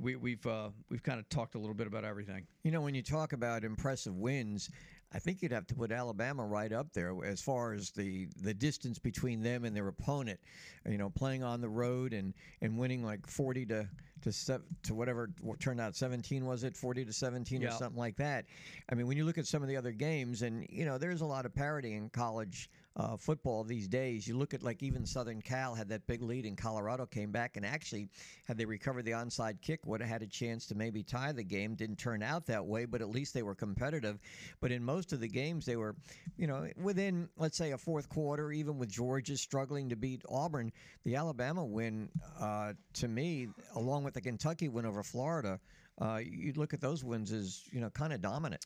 [0.00, 2.46] we, we've uh, we've kind of talked a little bit about everything.
[2.62, 4.70] You know, when you talk about impressive wins,
[5.12, 8.52] I think you'd have to put Alabama right up there as far as the, the
[8.52, 10.40] distance between them and their opponent.
[10.88, 13.88] You know, playing on the road and, and winning like forty to
[14.22, 17.98] to sev- to whatever what turned out seventeen was it forty to seventeen or something
[17.98, 18.46] like that.
[18.90, 21.20] I mean, when you look at some of the other games, and you know, there's
[21.20, 24.26] a lot of parity in college uh, football these days.
[24.26, 27.56] You look at like even Southern Cal had that big lead, and Colorado came back
[27.56, 28.08] and actually,
[28.44, 31.42] had they recovered the onside kick, would have had a chance to maybe tie the
[31.44, 31.74] game.
[31.74, 34.18] Didn't turn out that way, but at least they were competitive.
[34.60, 35.94] But in most of the games, they were,
[36.36, 40.72] you know, within let's say a fourth quarter, even with Georgia struggling to beat Auburn,
[41.04, 42.08] the Alabama win,
[42.40, 45.60] uh, to me, along with the Kentucky win over Florida.
[46.00, 48.64] Uh, you look at those wins as you know kind of dominant.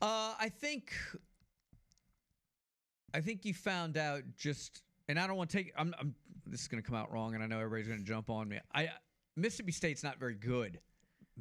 [0.00, 0.92] Uh, I think
[3.14, 5.72] I think you found out just, and I don't want to take.
[5.76, 6.14] I'm, I'm.
[6.46, 8.48] This is going to come out wrong, and I know everybody's going to jump on
[8.48, 8.58] me.
[8.74, 8.90] I
[9.36, 10.80] Mississippi State's not very good.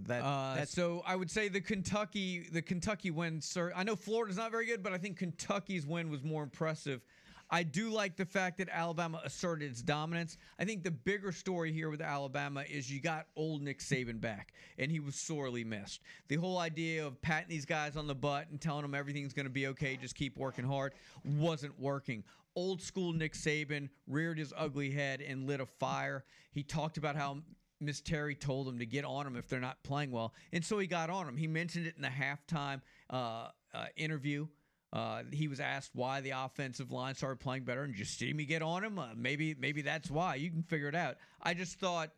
[0.06, 3.42] That Uh, so I would say the Kentucky the Kentucky win.
[3.42, 7.02] Sir, I know Florida's not very good, but I think Kentucky's win was more impressive.
[7.50, 10.38] I do like the fact that Alabama asserted its dominance.
[10.60, 14.54] I think the bigger story here with Alabama is you got old Nick Saban back,
[14.78, 16.02] and he was sorely missed.
[16.28, 19.46] The whole idea of patting these guys on the butt and telling them everything's going
[19.46, 20.94] to be okay, just keep working hard,
[21.24, 22.24] wasn't working.
[22.56, 26.26] Old school Nick Saban reared his ugly head and lit a fire.
[26.52, 27.38] He talked about how
[27.80, 30.80] Miss Terry told him to get on them if they're not playing well, and so
[30.80, 31.38] he got on them.
[31.38, 34.48] He mentioned it in the halftime uh, uh, interview.
[34.94, 38.46] Uh, he was asked why the offensive line started playing better, and just see me
[38.46, 38.98] get on him.
[38.98, 40.36] Uh, maybe, maybe that's why.
[40.36, 41.18] You can figure it out.
[41.42, 42.12] I just thought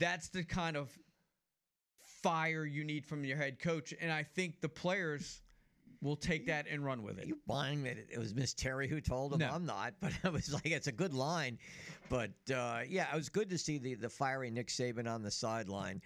[0.00, 0.90] that's the kind of
[2.22, 5.42] fire you need from your head coach, and I think the players
[6.02, 7.26] will take that and run with it.
[7.26, 9.38] you buying that it was Miss Terry who told him?
[9.38, 9.50] No.
[9.50, 11.58] I'm not, but I was like, it's a good line.
[12.08, 15.30] But uh, yeah, it was good to see the the fiery Nick Saban on the
[15.30, 16.02] sideline.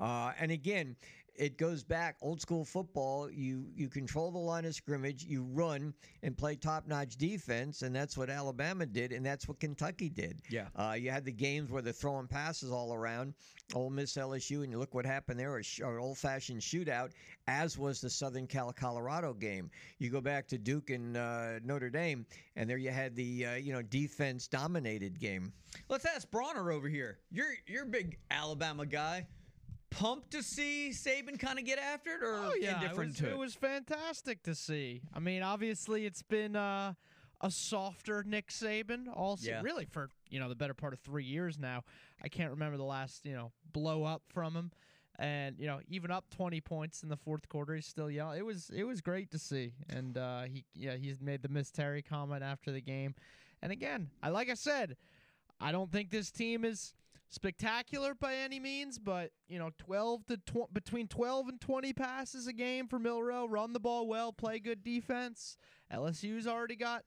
[0.00, 0.96] Uh, and again,
[1.36, 3.30] it goes back old school football.
[3.30, 7.94] You you control the line of scrimmage, you run and play top notch defense, and
[7.94, 10.40] that's what Alabama did, and that's what Kentucky did.
[10.48, 10.68] Yeah.
[10.76, 13.34] Uh, you had the games where they're throwing passes all around,
[13.74, 17.10] Ole Miss, LSU, and you look what happened there, a sh- an old-fashioned shootout,
[17.48, 19.70] as was the Southern Cal Colorado game.
[19.98, 23.54] You go back to Duke and uh, Notre Dame, and there you had the uh,
[23.54, 25.52] you know defense-dominated game.
[25.88, 27.18] Let's ask Bronner over here.
[27.30, 29.26] You're you're a big Alabama guy.
[29.98, 33.30] Pumped to see Saban kind of get after it, or Oh yeah, it was, to
[33.30, 35.02] it was fantastic to see.
[35.14, 36.94] I mean, obviously it's been uh,
[37.40, 39.60] a softer Nick Saban, also Yeah.
[39.62, 41.84] really for you know the better part of three years now.
[42.22, 44.72] I can't remember the last you know blow up from him,
[45.18, 48.38] and you know even up twenty points in the fourth quarter, he's still yelling.
[48.38, 51.70] It was it was great to see, and uh, he yeah he's made the Miss
[51.70, 53.14] Terry comment after the game,
[53.62, 54.96] and again, I like I said,
[55.60, 56.94] I don't think this team is
[57.28, 62.46] spectacular by any means, but you know, 12 to tw- between 12 and 20 passes
[62.46, 65.56] a game for Milroe, run the ball well, play good defense.
[65.92, 67.04] LSU's already got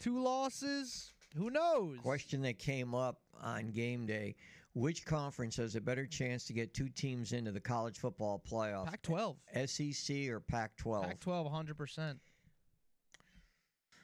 [0.00, 1.12] two losses.
[1.36, 1.98] Who knows?
[1.98, 4.34] Question that came up on game day:
[4.74, 8.86] Which conference has a better chance to get two teams into the college football playoff?
[8.86, 9.36] Pac-12,
[9.68, 11.02] SEC or Pac-12?
[11.02, 12.16] Pac-12, 100%.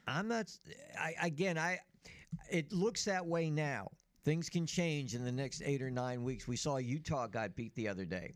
[0.06, 0.50] I'm not.
[1.00, 1.78] I again, I.
[2.50, 3.90] It looks that way now.
[4.24, 6.48] Things can change in the next eight or nine weeks.
[6.48, 8.32] We saw Utah got beat the other day,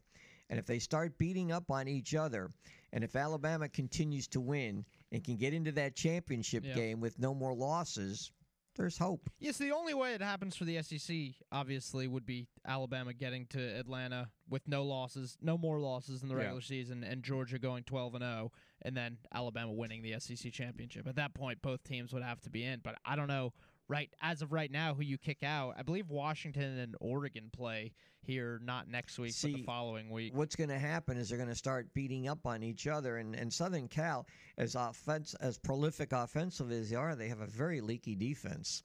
[0.51, 2.51] and if they start beating up on each other,
[2.93, 6.75] and if Alabama continues to win and can get into that championship Yeah.
[6.75, 8.31] game with no more losses,
[8.75, 9.29] there's hope.
[9.41, 13.59] Yes, the only way it happens for the SEC, obviously, would be Alabama getting to
[13.59, 16.43] Atlanta with no losses, no more losses in the Yeah.
[16.43, 18.53] regular season, and Georgia going 12 and 0,
[18.83, 21.07] and then Alabama winning the SEC championship.
[21.09, 22.81] At that point, both teams would have to be in.
[22.81, 23.53] But I don't know
[23.89, 25.75] right as of right now who you kick out.
[25.79, 27.93] I believe Washington and Oregon play
[28.23, 30.35] here, not next week, but the following week.
[30.35, 33.17] What's going to happen is they're going to start beating up on each other.
[33.17, 34.27] And, and Southern Cal,
[34.59, 38.83] as offense, as prolific offensive as they are, they have a very leaky defense.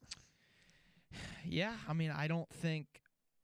[1.45, 2.87] Yeah, I mean, I don't think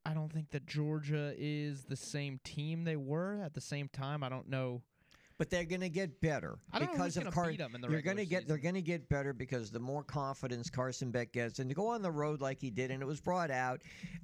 [0.06, 4.23] I don't think that Georgia is the same team they were at the same time.
[4.23, 4.81] I don't know
[5.40, 7.74] but they're going to get better I don't know because of gonna Car- beat 'em
[7.74, 11.10] in the You're gonna get they're going to get better because the more confidence Carson
[11.10, 13.49] Beck gets, and to go on the road like he did, and it was brought
[13.49, 13.82] out,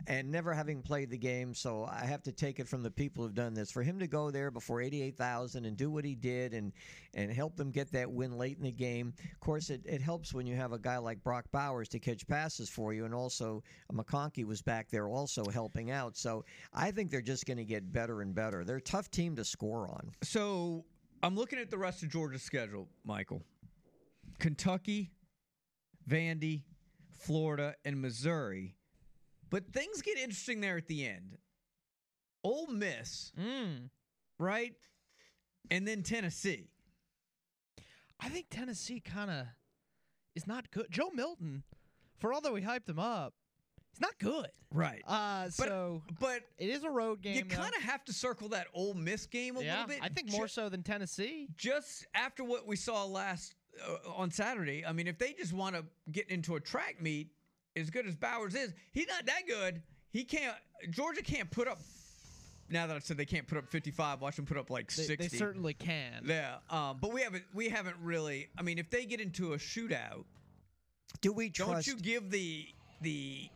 [0.07, 3.23] and never having played the game, so I have to take it from the people
[3.23, 3.71] who've done this.
[3.71, 6.73] For him to go there before eighty eight thousand and do what he did, and
[7.13, 9.13] and help them get that win late in the game.
[9.31, 12.27] Of course, it, it helps when you have a guy like Brock Bowers to catch
[12.27, 13.63] passes for you, and also
[13.93, 16.17] McConkey was back there also helping out.
[16.17, 16.43] So
[16.73, 18.65] I think they're just going to get better and better.
[18.65, 20.11] They're a tough team to score on.
[20.23, 20.83] So
[21.23, 23.43] I'm looking at the rest of Georgia's schedule, Michael.
[24.39, 25.11] Kentucky,
[26.09, 26.63] Vandy,
[27.11, 28.75] Florida, and Missouri.
[29.49, 31.37] But things get interesting there at the end.
[32.43, 33.89] Ole Miss, mm.
[34.37, 34.73] right?
[35.71, 36.69] And then Tennessee.
[38.19, 39.47] I think Tennessee kind of
[40.35, 40.87] is not good.
[40.89, 41.63] Joe Milton,
[42.17, 43.33] for all that we hyped him up,
[43.95, 44.49] he's not good.
[44.73, 45.01] Right.
[45.07, 47.35] Uh, so, but it is a road game.
[47.35, 47.55] You though.
[47.55, 49.99] kind of have to circle that Ole Miss game a yeah, little bit.
[50.01, 51.47] I think more Ju- so than Tennessee.
[51.55, 53.55] just after what we saw last
[53.87, 57.29] uh, on Saturday, I mean, if they just want to get into a track meet,
[57.77, 59.81] as good as Bowers is, he's not that good.
[60.11, 60.55] He can't.
[60.89, 61.79] Georgia can't put up.
[62.69, 65.03] Now that I've said they can't put up 55, watch them put up like They,
[65.03, 65.27] 60.
[65.27, 66.23] they certainly can.
[66.25, 67.43] Yeah, um, but we haven't.
[67.53, 68.47] We haven't really.
[68.57, 70.23] I mean, if they get into a shootout,
[71.21, 72.65] do we don't you give the
[73.01, 73.49] the?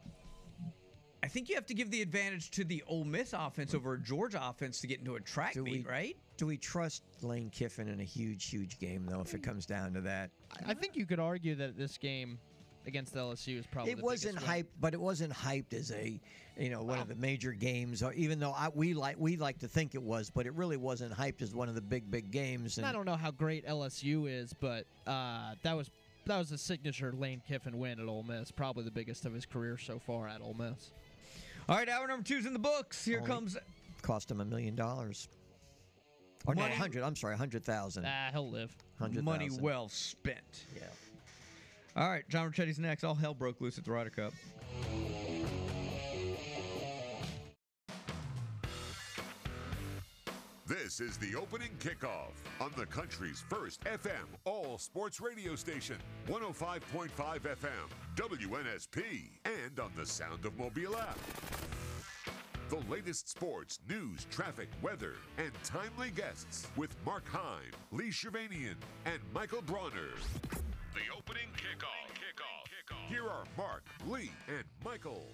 [1.30, 4.00] I think you have to give the advantage to the Ole Miss offense over a
[4.00, 6.18] Georgia offense to get into a track do meet, we, right?
[6.38, 9.22] Do we trust Lane Kiffin in a huge, huge game though?
[9.22, 10.32] If it comes down to that,
[10.66, 12.40] I think you could argue that this game
[12.88, 16.20] against LSU is probably it the wasn't hyped, but it wasn't hyped as a,
[16.58, 18.02] you know, one of the major games.
[18.02, 20.78] Or even though I, we like we like to think it was, but it really
[20.78, 22.80] wasn't hyped as one of the big, big games.
[22.80, 25.92] And I don't know how great LSU is, but uh, that was
[26.26, 29.46] that was a signature Lane Kiffin win at Ole Miss, probably the biggest of his
[29.46, 30.92] career so far at Ole Miss.
[31.70, 33.06] All right, hour number two's in the books.
[33.06, 33.58] Here Only comes
[34.02, 35.30] cost him a million dollars.
[36.48, 37.04] Or no, hundred.
[37.04, 38.06] I'm sorry, hundred thousand.
[38.08, 38.76] Ah, he'll live.
[38.98, 39.64] Hundred money thousand.
[39.64, 40.66] well spent.
[40.76, 40.82] Yeah.
[41.96, 43.04] All right, John Ricchetti's next.
[43.04, 44.34] All hell broke loose at the Ryder Cup.
[50.70, 55.96] This is the opening kickoff on the country's first FM all sports radio station,
[56.28, 61.18] 105.5 FM, WNSP, and on the Sound of Mobile app.
[62.70, 68.76] The latest sports, news, traffic, weather, and timely guests with Mark Heim, Lee Shervanian,
[69.06, 70.14] and Michael Bronner.
[70.94, 72.14] The opening kickoff.
[72.14, 73.08] kickoff.
[73.08, 75.26] Here are Mark, Lee, and Michael.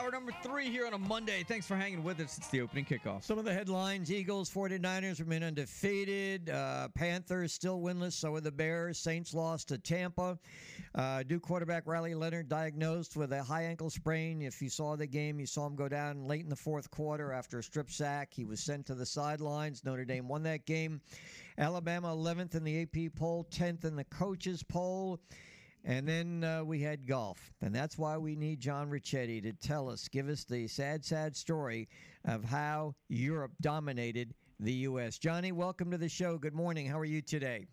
[0.00, 1.44] Hour number three here on a Monday.
[1.46, 2.38] Thanks for hanging with us.
[2.38, 3.22] It's the opening kickoff.
[3.22, 6.48] Some of the headlines Eagles, 49ers remain undefeated.
[6.48, 8.14] Uh, Panthers still winless.
[8.14, 8.98] So are the Bears.
[8.98, 10.38] Saints lost to Tampa.
[10.94, 14.40] Uh, Duke quarterback Riley Leonard diagnosed with a high ankle sprain.
[14.40, 17.30] If you saw the game, you saw him go down late in the fourth quarter
[17.30, 18.30] after a strip sack.
[18.32, 19.84] He was sent to the sidelines.
[19.84, 21.02] Notre Dame won that game.
[21.58, 25.20] Alabama 11th in the AP poll, 10th in the coaches poll.
[25.84, 27.52] And then uh, we had golf.
[27.62, 31.34] And that's why we need John Ricchetti to tell us, give us the sad, sad
[31.34, 31.88] story
[32.26, 35.18] of how Europe dominated the U.S.
[35.18, 36.36] Johnny, welcome to the show.
[36.36, 36.86] Good morning.
[36.86, 37.66] How are you today?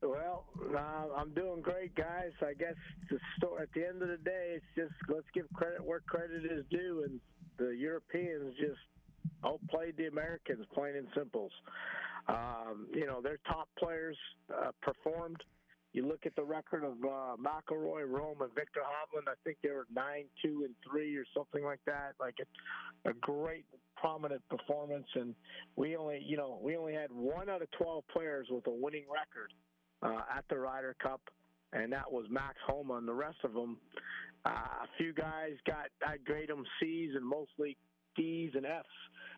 [0.00, 2.30] Well, uh, I'm doing great, guys.
[2.40, 2.76] I guess
[3.10, 6.44] the sto- at the end of the day, it's just let's give credit where credit
[6.44, 7.18] is due, and
[7.58, 8.78] the Europeans just
[9.44, 11.50] outplayed the Americans, plain and simples.
[12.28, 14.16] Um, you know, their top players
[14.54, 15.42] uh, performed.
[15.96, 19.28] You look at the record of uh, McIlroy, Rahm, and Viktor Hovland.
[19.28, 22.12] I think they were nine, two, and three, or something like that.
[22.20, 23.64] Like a, a great,
[23.96, 25.06] prominent performance.
[25.14, 25.34] And
[25.74, 29.06] we only, you know, we only had one out of twelve players with a winning
[29.10, 29.54] record
[30.02, 31.22] uh, at the Ryder Cup,
[31.72, 32.96] and that was Max Homa.
[32.96, 33.78] And the rest of them,
[34.44, 37.78] uh, a few guys got I'd grade them C's and mostly
[38.16, 38.86] D's and F's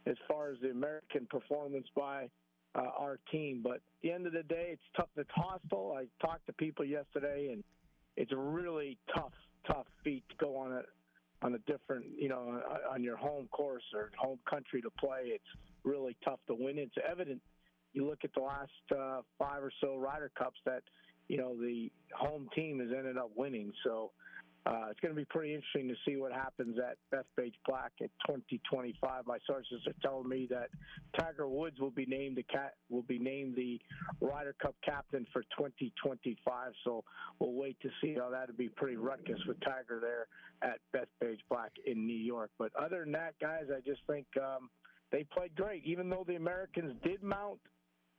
[0.06, 2.28] as far as the American performance by
[2.74, 3.60] uh, our team.
[3.62, 5.08] But at the end of the day, it's tough.
[5.16, 5.96] It's hostile.
[5.98, 7.64] I talked to people yesterday, and
[8.16, 9.32] it's a really tough,
[9.66, 10.82] tough feat to go on a
[11.40, 12.60] on a different, you know,
[12.92, 15.26] on your home course or home country to play.
[15.26, 15.44] It's
[15.84, 16.78] really tough to win.
[16.78, 17.40] It's evident.
[17.92, 20.82] You look at the last uh, five or so Ryder Cups that
[21.28, 23.72] you know the home team has ended up winning.
[23.84, 24.10] So
[24.68, 28.10] uh, it's going to be pretty interesting to see what happens at Bethpage Black at
[28.26, 29.26] 2025.
[29.26, 30.68] My sources are telling me that
[31.18, 33.80] Tiger Woods will be named the cat will be named the
[34.20, 36.72] Ryder Cup captain for 2025.
[36.84, 37.02] So
[37.38, 40.26] we'll wait to see how that'll be pretty ruckus with Tiger there
[40.62, 42.50] at Bethpage Black in New York.
[42.58, 44.68] But other than that, guys, I just think um,
[45.10, 45.82] they played great.
[45.86, 47.58] Even though the Americans did mount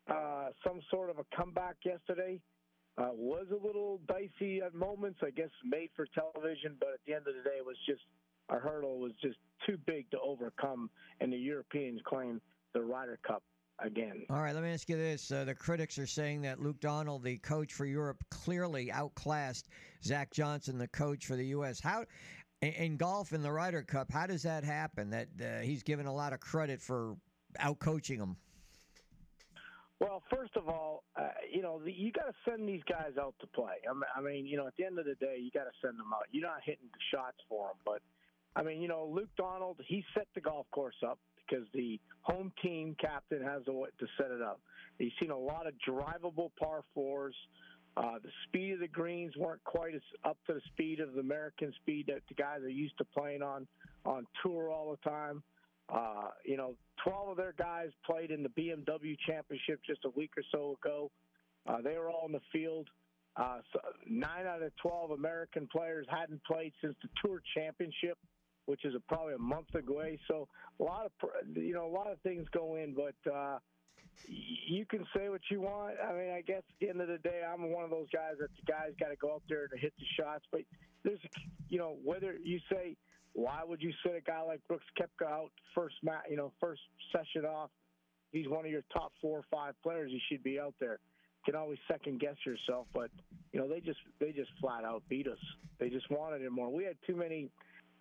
[0.09, 2.39] uh, some sort of a comeback yesterday,
[2.99, 5.19] uh, was a little dicey at moments.
[5.23, 8.01] I guess made for television, but at the end of the day, it was just
[8.49, 10.89] our hurdle was just too big to overcome,
[11.21, 12.41] and the Europeans claim
[12.73, 13.43] the Ryder Cup
[13.79, 14.23] again.
[14.29, 15.31] All right, let me ask you this.
[15.31, 19.69] Uh, the critics are saying that Luke Donald, the coach for Europe, clearly outclassed
[20.03, 21.79] Zach Johnson, the coach for the U.S.
[21.79, 22.05] How,
[22.61, 25.09] in, golf in the Ryder Cup, how does that happen?
[25.11, 27.15] That uh, he's given a lot of credit for
[27.59, 28.35] outcoaching him.
[29.99, 33.35] Well, first of all, uh, you know the, you got to send these guys out
[33.41, 33.83] to play.
[34.15, 36.13] I mean, you know, at the end of the day, you got to send them
[36.13, 36.23] out.
[36.31, 38.01] You're not hitting the shots for them, but
[38.55, 41.19] I mean, you know, Luke Donald, he set the golf course up
[41.49, 44.61] because the home team captain has way to set it up.
[44.97, 47.35] He's seen a lot of drivable par fours.
[47.97, 51.19] Uh, the speed of the greens weren't quite as up to the speed of the
[51.19, 53.67] American speed that the guys are used to playing on
[54.05, 55.43] on tour all the time.
[55.91, 60.31] Uh, you know, 12 of their guys played in the BMW Championship just a week
[60.37, 61.11] or so ago.
[61.67, 62.87] Uh, they were all in the field.
[63.35, 68.17] Uh, so nine out of 12 American players hadn't played since the Tour Championship,
[68.65, 70.19] which is a, probably a month away.
[70.27, 70.47] So
[70.79, 71.11] a lot of
[71.55, 73.59] you know a lot of things go in, but uh,
[74.27, 75.95] you can say what you want.
[76.03, 78.33] I mean, I guess at the end of the day, I'm one of those guys
[78.39, 80.43] that the guys got to go out there to hit the shots.
[80.51, 80.61] But
[81.03, 81.19] there's,
[81.69, 82.97] you know, whether you say
[83.33, 86.81] why would you sit a guy like Brooks Koepka out first ma- you know first
[87.11, 87.69] session off?
[88.31, 90.11] He's one of your top four or five players.
[90.11, 90.99] He should be out there.
[91.45, 93.09] You can always second guess yourself, but
[93.53, 95.37] you know they just they just flat out beat us.
[95.79, 96.69] They just wanted it more.
[96.69, 97.49] We had too many.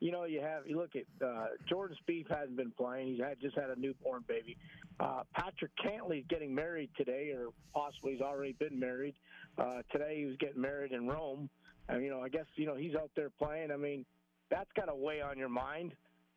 [0.00, 3.08] You know, you have you look at uh, Jordan Spieth hasn't been playing.
[3.08, 4.56] He's had just had a newborn baby.
[5.00, 9.14] Uh, Patrick Cantlay's getting married today, or possibly he's already been married.
[9.56, 11.50] Uh, today he was getting married in Rome,
[11.88, 13.70] and you know I guess you know he's out there playing.
[13.72, 14.04] I mean,
[14.50, 15.92] that's got to weigh on your mind.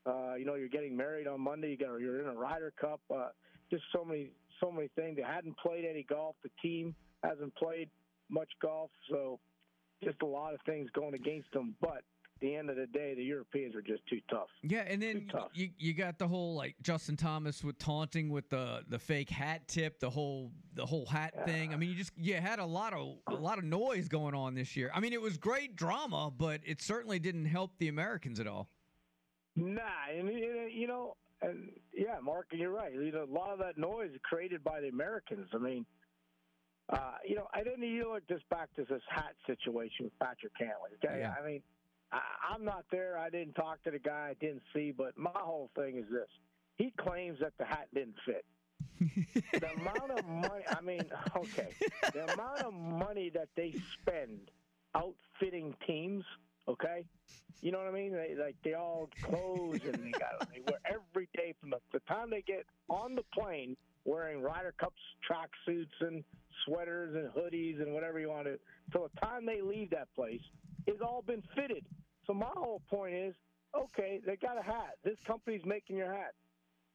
[0.05, 1.69] Uh, you know, you're getting married on Monday.
[1.71, 2.99] You got you're in a Ryder Cup.
[3.13, 3.29] Uh,
[3.69, 5.17] just so many so many things.
[5.17, 6.35] They hadn't played any golf.
[6.43, 7.89] The team hasn't played
[8.29, 9.39] much golf, so
[10.03, 11.75] just a lot of things going against them.
[11.81, 12.03] But
[12.41, 14.47] the end of the day, the Europeans are just too tough.
[14.63, 18.83] Yeah, and then you you got the whole like Justin Thomas with taunting with the
[18.89, 21.73] the fake hat tip, the whole the whole hat thing.
[21.73, 24.55] I mean, you just you had a lot of a lot of noise going on
[24.55, 24.91] this year.
[24.93, 28.69] I mean, it was great drama, but it certainly didn't help the Americans at all.
[29.55, 29.81] Nah,
[30.11, 32.93] and you know, and yeah, Mark, you're right.
[32.93, 35.47] You know, a lot of that noise created by the Americans.
[35.53, 35.85] I mean,
[36.89, 40.53] uh, you know, I didn't you look this back to this hat situation with Patrick
[40.59, 40.95] Cantlay.
[41.03, 41.35] Okay, Yeah.
[41.39, 41.61] I mean,
[42.11, 42.19] I,
[42.53, 43.17] I'm not there.
[43.17, 44.31] I didn't talk to the guy.
[44.31, 44.91] I didn't see.
[44.95, 46.29] But my whole thing is this:
[46.77, 48.45] he claims that the hat didn't fit.
[49.59, 50.63] the amount of money.
[50.69, 51.05] I mean,
[51.35, 51.69] okay,
[52.13, 54.51] the amount of money that they spend
[54.95, 56.23] outfitting teams.
[56.67, 57.05] Okay,
[57.61, 58.11] you know what I mean?
[58.11, 61.99] They like they all clothes and they got they wear every day from the, the
[62.01, 63.75] time they get on the plane
[64.05, 66.23] wearing Ryder Cups track suits and
[66.65, 68.59] sweaters and hoodies and whatever you want to.
[69.41, 70.41] Time they leave that place,
[70.87, 71.85] it's all been fitted.
[72.25, 73.33] So my whole point is,
[73.75, 74.95] okay, they got a hat.
[75.03, 76.33] This company's making your hat.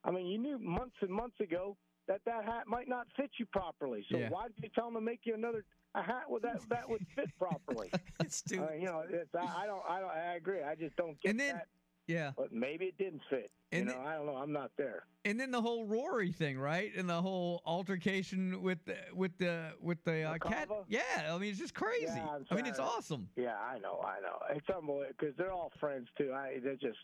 [0.04, 1.76] I mean, you knew months and months ago
[2.08, 4.04] that that hat might not fit you properly.
[4.10, 4.28] So Yeah.
[4.28, 5.64] why did you tell them to make you another
[5.94, 7.90] a hat with that that would fit properly?
[8.20, 8.62] it's too.
[8.62, 9.82] Uh, you know, it's, I, I don't.
[9.88, 10.10] I don't.
[10.10, 10.62] I agree.
[10.62, 11.66] I just don't get And then- that.
[12.06, 12.32] Yeah.
[12.36, 13.50] But maybe it didn't fit.
[13.72, 14.36] You And know, I don't know.
[14.36, 15.06] I'm not there.
[15.24, 16.92] And then the whole Rory thing, right?
[16.96, 20.68] And the whole altercation with the, with the with the uh, cat.
[20.88, 21.00] Yeah,
[21.30, 22.06] I mean it's just crazy.
[22.06, 23.28] Yeah, I'm mean it's awesome.
[23.36, 24.38] Yeah, I know, I know.
[24.54, 26.32] It's unbelievable because they're all friends too.
[26.32, 26.98] I they're just,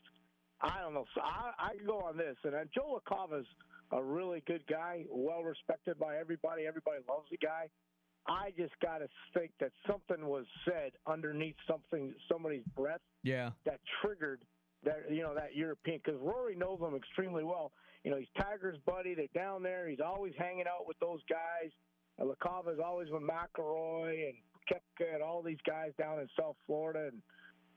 [0.60, 1.04] I don't know.
[1.14, 3.46] So I I can go on this, and uh, Joe LaCava's
[3.90, 6.66] a really good guy, well respected by everybody.
[6.66, 7.68] Everybody loves the guy.
[8.28, 13.50] I just got to think that something was said underneath something somebody's breath Yeah.
[13.66, 14.42] that triggered
[14.84, 17.72] that you know that European because Rory knows them extremely well.
[18.04, 19.14] You know, he's Tiger's buddy.
[19.14, 19.88] They're down there.
[19.88, 21.70] He's always hanging out with those guys.
[22.18, 24.34] And LaCava's always with McIlroy and
[24.70, 27.22] Koepka and all these guys down in South Florida and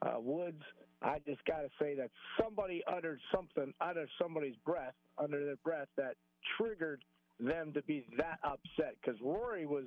[0.01, 0.61] uh, Woods.
[1.01, 2.09] I just got to say that
[2.41, 6.15] somebody uttered something under somebody's breath, under their breath, that
[6.57, 7.03] triggered
[7.39, 9.85] them to be that upset because Rory was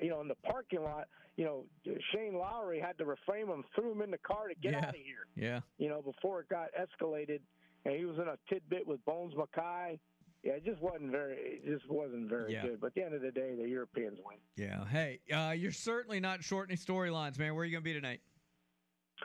[0.00, 1.64] you know, in the parking lot, you know,
[2.12, 4.78] Shane Lowry had to reframe him, threw him in the car to get Yeah.
[4.78, 5.26] out of here.
[5.36, 5.60] Yeah.
[5.78, 7.40] You know, before it got escalated,
[7.84, 9.98] and he was in a tidbit with Bones Mackay.
[10.42, 11.34] Yeah, it just wasn't very.
[11.36, 12.62] It just wasn't very Yeah.
[12.62, 12.80] good.
[12.80, 14.38] But at the end of the day, the Europeans win.
[14.56, 14.86] Yeah.
[14.86, 17.54] Hey, uh, you're certainly not short any storylines, man.
[17.54, 18.20] Where are you gonna be tonight?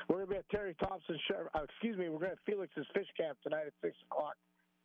[0.10, 1.18] We're gonna be at Terry Thompson.
[1.28, 2.10] Show, uh, excuse me.
[2.10, 4.36] We're gonna have Felix's Fish Camp tonight at six o'clock.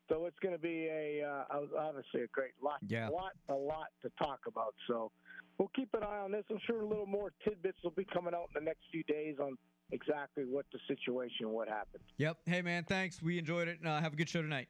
[0.09, 1.45] So it's going to be a uh,
[1.79, 3.09] obviously a great lot, Yeah.
[3.11, 4.75] lot, a lot to talk about.
[4.89, 5.13] So
[5.61, 6.43] we'll keep an eye on this.
[6.51, 9.37] I'm sure a little more tidbits will be coming out in the next few days
[9.39, 9.59] on
[9.93, 12.03] exactly what the situation, what happened.
[12.17, 12.39] Yep.
[12.47, 12.85] Hey, man.
[12.85, 13.23] Thanks.
[13.23, 13.79] We enjoyed it.
[13.85, 14.69] Uh, have a good show tonight.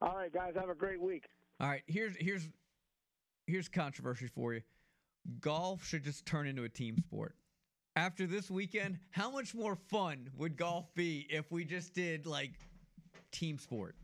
[0.00, 1.24] All right, guys, have a great week.
[1.60, 1.82] All right.
[1.86, 2.48] Here's here's
[3.46, 4.62] here's controversy for you.
[5.40, 7.34] golf should just turn into a team sport.
[7.96, 12.52] After this weekend, how much more fun would golf be if we just did like
[13.32, 13.96] team sport?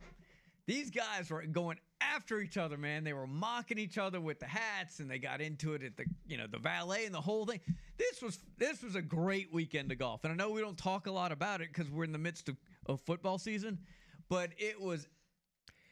[0.66, 3.04] These guys were going after each other, man.
[3.04, 6.04] They were mocking each other with the hats, and they got into it at the
[6.26, 7.60] you know the valet and the whole thing.
[7.98, 11.06] This was this was a great weekend of golf, and I know we don't talk
[11.06, 13.78] a lot about it because we're in the midst of, of football season,
[14.28, 15.06] but it was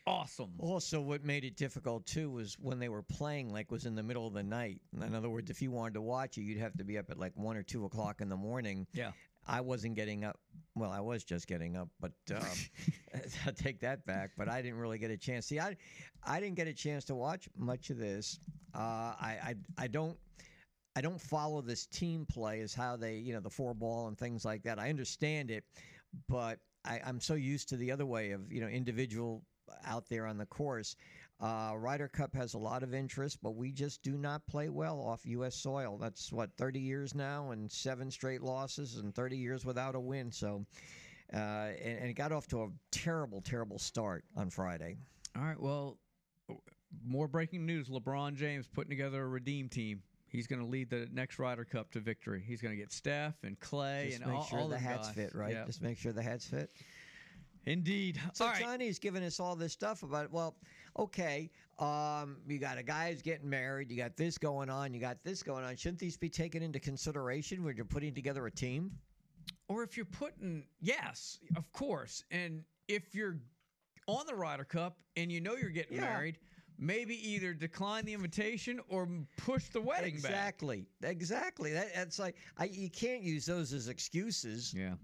[0.06, 0.52] awesome.
[0.58, 4.02] Also, what made it difficult too was when they were playing, like was in the
[4.02, 4.80] middle of the night.
[5.00, 7.18] In other words, if you wanted to watch it, you'd have to be up at
[7.18, 8.86] like one or two o'clock in the morning.
[8.92, 9.12] Yeah.
[9.46, 10.38] I wasn't getting up.
[10.74, 12.42] Well, I was just getting up, but um,
[13.46, 14.30] I'll take that back.
[14.36, 15.46] But I didn't really get a chance.
[15.46, 15.76] See, I,
[16.24, 18.38] I didn't get a chance to watch much of this.
[18.74, 18.78] Uh,
[19.20, 20.16] I, I, I don't.
[20.94, 24.18] I don't follow this team play as how they, you know, the four ball and
[24.18, 24.78] things like that.
[24.78, 25.64] I understand it,
[26.28, 29.42] but I, I'm so used to the other way of, you know, individual
[29.86, 30.96] out there on the course.
[31.42, 35.00] Uh, Ryder Cup has a lot of interest, but we just do not play well
[35.00, 35.56] off U.S.
[35.56, 35.98] soil.
[36.00, 40.30] That's what 30 years now, and seven straight losses, and 30 years without a win.
[40.30, 40.64] So,
[41.34, 44.98] uh, and, and it got off to a terrible, terrible start on Friday.
[45.36, 45.58] All right.
[45.58, 45.98] Well,
[47.04, 50.02] more breaking news: LeBron James putting together a redeem team.
[50.28, 52.42] He's going to lead the next Ryder Cup to victory.
[52.46, 55.08] He's going to get Steph and Clay Just and make all, sure all the hats
[55.08, 55.16] guys.
[55.16, 55.52] fit, right?
[55.52, 55.66] Yep.
[55.66, 56.70] Just make sure the hats fit.
[57.66, 58.20] Indeed.
[58.32, 58.60] So All right.
[58.60, 60.56] Johnny's giving us all this stuff about well,
[60.98, 65.00] okay, um, you got a guy who's getting married, you got this going on, you
[65.00, 65.76] got this going on.
[65.76, 68.90] Shouldn't these be taken into consideration when you're putting together a team?
[69.68, 72.24] Or if you're putting, yes, of course.
[72.30, 73.38] And if you're
[74.06, 76.02] on the Ryder Cup and you know you're getting Yeah.
[76.02, 76.38] married,
[76.78, 80.24] maybe either decline the invitation or push the wedding back.
[80.24, 81.72] Exactly, exactly.
[81.72, 84.74] That, that's like I, you can't use those as excuses.
[84.76, 84.94] Yeah.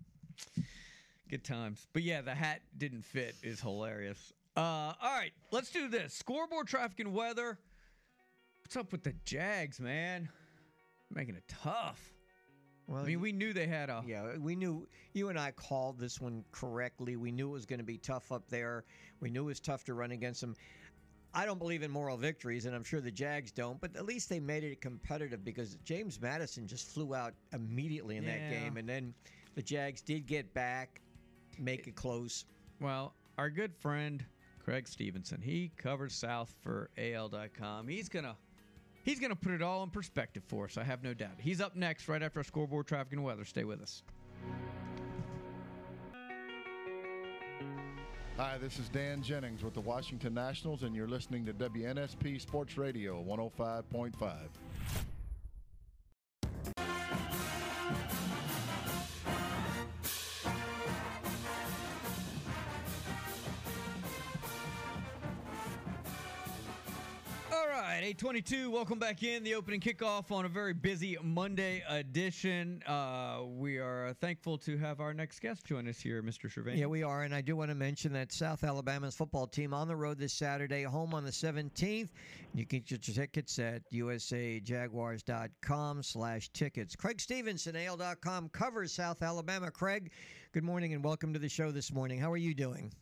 [1.28, 1.86] Good times.
[1.92, 4.32] But yeah, the hat didn't fit is hilarious.
[4.56, 4.60] Uh,
[5.00, 6.14] all right, let's do this.
[6.14, 7.58] Scoreboard traffic and weather.
[8.62, 10.28] What's up with the Jags, man?
[11.10, 12.12] Making it tough.
[12.86, 15.98] Well, I mean, we knew they had a Yeah, we knew you and I called
[15.98, 17.16] this one correctly.
[17.16, 18.84] We knew it was going to be tough up there.
[19.20, 20.54] We knew it was tough to run against them.
[21.34, 24.30] I don't believe in moral victories, and I'm sure the Jags don't, but at least
[24.30, 28.88] they made it competitive because James Madison just flew out immediately in that game, and
[28.88, 29.12] then
[29.54, 31.02] the Jags did get back,
[31.60, 32.44] make it close.
[32.80, 34.24] Well, our good friend
[34.64, 37.88] Creg Stephenson, he covers South for AL.com.
[37.88, 38.36] He's gonna
[39.02, 40.76] he's gonna put it all in perspective for us.
[40.76, 41.36] I have no doubt.
[41.38, 43.44] He's up next, right after our scoreboard traffic and weather.
[43.44, 44.02] Stay with us.
[48.36, 52.78] Hi, this is Dan Jennings with the Washington Nationals, and you're listening to WNSP Sports
[52.78, 54.12] Radio 105.5.
[68.28, 68.70] 22.
[68.70, 72.82] Welcome back in the opening kickoff on a very busy Monday edition.
[72.86, 76.52] Uh, we are uh, thankful to have our next guest join us here, Mr.
[76.52, 76.76] Shervain.
[76.76, 77.22] Yeah, we are.
[77.22, 80.34] And I do want to mention that South Alabama's football team on the road this
[80.34, 82.10] Saturday, home on the 17th.
[82.52, 86.94] You can get your tickets at usajaguars.com slash tickets.
[86.94, 89.70] Creg Stephenson, AL.com, covers South Alabama.
[89.70, 90.10] Creg,
[90.52, 92.18] good morning and welcome to the show this morning.
[92.18, 92.92] How are you doing?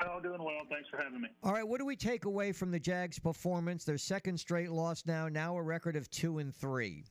[0.00, 0.62] Oh, doing well.
[0.70, 1.28] Thanks for having me.
[1.42, 3.84] All right, what do we take away from the Jags' performance?
[3.84, 7.04] Their second straight loss now, now a record of two and three.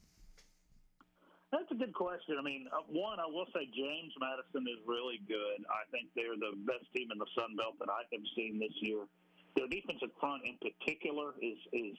[1.52, 2.36] That's a good question.
[2.40, 5.64] I mean, uh, one, I will say James Madison is really good.
[5.72, 8.76] I think they're the best team in the Sun Belt that I have seen this
[8.82, 9.08] year.
[9.56, 11.96] Their defensive front, in particular, is is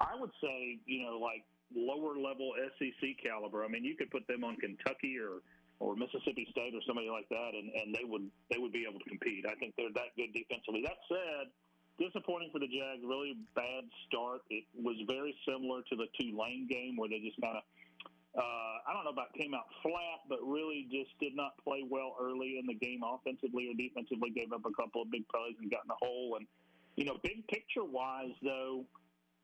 [0.00, 1.44] I would say you know like
[1.74, 3.64] lower level SEC caliber.
[3.64, 5.44] I mean, you could put them on Kentucky or
[5.80, 8.98] or Mississippi State or somebody like that, and, and they would they would be able
[8.98, 9.46] to compete.
[9.46, 10.82] I think they're that good defensively.
[10.82, 11.54] That said,
[11.98, 13.02] disappointing for the Jags.
[13.06, 14.42] Really bad start.
[14.50, 17.64] It was very similar to the Tulane game where they just kind of
[18.36, 22.14] uh, I don't know about came out flat, but really just did not play well
[22.20, 24.30] early in the game, offensively or defensively.
[24.30, 26.36] Gave up a couple of big plays and got in a hole.
[26.38, 26.46] And
[26.96, 28.84] you know, big picture wise, though,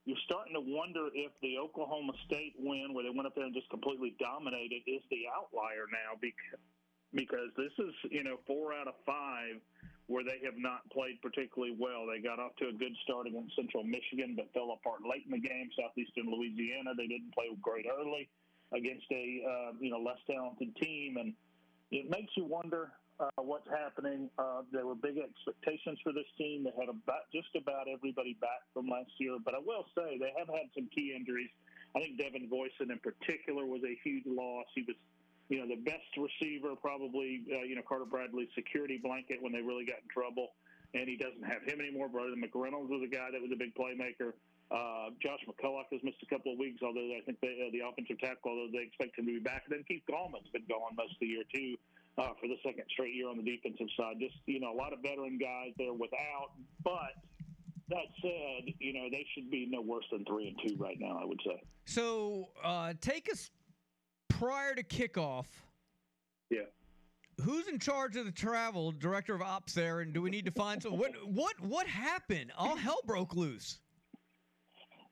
[0.04, 3.54] you're starting to wonder if the Oklahoma State win, where they went up there and
[3.54, 6.60] just completely dominated, is the outlier now because
[7.14, 9.62] because this is you know four out of five
[10.06, 12.04] where they have not played particularly well.
[12.04, 15.32] They got off to a good start against Central Michigan, but fell apart late in
[15.32, 15.70] the game.
[15.72, 18.28] Southeastern Louisiana, they didn't play great early
[18.76, 21.32] against a uh, you know less talented team, and
[21.90, 24.30] it makes you wonder uh, what's happening.
[24.38, 26.64] Uh, there were big expectations for this team.
[26.64, 30.32] They had about just about everybody back from last year, but I will say they
[30.38, 31.50] have had some key injuries.
[31.94, 34.66] I think Devin Voisin in particular was a huge loss.
[34.74, 34.98] He was,
[35.48, 39.62] you know, the best receiver, probably, uh, you know, Carter Bradley's security blanket when they
[39.62, 40.58] really got in trouble.
[40.94, 42.08] And he doesn't have him anymore.
[42.08, 44.34] Braylon McReynolds was a guy that was a big playmaker.
[44.70, 47.82] Uh, Josh McCulloch has missed a couple of weeks, although I think they, uh, the
[47.86, 49.66] offensive tackle, although they expect him to be back.
[49.66, 51.76] And then Keith Gallman's been gone most of the year too,
[52.18, 54.16] uh, for the second straight year on the defensive side.
[54.20, 56.50] Just you know, a lot of veteran guys there without.
[56.82, 57.14] But
[57.88, 61.18] that said, you know, they should be no worse than three and two right now.
[61.20, 61.60] I would say.
[61.86, 63.50] So uh, take us
[64.28, 65.46] prior to kickoff.
[66.50, 66.60] Yeah.
[67.42, 70.52] Who's in charge of the travel, director of ops there, and do we need to
[70.52, 70.96] find some?
[70.96, 72.52] What what what happened?
[72.56, 73.80] All hell broke loose.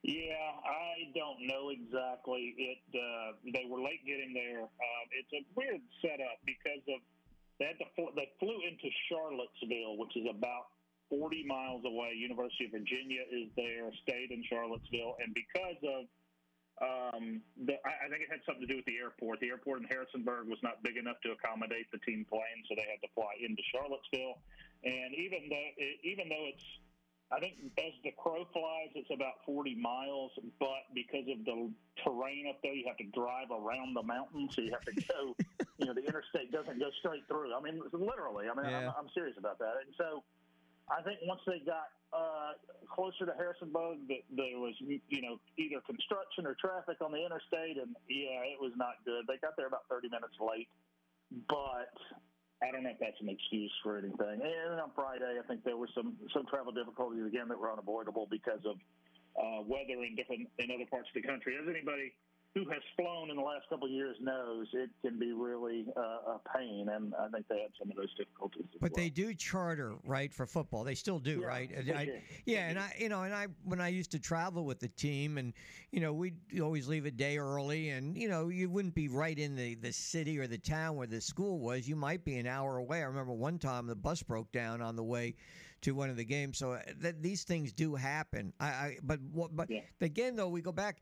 [0.02, 2.54] Yeah, I don't know exactly.
[2.58, 4.66] It uh, they were late getting there.
[4.66, 6.98] Um, it's a weird setup because of
[7.62, 10.74] they had to fl- they flew into Charlottesville, which is about
[11.06, 12.18] 40 miles away.
[12.18, 16.10] University of Virginia is there, stayed in Charlottesville, and because of
[16.82, 19.38] um, the, I I think it had something to do with the airport.
[19.38, 22.90] The airport in Harrisonburg was not big enough to accommodate the team plane, so they
[22.90, 24.42] had to fly into Charlottesville.
[24.82, 25.70] And even though
[26.02, 26.66] even though it's
[27.32, 31.72] I think as the crow flies, it's about 40 miles, but because of the
[32.04, 34.48] terrain up there, you have to drive around the mountain.
[34.52, 35.34] So you have to go,
[35.78, 37.54] you know, the interstate doesn't go straight through.
[37.54, 38.52] I mean, literally.
[38.52, 38.92] I mean, Yeah.
[38.92, 39.80] I'm, I'm serious about that.
[39.80, 40.22] And so
[40.92, 42.52] I think once they got uh,
[42.84, 47.80] closer to Harrisonburg, that there was, you know, either construction or traffic on the interstate.
[47.80, 49.24] And yeah, it was not good.
[49.26, 50.68] They got there about 30 minutes late,
[51.48, 51.96] but
[52.62, 54.38] I don't know if that's an excuse for anything.
[54.38, 58.28] And on Friday, I think there were some some travel difficulties again that were unavoidable
[58.30, 58.76] because of
[59.34, 61.58] uh, weather in different in other parts of the country.
[61.60, 62.14] As anybody
[62.54, 66.34] who has flown in the last couple of years knows, it can be really uh,
[66.34, 68.66] a pain, and I think they had some of those difficulties.
[68.78, 68.96] But well.
[68.96, 70.84] they do charter, right, for football.
[70.84, 71.70] They still do, Yeah, right?
[71.96, 74.88] I- yeah, and I, you know, and I when I used to travel with the
[74.88, 75.54] team, and
[75.92, 79.38] you know, we'd always leave a day early, and you know, you wouldn't be right
[79.38, 81.88] in the the city or the town where the school was.
[81.88, 82.98] You might be an hour away.
[82.98, 85.36] I remember one time the bus broke down on the way
[85.82, 86.58] to one of the games.
[86.58, 88.52] So uh, th- these things do happen.
[88.58, 89.68] I, I but what, but
[90.00, 91.00] again though, we go back.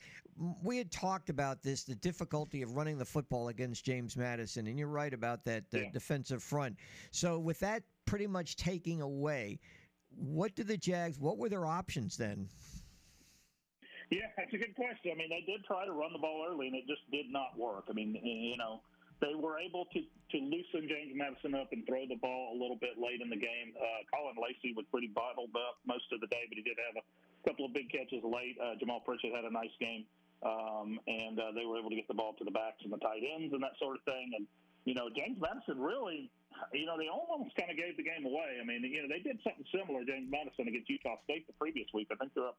[0.62, 4.78] We had talked about this, the difficulty of running the football against James Madison, and
[4.78, 6.76] you're right about that uh, defensive front.
[7.10, 9.60] So with that pretty much taking away,
[10.08, 11.18] what did the Jags?
[11.18, 12.48] What were their options then?
[14.10, 15.12] Yeah, that's a good question.
[15.12, 17.56] I mean, they did try to run the ball early, and it just did not
[17.56, 17.84] work.
[17.88, 18.80] I mean, you know,
[19.20, 22.78] they were able to to loosen James Madison up and throw the ball a little
[22.78, 23.74] bit late in the game.
[23.74, 27.02] Uh, Caullin Lacy was pretty bottled up most of the day, but he did have
[27.02, 27.04] a
[27.42, 28.54] couple of big catches late.
[28.62, 30.06] Uh, Jamaal Pritchett had a nice game,
[30.46, 33.02] um, and uh, they were able to get the ball to the backs and the
[33.02, 34.32] tight ends and that sort of thing.
[34.38, 34.46] And
[34.84, 36.30] you know, James Madison really,
[36.72, 38.56] you know, they almost kind of gave the game away.
[38.60, 41.88] I mean, you know, they did something similar, James Madison against Utah State the previous
[41.92, 42.08] week.
[42.10, 42.58] I think they're up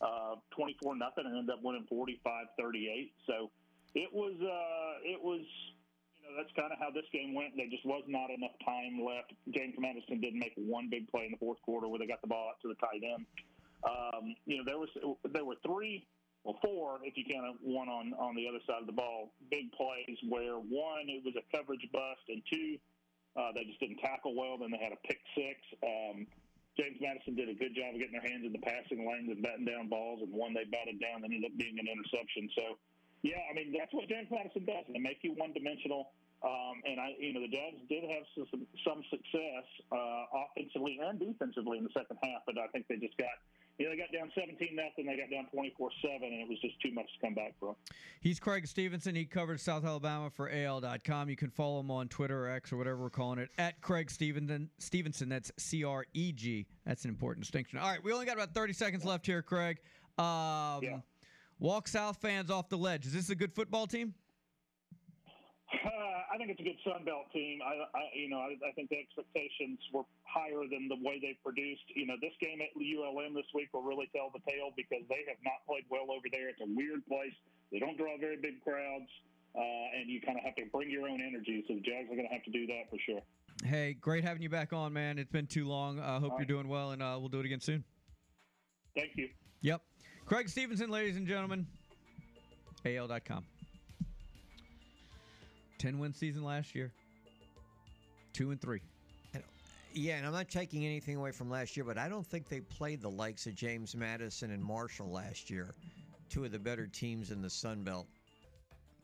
[0.00, 3.12] uh, 24 nothing and ended up winning 45-38.
[3.26, 3.50] So
[3.94, 5.42] it was, uh, it was,
[6.24, 7.56] know, that's kind of how this game went.
[7.56, 9.32] There just was not enough time left.
[9.52, 12.32] James Madison didn't make one big play in the fourth quarter where they got the
[12.32, 13.26] ball out to the tight end.
[13.84, 14.88] Um, you know, there was
[15.28, 16.08] there were three,
[16.42, 19.68] well, four if you count one on on the other side of the ball, big
[19.76, 22.80] plays where one it was a coverage bust and two
[23.34, 24.58] uh, they just didn't tackle well.
[24.58, 25.58] Then they had a pick six.
[25.82, 26.26] Um,
[26.78, 29.42] James Madison did a good job of getting their hands in the passing lanes and
[29.42, 32.50] batting down balls, and one they batted down that ended up being an interception.
[32.54, 32.78] So,
[33.24, 34.84] yeah, I mean that's what James Madison does.
[34.92, 36.12] They make you one dimensional.
[36.44, 41.18] Um, and I, you know, the Jags did have some, some success uh, offensively and
[41.18, 43.32] defensively in the second half, but I think they just got,
[43.78, 46.60] you know, they got down 17 nothing, they got down 24 seven, and it was
[46.60, 47.76] just too much to come back from.
[48.20, 49.14] He's Creg Stephenson.
[49.14, 51.30] He covers South Alabama for AL.com.
[51.30, 54.10] You can follow him on Twitter or X or whatever we're calling it at Creg
[54.10, 54.68] Stephenson.
[54.78, 55.30] Stephenson.
[55.30, 56.66] That's C R E G.
[56.84, 57.78] That's an important distinction.
[57.78, 59.78] All right, we only got about 30 seconds left here, Creg.
[60.18, 61.02] Um,
[61.58, 63.06] Walk South fans off the ledge.
[63.06, 64.14] Is this a good football team?
[65.72, 67.58] Uh, I think it's a good Sun Belt team.
[67.64, 71.36] I, I you know, I, I think the expectations were higher than the way they
[71.42, 71.82] produced.
[71.94, 75.24] You know, this game at ULM this week will really tell the tale because they
[75.26, 76.48] have not played well over there.
[76.48, 77.34] It's a weird place.
[77.72, 79.10] They don't draw very big crowds,
[79.56, 81.64] uh, and you kind of have to bring your own energy.
[81.66, 83.22] So the Jags are going to have to do that for sure.
[83.64, 85.18] Hey, great having you back on, man.
[85.18, 85.98] It's been too long.
[85.98, 86.48] I hope All you're right.
[86.48, 87.84] doing well, and uh, we'll do it again soon.
[88.94, 89.28] Thank you.
[89.62, 89.82] Yep.
[90.26, 91.66] Creg Stephenson, ladies and gentlemen.
[92.86, 93.44] AL.com.
[95.78, 96.92] 10 win season last year.
[98.32, 98.80] Two and three.
[99.92, 102.60] Yeah, and I'm not taking anything away from last year, but I don't think they
[102.60, 105.72] played the likes of James Madison and Marshall last year,
[106.28, 108.08] two of the better teams in the Sun Belt.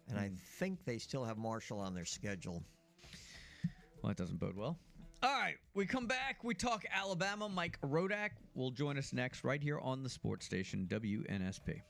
[0.09, 0.35] And I hmm.
[0.59, 2.63] think they still have Marshall on their schedule.
[4.03, 4.79] Well, that doesn't bode well.
[5.23, 6.43] All right, we come back.
[6.43, 7.47] We talk Alabama.
[7.47, 11.83] Mike Rodak will join us next right here on the sports station WNSP.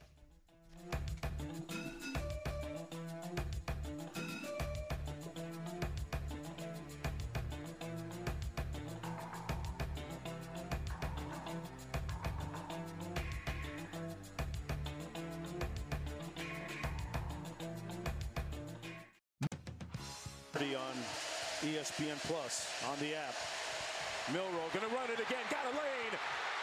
[20.75, 21.30] on
[21.61, 23.35] ESPN Plus on the app.
[24.33, 25.45] Milroe going to run it again.
[25.51, 26.15] Got a lane.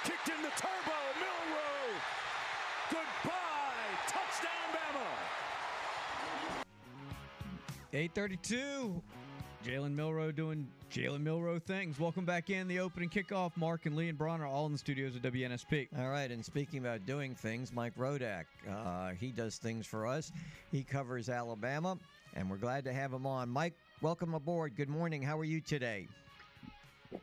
[0.04, 0.98] Kicked in the turbo.
[1.20, 1.94] Milroe.
[2.90, 3.94] Goodbye.
[4.08, 5.08] Touchdown, Bama.
[7.94, 9.02] 832.
[9.66, 12.00] Jalen Milroe doing Jalen Milroe things.
[12.00, 12.68] Welcome back in.
[12.68, 13.52] The opening kickoff.
[13.58, 15.90] Mark and Lee and Braun are all in the studios at WNSP.
[16.00, 20.32] All right, and speaking about doing things, Mike Rodak, uh, he does things for us.
[20.72, 21.98] He covers Alabama,
[22.34, 23.50] and we're glad to have him on.
[23.50, 24.76] Mike, welcome aboard.
[24.76, 25.22] Good morning.
[25.22, 26.08] How are you today?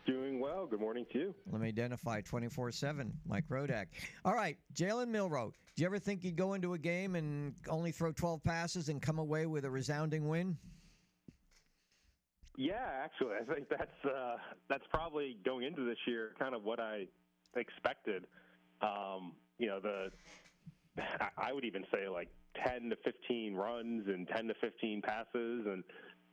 [0.06, 0.66] Doing well.
[0.66, 1.34] Good morning to you.
[1.50, 3.86] Let me identify 24 7, Mike Rodak.
[4.24, 5.52] All right, Jalen Milroe.
[5.76, 9.02] Do you ever think you'd go into a game and only throw 12 passes and
[9.02, 10.56] come away with a resounding win?
[12.56, 14.36] Yeah, actually, I think that's uh,
[14.70, 17.06] that's probably going into this year kind of what I
[17.56, 18.26] expected.
[18.80, 20.10] Um, you know, the
[21.36, 22.28] I- would even say like
[22.64, 25.82] 10 to 15 runs and 10 to 15 passes and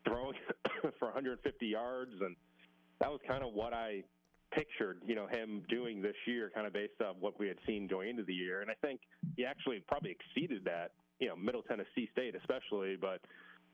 [0.06, 0.34] throwing
[0.99, 2.36] for 150 yards, and
[2.99, 4.03] that was kind of what I
[4.52, 5.02] pictured.
[5.06, 8.10] You know, him doing this year, kind of based on what we had seen going
[8.10, 9.02] into the year, and I think
[9.36, 10.91] he actually probably exceeded that.
[11.19, 13.22] You know, Middle Tennessee State especially, but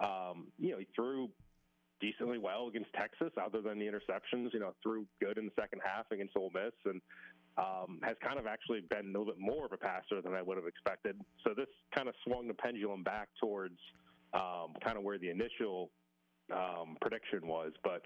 [0.03, 1.29] um, you know, he threw
[1.99, 4.53] decently well against Texas, other than the interceptions.
[4.53, 7.01] You know, threw good in the second half against Ole Miss, and
[7.57, 10.41] um, has kind of actually been a little bit more of a passer than I
[10.41, 11.19] would have expected.
[11.43, 13.79] So this kind of swung the pendulum back towards
[14.33, 15.89] um, kind of where the initial
[16.53, 18.01] um, prediction was, but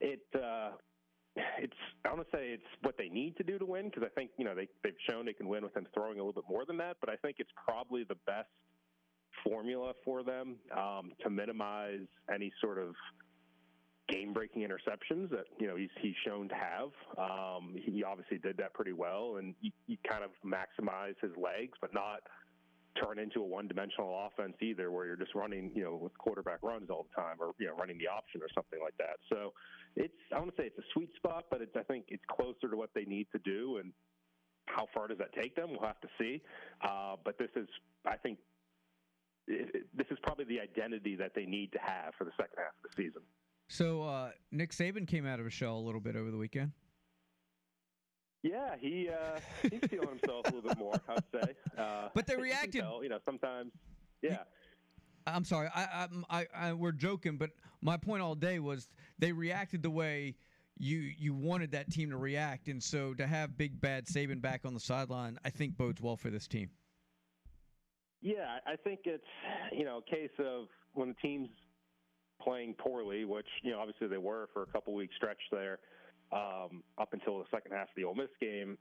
[0.00, 0.24] it.
[0.34, 0.70] Uh,
[1.58, 1.72] it's
[2.04, 4.30] I want to say it's what they need to do to win because I think
[4.36, 6.64] you know they they've shown they can win with him throwing a little bit more
[6.66, 8.48] than that, but I think it's probably the best
[9.44, 12.94] formula for them um, to minimize any sort of
[14.08, 16.90] game-breaking interceptions that you know he's he's shown to have.
[17.16, 21.94] Um, he obviously did that pretty well, and you kind of maximize his legs, but
[21.94, 22.20] not
[23.02, 26.90] turn into a one-dimensional offense either, where you're just running you know with quarterback runs
[26.90, 29.16] all the time, or you know running the option or something like that.
[29.28, 29.52] So
[29.96, 32.68] it's I want to say it's a sweet spot, but it's I think it's closer
[32.70, 33.92] to what they need to do, and
[34.66, 35.70] how far does that take them?
[35.70, 36.40] We'll have to see.
[36.82, 37.68] Uh, but this is
[38.06, 38.38] I think
[39.48, 42.56] it, it- this is probably the identity that they need to have for the second
[42.58, 43.22] half of the season.
[43.68, 46.72] So uh, Nick Saban came out of his shell a little bit over the weekend.
[48.42, 50.94] Yeah, he uh, he's feeling himself a little bit more.
[51.08, 51.54] I'd say.
[51.78, 53.70] Uh, But they you reacted- tell, you know, sometimes.
[54.20, 54.38] Yeah.
[55.24, 57.50] I'm sorry, I, I, I, we're joking, but
[57.80, 58.88] my point all day was
[59.20, 60.34] they reacted the way
[60.78, 64.62] you you wanted that team to react, and so to have Big Bad Saban back
[64.64, 66.70] on the sideline, I think bodes well for this team.
[68.20, 69.22] Yeah, I I think it's
[69.70, 71.50] you know a case of when the team's
[72.40, 75.78] playing poorly, which you know obviously they were for a couple week stretch there,
[76.32, 78.78] um, up until the second half of the Ole Miss game.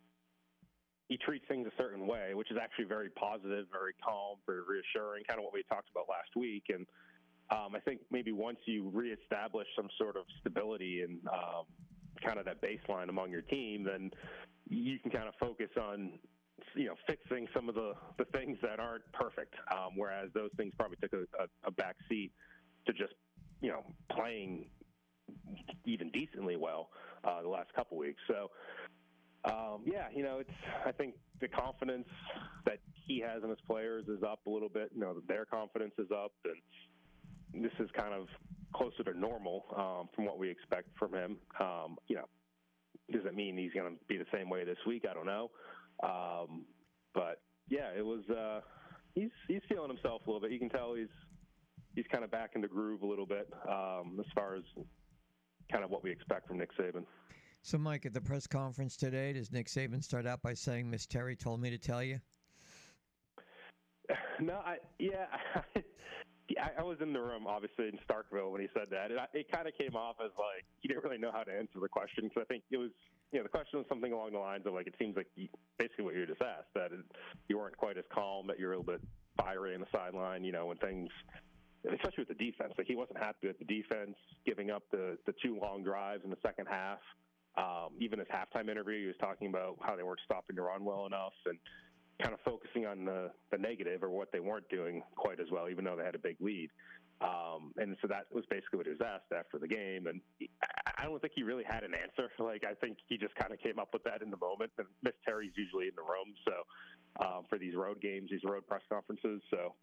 [1.10, 5.26] He treats things a certain way, which is actually very positive, very calm, very reassuring,
[5.28, 6.64] kind of what we talked about last week.
[6.70, 6.88] And
[7.52, 11.66] um, I think maybe once you reestablish some sort of stability and um,
[12.26, 14.12] kind of that baseline among your team, then
[14.70, 16.14] you can kind of focus on
[16.76, 19.54] you know fixing some of the the things that aren't perfect.
[19.70, 22.32] Um, whereas those things probably took a, a, a back seat
[22.86, 23.14] to just
[23.60, 23.84] you know
[24.16, 24.70] playing
[25.86, 26.90] even decently well
[27.24, 28.22] uh, the last couple weeks.
[28.28, 28.50] So
[29.44, 30.50] um, yeah, you know, it's
[30.86, 32.08] I think the confidence
[32.66, 34.92] that he has in his players is up a little bit.
[34.94, 36.32] You know, their confidence is up,
[37.54, 38.28] and this is kind of
[38.74, 41.38] closer to normal um, from what we expect from him.
[41.60, 42.26] Um, you know,
[43.12, 45.06] does it mean he's going to be the same way this week?
[45.10, 45.50] I don't know.
[46.04, 46.66] Um,
[47.14, 48.22] but yeah, it was.
[48.30, 48.62] Uh,
[49.16, 50.52] he's he's feeling himself a little bit.
[50.52, 51.08] You can tell he's
[51.96, 54.64] he's kind of back in the groove a little bit um, as far as
[55.82, 57.04] kind of what we expect from Nick Saban.
[57.64, 61.08] So, Mike, at the press conference today, does Nick Saban start out by saying, Miss
[61.08, 62.20] Terry told me to tell you?
[64.42, 65.28] No, I yeah,
[66.60, 69.28] I, I was in the room obviously in Starkville when he said that, and I,
[69.34, 71.88] it kind of came off as like he didn't really know how to answer the
[71.88, 72.90] question because I think it was
[73.32, 75.48] you know the question was something along the lines of like it seems like you,
[75.78, 77.06] basically what you just asked that it,
[77.48, 79.02] you weren't quite as calm, that you're a little bit
[79.38, 81.10] fiery on the sideline, you know, when things.
[81.86, 85.34] Especially with the defense, like he wasn't happy with the defense giving up the the
[85.42, 87.00] two long drives in the second half.
[87.58, 90.86] Um, even his halftime interview, he was talking about how they weren't stopping the run
[90.86, 91.58] well enough, and
[92.22, 95.70] kind of focusing on the, the negative or what they weren't doing quite as well,
[95.70, 96.70] even though they had a big lead.
[97.22, 100.08] Um, and so that was basically what he was asked after the game.
[100.08, 100.22] And
[100.98, 102.30] I don't think he really had an answer.
[102.42, 104.72] Like, I think he just kind of came up with that in the moment.
[104.78, 106.34] And Miss Terry's usually in the room.
[106.46, 109.42] So um, for these road games, these road press conferences.
[109.52, 109.76] So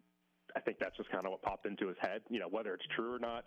[0.55, 2.21] I think that's just kind of what popped into his head.
[2.29, 3.45] You know, whether it's true or not,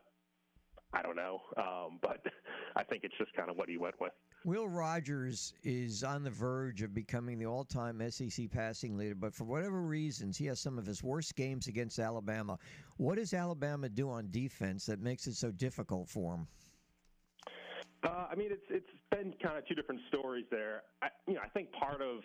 [0.93, 2.25] I don't know, um, but
[2.77, 4.13] I think it's just kind of what he went with.
[4.45, 9.35] Will Rogers is on the verge of becoming the all time SEC passing leader, but
[9.35, 12.59] for whatever reasons, he has some of his worst games against Alabama.
[12.97, 16.47] What does Alabama do on defense that makes it so difficult for him?
[18.03, 20.83] Uh, I mean, it's it's been kind of two different stories there.
[21.03, 22.19] I, you know, I think part of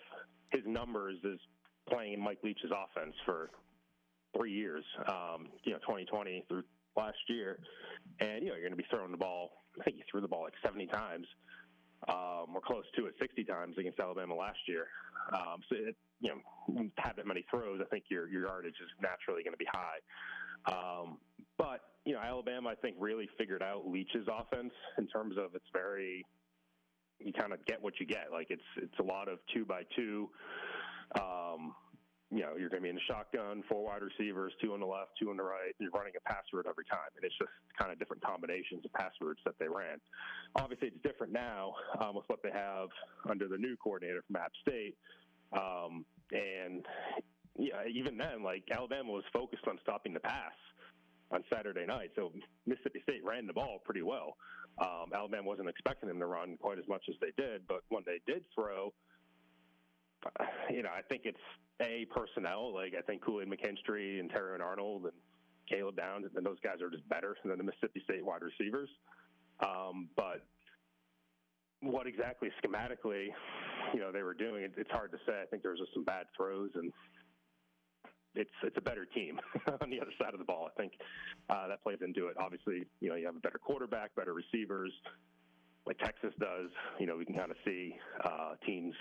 [0.50, 1.38] his numbers is
[1.88, 3.50] playing in Mike Leach's offense for
[4.36, 4.84] three years.
[5.06, 6.64] Um, you know, 2020 through
[6.96, 7.58] last year,
[8.20, 9.50] and you know, you're going to be throwing the ball.
[9.80, 11.26] I think he threw the ball like 70 times,
[12.08, 14.86] um, or close to it, 60 times against Alabama last year.
[15.32, 18.90] Um, so, it, you know, have that many throws, I think your your yardage is
[19.00, 19.98] naturally going to be high.
[20.66, 21.18] Um,
[21.56, 25.68] but you know, Alabama, I think, really figured out Leach's offense in terms of it's
[25.72, 26.24] very
[27.20, 28.28] you kind of get what you get.
[28.32, 30.30] Like it's it's a lot of two by two.
[31.16, 31.74] Um,
[32.30, 34.86] you know, you're going to be in a shotgun, four wide receivers, two on the
[34.86, 35.72] left, two on the right.
[35.78, 38.92] You're running a pass route every time, and it's just kind of different combinations of
[38.92, 39.96] pass routes that they ran.
[40.56, 42.88] Obviously, it's different now um, with what they have
[43.28, 44.96] under the new coordinator from App State,
[45.52, 46.84] um, and
[47.56, 50.52] yeah, even then, like Alabama was focused on stopping the pass
[51.30, 52.32] on Saturday night, so
[52.66, 54.36] Mississippi State ran the ball pretty well.
[54.78, 58.02] Um, Alabama wasn't expecting them to run quite as much as they did, but when
[58.06, 58.92] they did throw,
[60.70, 61.38] you know, I think it's
[61.80, 62.74] a personnel.
[62.74, 65.12] Like I think Kool Aid McKinstry and Terrion Arnold and
[65.68, 68.88] Caleb Downs, and those guys are just better than the Mississippi State wide receivers.
[69.60, 70.46] Um, but
[71.80, 73.28] what exactly schematically,
[73.92, 75.40] you know, they were doing, it, it's hard to say.
[75.42, 76.92] I think there was just some bad throws and.
[78.34, 79.40] It's it's a better team
[79.80, 80.68] on the other side of the ball.
[80.70, 80.92] I think
[81.48, 82.36] uh, that plays into it.
[82.38, 84.92] Obviously, you know you have a better quarterback, better receivers,
[85.86, 86.70] like Texas does.
[87.00, 88.94] You know we can kind of see uh, teams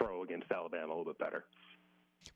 [0.00, 1.44] throw against Alabama a little bit better.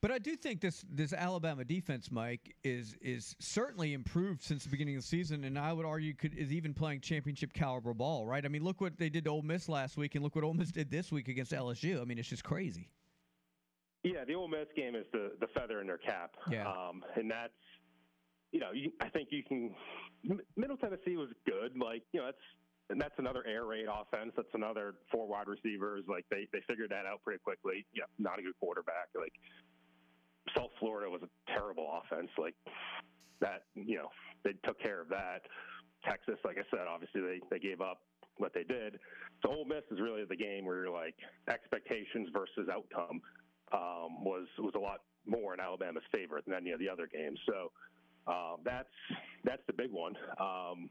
[0.00, 4.70] But I do think this this Alabama defense, Mike, is is certainly improved since the
[4.70, 8.26] beginning of the season, and I would argue could is even playing championship caliber ball.
[8.26, 8.44] Right?
[8.44, 10.54] I mean, look what they did to Ole Miss last week, and look what Ole
[10.54, 12.00] Miss did this week against LSU.
[12.00, 12.90] I mean, it's just crazy.
[14.02, 16.32] Yeah, the Ole Miss game is the the feather in their cap.
[16.50, 16.68] Yeah.
[16.68, 17.52] Um, and that's
[18.52, 19.74] you know, you, I think you can.
[20.56, 21.76] Middle Tennessee was good.
[21.76, 22.38] Like you know, that's
[22.90, 24.32] and that's another air raid offense.
[24.36, 26.04] That's another four wide receivers.
[26.08, 27.86] Like they they figured that out pretty quickly.
[27.94, 29.08] Yeah, not a good quarterback.
[29.14, 29.32] Like
[30.56, 32.30] South Florida was a terrible offense.
[32.36, 32.54] Like
[33.40, 34.08] that, you know,
[34.44, 35.42] they took care of that.
[36.04, 38.00] Texas, like I said, obviously they they gave up
[38.36, 38.98] what they did.
[39.42, 41.14] So Ole Miss is really the game where you're like
[41.48, 43.20] expectations versus outcome
[43.72, 47.38] um, was was a lot more in Alabama's favor than any of the other games.
[47.48, 47.72] So
[48.26, 48.88] um, that's
[49.44, 50.14] that's the big one.
[50.38, 50.90] Um,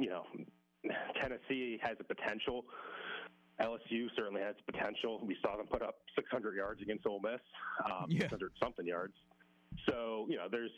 [0.00, 0.24] you know,
[1.20, 2.64] Tennessee has a potential.
[3.60, 5.20] LSU certainly has potential.
[5.24, 7.40] We saw them put up 600 yards against Ole Miss,
[7.84, 8.22] um, Yeah.
[8.22, 9.14] 600 something yards.
[9.88, 10.72] So you know, there's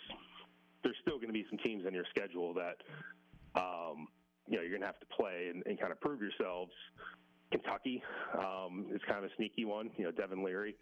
[0.82, 2.76] there's still going to be some teams in your schedule that
[3.58, 4.06] um,
[4.46, 6.72] you know you're going to have to play and, and kind of prove yourselves.
[7.50, 8.02] Kentucky
[8.38, 9.90] um, is kind of a sneaky one.
[9.96, 10.76] You know, Devin Leary.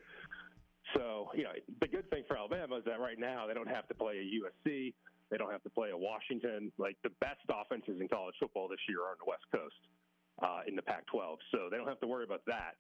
[0.95, 3.87] So you know, the good thing for Alabama is that right now they don't have
[3.89, 4.95] to play a USC.
[5.33, 6.71] They don't have to play a Washington.
[6.77, 9.81] Like the best offenses in college football this year are on the West Coast
[10.45, 12.77] uh, in the Pac-12, so they don't have to worry about that.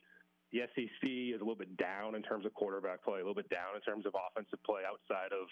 [0.52, 3.48] The SEC is a little bit down in terms of quarterback play, a little bit
[3.48, 5.48] down in terms of offensive play outside of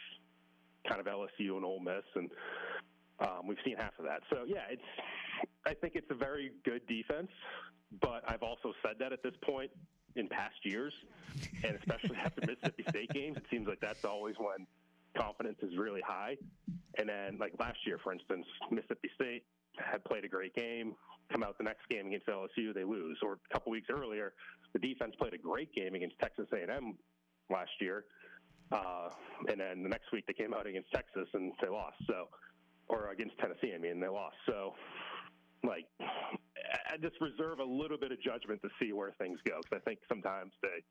[0.87, 2.29] kind of LSU and Ole Miss, and
[3.21, 4.21] um, we've seen half of that.
[4.29, 4.85] So yeah, it's.
[5.65, 7.31] I think it's a very good defense,
[8.01, 9.71] but I've also said that at this point
[10.17, 10.93] in past years,
[11.65, 14.67] and especially after Mississippi State games, it seems like that's always when
[15.17, 16.37] confidence is really high.
[16.99, 19.45] And then, like last year, for instance, Mississippi State
[19.79, 20.95] had played a great game.
[21.33, 23.19] Come out the next game against LSU, they lose.
[23.23, 24.33] Or a couple weeks earlier,
[24.73, 26.97] the defense played a great game against Texas A&M
[27.51, 28.05] last year,
[28.73, 29.11] uh,
[29.49, 31.97] and then the next week they came out against Texas and they lost.
[32.07, 32.29] So,
[32.89, 34.37] or against Tennessee, I mean, they lost.
[34.47, 34.75] So,
[35.65, 39.83] like, I just reserve a little bit of judgment to see where things go because
[39.85, 40.83] I think sometimes they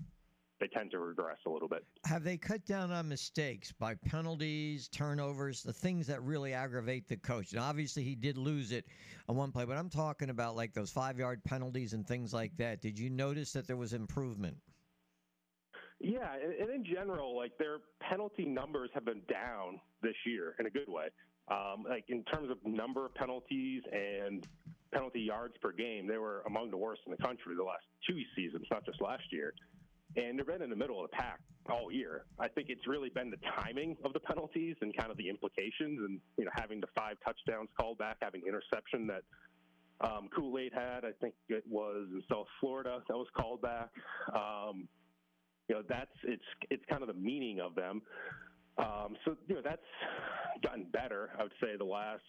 [0.60, 1.86] they tend to regress a little bit.
[2.06, 7.18] Have they cut down on mistakes by penalties, turnovers, the things that really aggravate the
[7.18, 7.52] coach?
[7.52, 8.86] And obviously, he did lose it
[9.28, 12.56] on one play, but I'm talking about like those five yard penalties and things like
[12.58, 12.82] that.
[12.82, 14.58] Did you notice that there was improvement?
[16.00, 20.70] Yeah, and, in general, like their penalty numbers have been down this year in a
[20.70, 21.08] good way.
[21.50, 24.48] Um, like in terms of number of penalties and
[24.94, 28.20] penalty yards per game, they were among the worst in the country the last two
[28.36, 29.54] seasons, not just last year.
[30.16, 32.26] And they've been in the middle of the pack all year.
[32.40, 36.00] I think it's really been the timing of the penalties and kind of the implications,
[36.00, 39.22] and you know having the five touchdowns called back, having interception that
[40.02, 41.06] um, Kool Aid had.
[41.06, 43.90] I think it was in South Florida that was called back.
[44.34, 44.88] Um,
[45.68, 48.02] you know that's it's it's kind of the meaning of them.
[48.80, 49.82] Um, so you know that's
[50.64, 51.30] gotten better.
[51.38, 52.24] I would say the last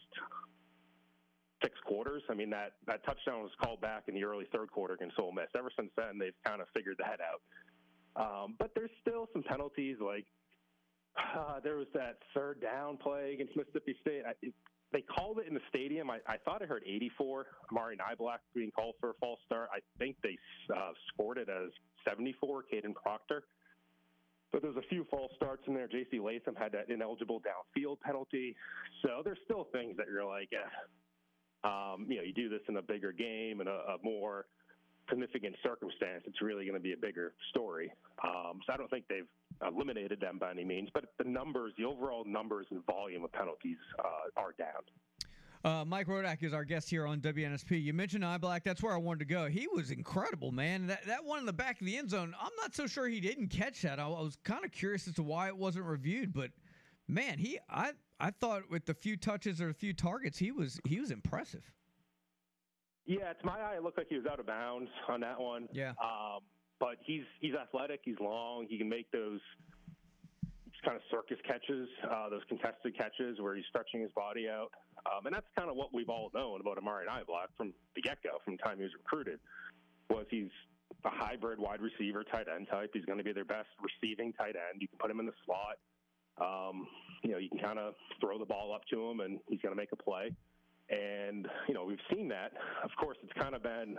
[1.62, 2.22] six quarters.
[2.30, 5.32] I mean, that, that touchdown was called back in the early third quarter against Ole
[5.32, 5.46] Miss.
[5.56, 7.42] Ever since then, they've kind of figured that out.
[8.16, 9.96] Um, but there's still some penalties.
[10.00, 10.26] Like
[11.16, 14.22] uh, there was that third down play against Mississippi State.
[14.26, 14.52] I, it,
[14.92, 16.10] they called it in the stadium.
[16.10, 17.46] I, I thought I heard 84.
[17.70, 19.68] Amari Niblack being called for a false start.
[19.72, 20.36] I think they
[20.74, 21.70] uh, scored it as
[22.08, 22.64] 74.
[22.72, 23.44] Kadyn Proctor.
[24.52, 25.86] But there's a few false starts in there.
[25.86, 26.18] J.C.
[26.18, 28.56] Latham had that ineligible downfield penalty.
[29.02, 31.68] So there's still things that you're like, eh.
[31.68, 34.46] um, you know, you do this in a bigger game and a, a more
[35.10, 37.92] significant circumstance, it's really going to be a bigger story.
[38.24, 39.28] Um, so I don't think they've
[39.66, 43.76] eliminated them by any means, but the numbers, the overall numbers and volume of penalties
[43.98, 44.82] uh, are down.
[45.62, 47.82] Uh, Mike Rodak is our guest here on WNSP.
[47.82, 48.62] You mentioned Niblack.
[48.64, 49.46] That's where I wanted to go.
[49.46, 50.86] He was incredible, man.
[50.86, 52.34] That that one in the back of the end zone.
[52.40, 54.00] I'm not so sure he didn't catch that.
[54.00, 56.50] I, I was kind of curious as to why it wasn't reviewed, but
[57.08, 60.80] man, he I I thought with the few touches or a few targets, he was
[60.86, 61.70] he was impressive.
[63.10, 65.68] Yeah, to my eye, it looked like he was out of bounds on that one.
[65.72, 65.98] Yeah.
[65.98, 66.46] Um,
[66.78, 68.02] but he's he's athletic.
[68.04, 68.66] He's long.
[68.70, 69.40] He can make those
[70.84, 74.70] kind of circus catches, uh, those contested catches where he's stretching his body out.
[75.04, 78.22] Um, and that's kind of what we've all known about Amari Niblack from the get
[78.22, 79.40] go, from the time he was recruited,
[80.08, 80.48] was he's
[81.04, 82.90] a hybrid wide receiver tight end type.
[82.94, 84.80] He's going to be their best receiving tight end.
[84.80, 85.76] You can put him in the slot.
[86.40, 86.86] Um,
[87.24, 89.74] you know, you can kind of throw the ball up to him and he's going
[89.74, 90.30] to make a play.
[90.90, 92.52] And, you know, we've seen that.
[92.82, 93.96] Of course, it's kind of been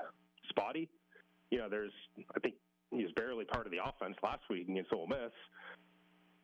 [0.50, 0.90] spotty.
[1.50, 1.94] You know, there's,
[2.36, 2.56] I think
[2.92, 5.32] he was barely part of the offense last week against Ole Miss.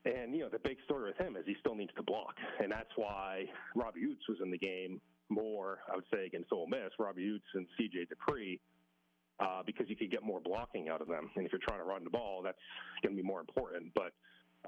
[0.05, 2.35] And, you know, the big story with him is he still needs to block.
[2.61, 3.45] And that's why
[3.75, 7.55] Robbie Ouzts was in the game more, I would say, against Ole Miss, Robbie Ouzts
[7.55, 8.59] and CJ Dippre,
[9.39, 11.29] uh, because you could get more blocking out of them.
[11.35, 12.57] And if you're trying to run the ball, that's
[13.03, 13.91] going to be more important.
[13.93, 14.13] But,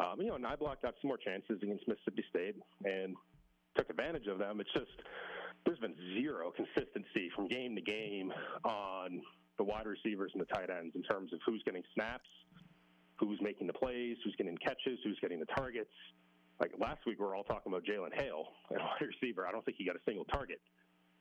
[0.03, 3.15] um, you know, and I blocked out some more chances against Mississippi State and
[3.77, 4.59] took advantage of them.
[4.59, 4.91] It's just
[5.65, 8.33] there's been zero consistency from game to game
[8.63, 9.21] on
[9.57, 12.29] the wide receivers and the tight ends in terms of who's getting snaps,
[13.19, 15.91] who's making the plays, who's getting catches, who's getting the targets.
[16.59, 19.47] Like last week, we were all talking about Jalen Hale, a wide receiver.
[19.47, 20.59] I don't think he got a single target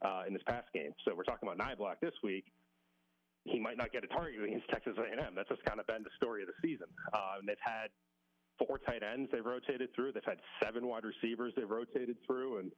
[0.03, 0.93] uh, in this past game.
[1.05, 2.45] So we're talking about Niblack this week.
[3.45, 5.35] He might not get a target against Texas A&M.
[5.35, 6.87] That's just kind of been the story of the season.
[7.13, 7.91] Uh, and they've had
[8.59, 10.13] four tight ends they've rotated through.
[10.13, 12.73] They've had seven wide receivers they've rotated through, and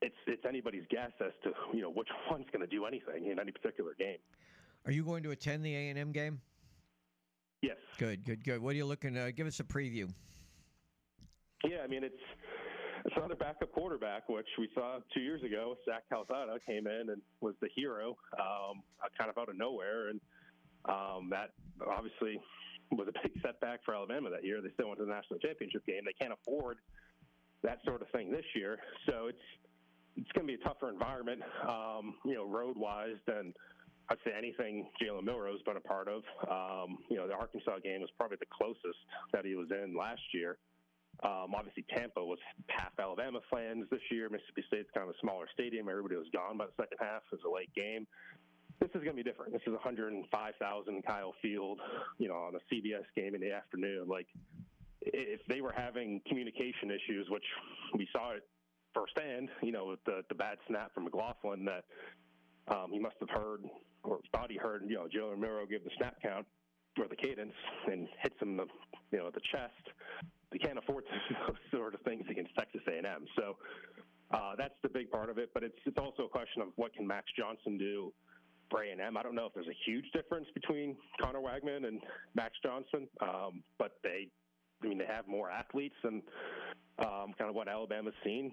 [0.00, 3.38] it's it's anybody's guess as to you know which one's going to do anything in
[3.38, 4.18] any particular game.
[4.86, 6.40] Are you going to attend the A and M game?
[7.62, 7.76] Yes.
[7.98, 8.62] Good, good, good.
[8.62, 9.14] What are you looking?
[9.14, 10.08] to Give us a preview.
[11.64, 12.22] Yeah, I mean it's
[13.04, 15.76] it's another backup quarterback, which we saw two years ago.
[15.84, 18.82] Zach Calzada came in and was the hero, um,
[19.16, 20.20] kind of out of nowhere, and
[20.84, 21.50] um, that
[21.86, 22.40] obviously
[22.92, 24.60] was a big setback for Alabama that year.
[24.60, 26.02] They still went to the national championship game.
[26.04, 26.78] They can't afford
[27.62, 29.46] that sort of thing this year, so it's
[30.20, 33.54] it's going to be a tougher environment, um, you know, road wise than
[34.10, 36.22] I'd say anything Jalen Milroe's been a part of.
[36.50, 38.98] Um, you know, the Arkansas game was probably the closest
[39.32, 40.58] that he was in last year.
[41.22, 42.38] Um, obviously, Tampa was
[42.68, 44.28] half Alabama fans this year.
[44.28, 45.88] Mississippi State's kind of a smaller stadium.
[45.88, 47.22] Everybody was gone by the second half.
[47.32, 48.06] It was a late game.
[48.80, 49.52] This is going to be different.
[49.52, 50.22] This is 105,000
[51.04, 51.80] Kyle Field,
[52.18, 54.06] you know, on a CBS game in the afternoon.
[54.06, 54.28] Like,
[55.02, 57.44] if they were having communication issues, which
[57.96, 58.46] we saw it
[58.98, 61.84] firsthand, you know, with the, the bad snap from McLaughlin that
[62.68, 63.64] um, he must have heard
[64.02, 66.46] or thought he heard, you know, Joe Romero give the snap count
[66.98, 67.54] or the cadence
[67.90, 68.66] and hits him the,
[69.12, 69.72] you know, the chest.
[70.50, 71.04] They can't afford
[71.46, 73.26] those sort of things against Texas A&M.
[73.36, 73.56] So
[74.30, 75.50] uh, that's the big part of it.
[75.54, 78.12] But it's it's also a question of what can Max Johnson do
[78.70, 79.16] for A&M.
[79.16, 82.00] I don't know if there's a huge difference between Conner Weigman and
[82.34, 84.28] Max Johnson, um, but they,
[84.82, 86.22] I mean, they have more athletes than
[86.98, 88.52] um, kind of what Alabama's seen.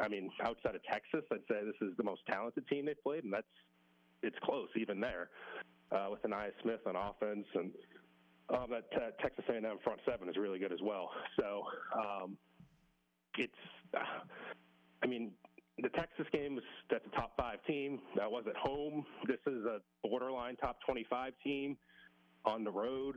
[0.00, 3.24] I mean, outside of Texas, I'd say this is the most talented team they've played,
[3.24, 3.46] and that's
[4.22, 5.28] it's close even there
[5.92, 7.70] uh, with Ainias Smith on offense and.
[8.48, 11.10] Um, that uh, Texas A&M front seven is really good as well.
[11.36, 11.64] So
[11.98, 12.36] um,
[13.36, 13.52] it's,
[13.92, 13.98] uh,
[15.02, 15.32] I mean,
[15.82, 17.98] the Texas game was that's a top five team.
[18.16, 19.04] That was at home.
[19.26, 21.76] This is a borderline top 25 team
[22.44, 23.16] on the road.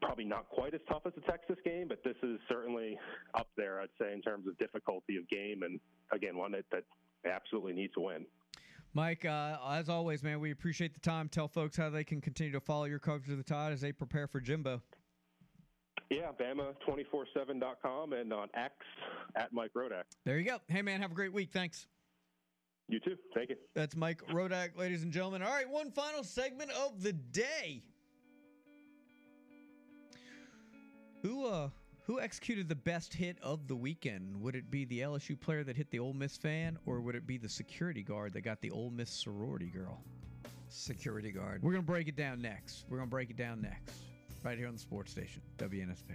[0.00, 2.98] Probably not quite as tough as the Texas game, but this is certainly
[3.34, 5.62] up there, I'd say, in terms of difficulty of game.
[5.62, 5.80] And
[6.12, 6.84] again, one that, that
[7.30, 8.26] absolutely needs to win.
[8.94, 11.28] Mike, uh, as always, man, we appreciate the time.
[11.28, 13.92] Tell folks how they can continue to follow your coverage of the Tide as they
[13.92, 14.82] prepare for Jimbo.
[16.10, 18.74] Yeah, Bama247.com and on X
[19.36, 20.04] at Mike Rodak.
[20.24, 20.58] There you go.
[20.68, 21.50] Hey, man, have a great week.
[21.52, 21.86] Thanks.
[22.88, 23.16] You too.
[23.34, 23.56] Thank you.
[23.74, 25.42] That's Mike Rodak, ladies and gentlemen.
[25.42, 27.82] All right, one final segment of the day.
[31.22, 31.68] Who uh
[32.04, 34.40] Who executed the best hit of the weekend?
[34.40, 37.26] Would it be the LSU player that hit the Ole Miss fan, or would it
[37.26, 40.00] be the security guard that got the Ole Miss sorority girl?
[40.68, 41.62] Security guard.
[41.62, 42.84] We're gonna break it down next.
[42.88, 43.94] We're gonna break it down next,
[44.44, 46.14] right here on the sports station, WNSP.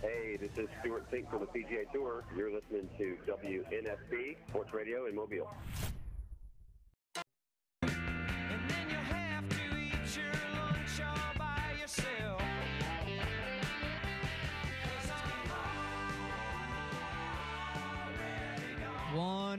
[0.00, 2.22] Hey, this is Stewart Cink from the PGA Tour.
[2.36, 5.52] You're listening to WNSP Sports Radio in Mobile.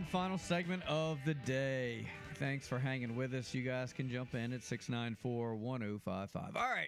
[0.09, 2.03] Final segment of the day.
[2.35, 3.53] Thanks for hanging with us.
[3.53, 6.55] You guys can jump in at 694 1055.
[6.55, 6.87] All right.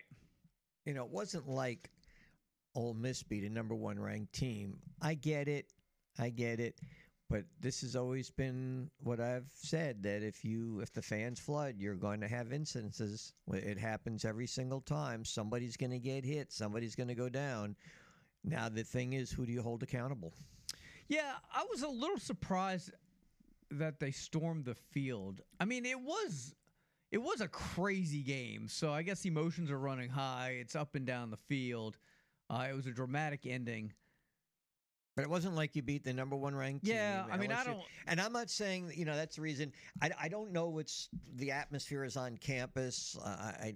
[0.86, 1.92] You know, it wasn't like
[2.74, 4.80] Ole Miss beat a number one ranked team.
[5.04, 5.68] I get it.
[6.18, 6.80] I get it.
[7.30, 11.76] But this has always been what I've said that if you if the fans flood,
[11.78, 13.34] you're going to have incidences.
[13.54, 15.26] It happens every single time.
[15.26, 16.52] Somebody's going to get hit.
[16.52, 17.76] Somebody's going to go down.
[18.44, 20.34] Now the thing is, who do you hold accountable?
[21.08, 22.92] Yeah, I was a little surprised
[23.72, 25.42] that they stormed the field.
[25.60, 26.56] I mean, it was
[27.12, 28.68] it was a crazy game.
[28.68, 30.58] So I guess emotions are running high.
[30.60, 31.98] It's up and down the field.
[32.50, 33.94] Uh, it was a dramatic ending.
[35.18, 36.96] But it wasn't like you beat the number one ranked team.
[36.96, 39.74] Yeah, I mean, I don't- And I'm not saying you know that's the reason.
[40.02, 43.18] I, I don't know what's the atmosphere is on campus.
[43.22, 43.76] Uh, I, I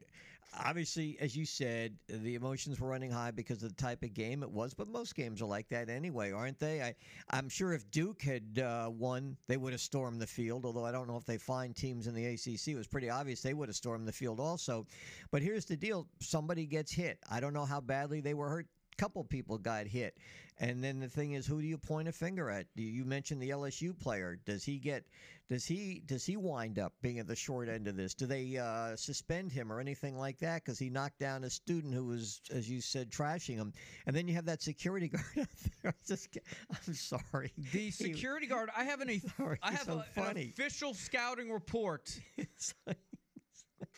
[0.54, 4.44] obviously, as you said, the emotions were running high because of the type of game
[4.44, 4.74] it was.
[4.74, 6.82] But most games are like that anyway, aren't they?
[6.82, 6.96] I
[7.30, 10.66] I'm sure if Duke had uh, won, they would have stormed the field.
[10.66, 12.72] Although I don't know if they find teams in the ACC.
[12.72, 14.86] It was pretty obvious they would have stormed the field also.
[15.32, 17.20] But here's the deal: somebody gets hit.
[17.30, 18.68] I don't know how badly they were hurt
[18.98, 20.18] couple people got hit.
[20.58, 22.68] And then the thing is, who do you point a finger at?
[22.76, 24.40] You mentioned the LSU player.
[24.46, 25.04] Does he get?
[25.48, 26.02] Does he?
[26.08, 28.16] Does he wind up being at the short end of this?
[28.16, 31.94] Do they uh, suspend him or anything like that because he knocked down a student
[31.94, 33.72] who was, as you said, trashing him?
[34.08, 35.48] And then you have that security guard out
[35.84, 35.92] there.
[35.92, 36.36] I just,
[36.72, 37.52] I'm sorry.
[37.74, 38.72] The security guard.
[38.76, 42.20] I have an Sorry, I have so a, an official scouting report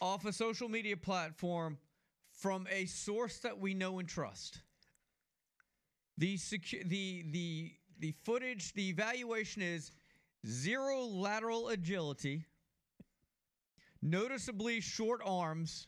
[0.02, 1.78] off a social media platform
[2.34, 4.60] from a source that we know and trust.
[6.18, 9.92] The secu- the the the footage, the evaluation is
[10.48, 12.46] zero lateral agility,
[14.02, 15.88] noticeably short arms,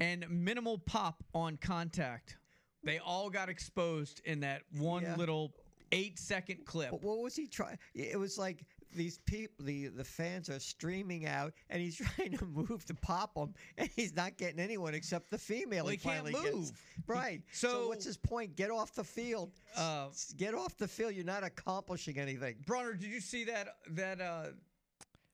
[0.00, 2.36] and minimal pop on contact.
[2.84, 5.16] They all got exposed in that one Yeah.
[5.16, 5.52] little
[5.92, 6.92] eight second clip.
[6.92, 7.78] What, what was he trying?
[7.94, 8.64] It was like
[8.94, 13.34] these people, the the fans are streaming out, and he's trying to move to pop
[13.34, 15.84] them, and he's not getting anyone except the female.
[15.84, 16.54] Well, he, he can't finally gets.
[16.56, 16.72] move.
[17.06, 17.40] Right.
[17.52, 18.54] so, what's his point?
[18.54, 19.50] Get off the field.
[19.74, 21.14] Uh, Get off the field.
[21.14, 22.56] You're not accomplishing anything.
[22.66, 24.24] Bronner, did you see that that uh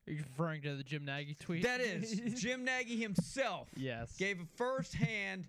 [0.07, 1.63] Are you referring to the Jim Nagy tweet?
[1.65, 4.15] that is Jim Nagy himself Yes.
[4.17, 5.47] gave a first-hand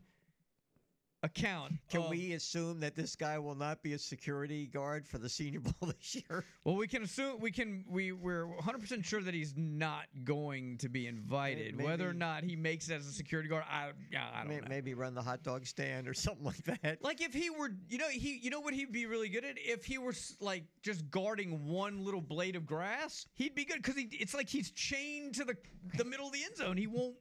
[1.25, 1.73] account.
[1.89, 5.17] Can of- we um, assume that this guy will not be a security guard for
[5.17, 6.43] the Senior Bowl this year?
[6.63, 10.89] Well, we can assume we can we we're 100% sure that he's not going to
[10.89, 11.81] be invited.
[11.81, 14.67] Whether or not he makes it as a security guard, I I don't May- know.
[14.69, 17.03] Maybe run the hot dog stand or something like that.
[17.03, 19.55] Like if he were, you know, he, you know what he'd be really good at
[19.57, 23.95] if he were like just guarding one little blade of grass, he'd be good because
[23.95, 25.55] he, it's like he's chained to the
[25.97, 26.77] the middle of the end zone.
[26.77, 27.15] He won't,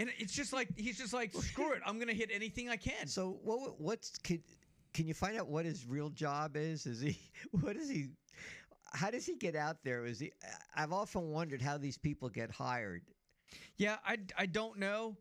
[0.00, 3.06] and it's just like he's just like screw it, I'm gonna hit anything I can.
[3.06, 3.78] So what?
[3.78, 4.42] What's can,
[4.94, 6.86] can you find out what his real job is?
[6.86, 7.18] Is he
[7.60, 8.08] what is he?
[8.92, 10.06] How does he get out there?
[10.06, 10.32] Is he?
[10.74, 13.02] I've often wondered how these people get hired.
[13.76, 15.16] Yeah, I, I don't know.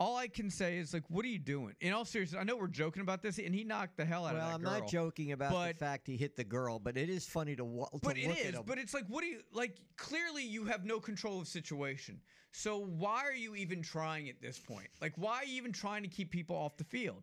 [0.00, 1.74] All I can say is like, what are you doing?
[1.80, 4.34] In all seriousness, I know we're joking about this, and he knocked the hell out
[4.34, 4.80] Well, of that I'm girl.
[4.80, 7.64] not joking about the but- fact he hit the girl, but it is funny to,
[7.64, 8.62] wa- to But it him.
[8.66, 9.76] But it's like, what do you like?
[9.96, 12.20] Clearly, you have no control of situation.
[12.50, 14.88] So why are you even trying at this point?
[15.00, 17.22] Like, why are you even trying to keep people off the field?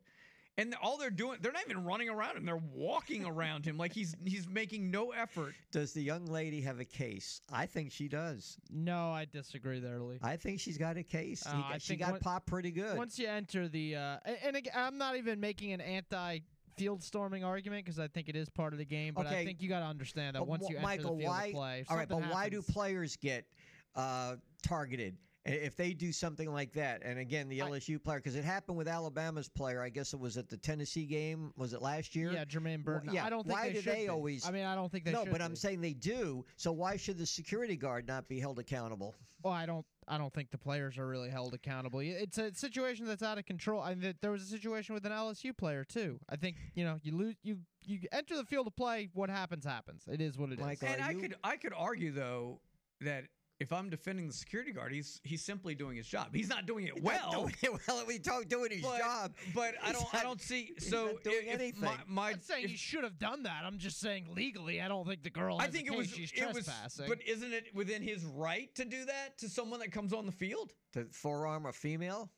[0.59, 2.45] And all they're doing, they're not even running around him.
[2.45, 5.55] They're walking around him like he's he's making no effort.
[5.71, 7.41] Does the young lady have a case?
[7.51, 8.57] I think she does.
[8.69, 10.19] No, I disagree there, Lee.
[10.21, 11.45] I think she's got a case.
[11.45, 12.97] Uh, got- she got on- popped pretty good.
[12.97, 16.39] Once you enter the, uh, a- and, again, I'm not even making an anti
[16.77, 19.13] field storming argument because I think it is part of the game.
[19.13, 21.23] But I think you got to understand that But once wh- you enter Michael, the
[21.23, 23.45] field why, of play, all right, but something why do players get
[23.95, 25.17] uh, targeted?
[25.49, 28.77] I- If they do something like that, and again, the LSU player, because it happened
[28.77, 31.51] with Alabama's player, I guess it was at the Tennessee game.
[31.57, 32.31] Was it last year?
[32.31, 33.13] Yeah, Jermaine Well, Burton.
[33.13, 33.25] yeah.
[33.25, 34.09] I don't think why they do should they be.
[34.09, 34.47] always?
[34.47, 36.45] I mean, I don't think they No, should but I'm saying they do.
[36.55, 39.15] So why should the security guard not be held accountable?
[39.41, 39.85] Well, I don't.
[40.11, 41.99] I don't think the players are really held accountable.
[41.99, 43.79] It's a situation that's out of control.
[43.79, 46.19] I mean, there was a situation with an LSU player too.
[46.27, 49.09] I think you know you lose you you enter the field of play.
[49.13, 50.03] What happens happens.
[50.11, 50.81] It is what it is.
[50.81, 52.59] and I could I could argue though
[53.01, 53.25] that
[53.59, 56.29] if I'm defending the security guard, he's he's simply doing his job.
[56.33, 57.41] He's not doing it He's not well.
[57.43, 58.03] doing it well.
[58.07, 61.23] We talk doing his but, job, But I don't I don't see he's so not
[61.23, 61.81] doing if- if anything.
[61.81, 63.63] my, my I'm not saying he should have done that.
[63.65, 65.57] I'm just saying legally, I don't think the girl.
[65.59, 66.15] I think a it was case.
[66.15, 67.07] She's it was trespassing.
[67.09, 70.31] but isn't it within his right to do that to someone that comes on the
[70.31, 70.73] field?
[70.93, 72.31] to forearm a female.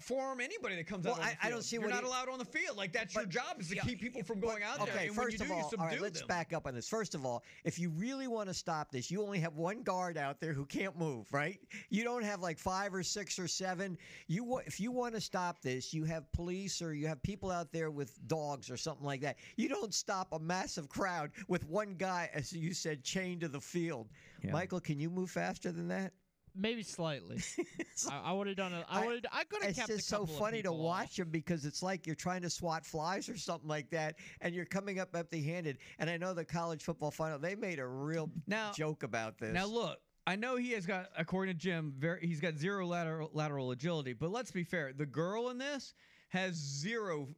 [0.00, 1.38] Forearm anybody that comes Well, out I-.
[1.44, 2.76] I don't see You're what not he- allowed on the field.
[2.76, 4.94] Like that's your job is to keep people from going out there.
[4.94, 6.28] Okay, and first of do, all, all subdue let's them.
[6.28, 6.88] back up on this.
[6.88, 10.18] First of all, if you really want to stop this, you only have one guard
[10.18, 11.58] out there who can't move, right?
[11.88, 13.96] You don't have like five or six or seven.
[14.26, 17.72] You if you want to stop this, you have police or you have people out
[17.72, 19.36] there with dogs or something like that.
[19.56, 23.60] You don't stop a massive crowd with one guy, as you said, chained to the
[23.60, 24.08] field.
[24.52, 26.12] Michael, can you move faster than that?
[26.56, 27.38] Maybe slightly.
[28.10, 28.84] I, I would have done it.
[28.88, 29.26] I would.
[29.32, 29.88] I could have It's kept.
[29.90, 32.42] just a so couple of funny to people watch him because it's like you're trying
[32.42, 35.78] to swat flies or something like that, and you're coming up empty-handed.
[35.98, 39.52] And I know the college football final they made a real now, joke about this.
[39.52, 43.30] Now look, I know he has got, according to Jim, very he's got zero lateral
[43.32, 44.12] lateral agility.
[44.12, 45.94] But let's be fair, the girl in this
[46.30, 47.28] has zero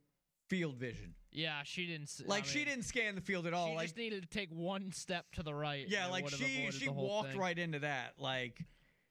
[0.49, 1.15] field vision.
[1.31, 2.05] Yeah, she didn't.
[2.05, 3.69] s- I Like she mean, didn't scan the field at all.
[3.69, 5.85] She like just needed to take one step to the right.
[5.87, 7.39] yeah, like she she walked thing.
[7.39, 8.15] right into that.
[8.19, 8.65] Like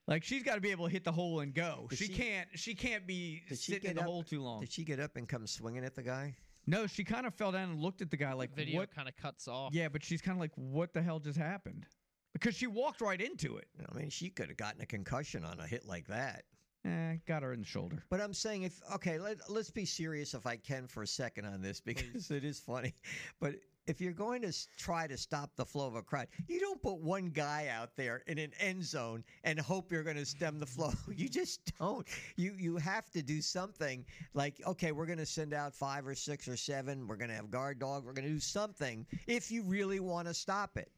[0.08, 1.86] like she's got to be able to hit the hole and go.
[1.92, 4.60] She, she- can't she can't be sitting in the up- hole too long.
[4.60, 6.34] Did she get up and come swinging at the guy?
[6.66, 8.94] No, she kind of fell down and looked at the guy like Video what?
[8.94, 9.72] kind of cuts off.
[9.72, 11.86] Yeah, but she's kind of like, what the hell just happened?
[12.34, 13.68] Because she walked right into it.
[13.90, 16.42] I mean, she could have gotten a concussion on a hit like that.
[16.84, 18.04] Eh, got her in the shoulder.
[18.10, 21.46] But I'm saying, if okay, let, let's be serious if I can for a second
[21.46, 22.94] on this because it is funny.
[23.40, 23.54] But
[23.88, 26.98] if you're going to try to stop the flow of a crowd, you don't put
[26.98, 30.66] one guy out there in an end zone and hope you're going to stem the
[30.66, 30.92] flow.
[31.18, 32.06] You just don't.
[32.36, 34.04] You you have to do something
[34.34, 37.08] like okay, we're going to send out five or six or seven.
[37.08, 38.06] We're going to have guard dogs.
[38.06, 40.90] We're going to do something if you really want to stop it.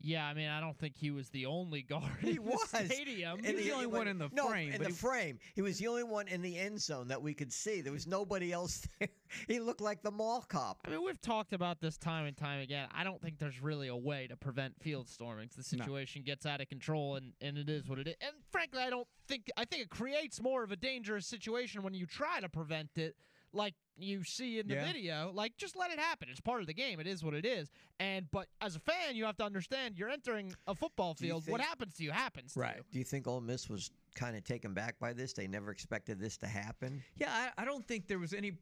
[0.00, 2.04] Yeah, I mean, I don't think he was the only guard.
[2.20, 3.40] He in was the stadium.
[3.44, 5.88] And the only one in the no, frame, In the he- frame, he was the
[5.88, 7.80] only one in the end zone that we could see.
[7.80, 9.08] There was nobody else there.
[9.48, 10.78] He looked like the mall cop.
[10.86, 12.88] I mean, we've talked about this time and time again.
[12.94, 15.56] I don't think there's really a way to prevent field stormings.
[15.56, 18.14] The situation gets out of control, and, and it is what it is.
[18.20, 21.94] And frankly, I don't think I think it creates more of a dangerous situation when
[21.94, 23.16] you try to prevent it,
[23.56, 24.84] like you see in the Yeah.
[24.86, 25.32] video.
[25.34, 26.28] Like, just let it happen.
[26.30, 27.00] It's part of the game.
[27.00, 27.70] It is what it is.
[27.98, 31.32] And but as a fan, you have to understand you're entering a football Do you
[31.32, 31.48] field.
[31.48, 32.52] what happens to you happens.
[32.54, 32.82] To you.
[32.92, 35.32] Do you think Ole Miss was kind of taken back by this?
[35.32, 37.02] They never expected this to happen.
[37.16, 38.52] Yeah, I, I don't think there was any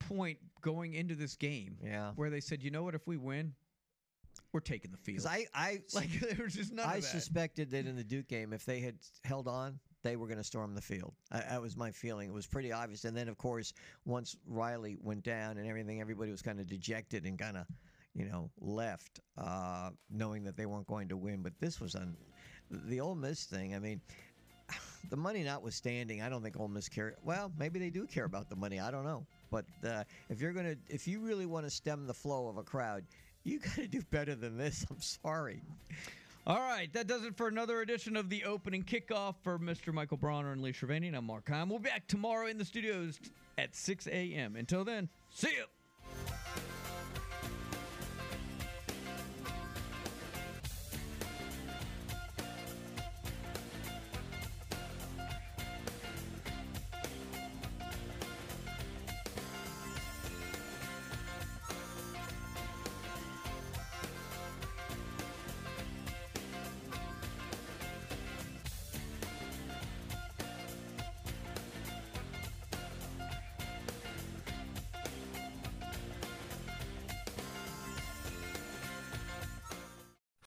[0.00, 2.12] point going into this game Yeah.
[2.16, 3.54] where they said, you know what, if we win,
[4.52, 5.16] we're taking the field.
[5.24, 7.08] Because I, I, like there was just none I of that.
[7.08, 10.44] suspected that in the Duke game, if they had held on, they were going to
[10.44, 11.12] storm the field.
[11.30, 12.28] I, that was my feeling.
[12.28, 13.04] It was pretty obvious.
[13.04, 13.72] And then, of course,
[14.04, 17.66] once Riley went down and everything, everybody was kind of dejected and kind of,
[18.14, 21.42] you know, left, uh, knowing that they weren't going to win.
[21.42, 22.16] But this was on
[22.70, 23.74] the Ole Miss thing.
[23.74, 24.00] I mean,
[25.10, 27.16] the money notwithstanding, I don't think Ole Miss care.
[27.22, 28.80] Well, maybe they do care about the money.
[28.80, 29.26] I don't know.
[29.50, 32.62] But uh, if you're gonna, if you really want to stem the flow of a
[32.62, 33.04] crowd,
[33.44, 34.86] you got to do better than this.
[34.90, 35.62] I'm sorry.
[36.44, 39.92] All right, that does it for another edition of the opening kickoff for Mr.
[39.92, 41.16] Michael Bronner and Lee Shervanian.
[41.16, 41.68] I'm Mark Heim.
[41.68, 43.20] We'll be back tomorrow in the studios
[43.56, 44.56] at 6 a.m.
[44.56, 45.66] Until then, see you.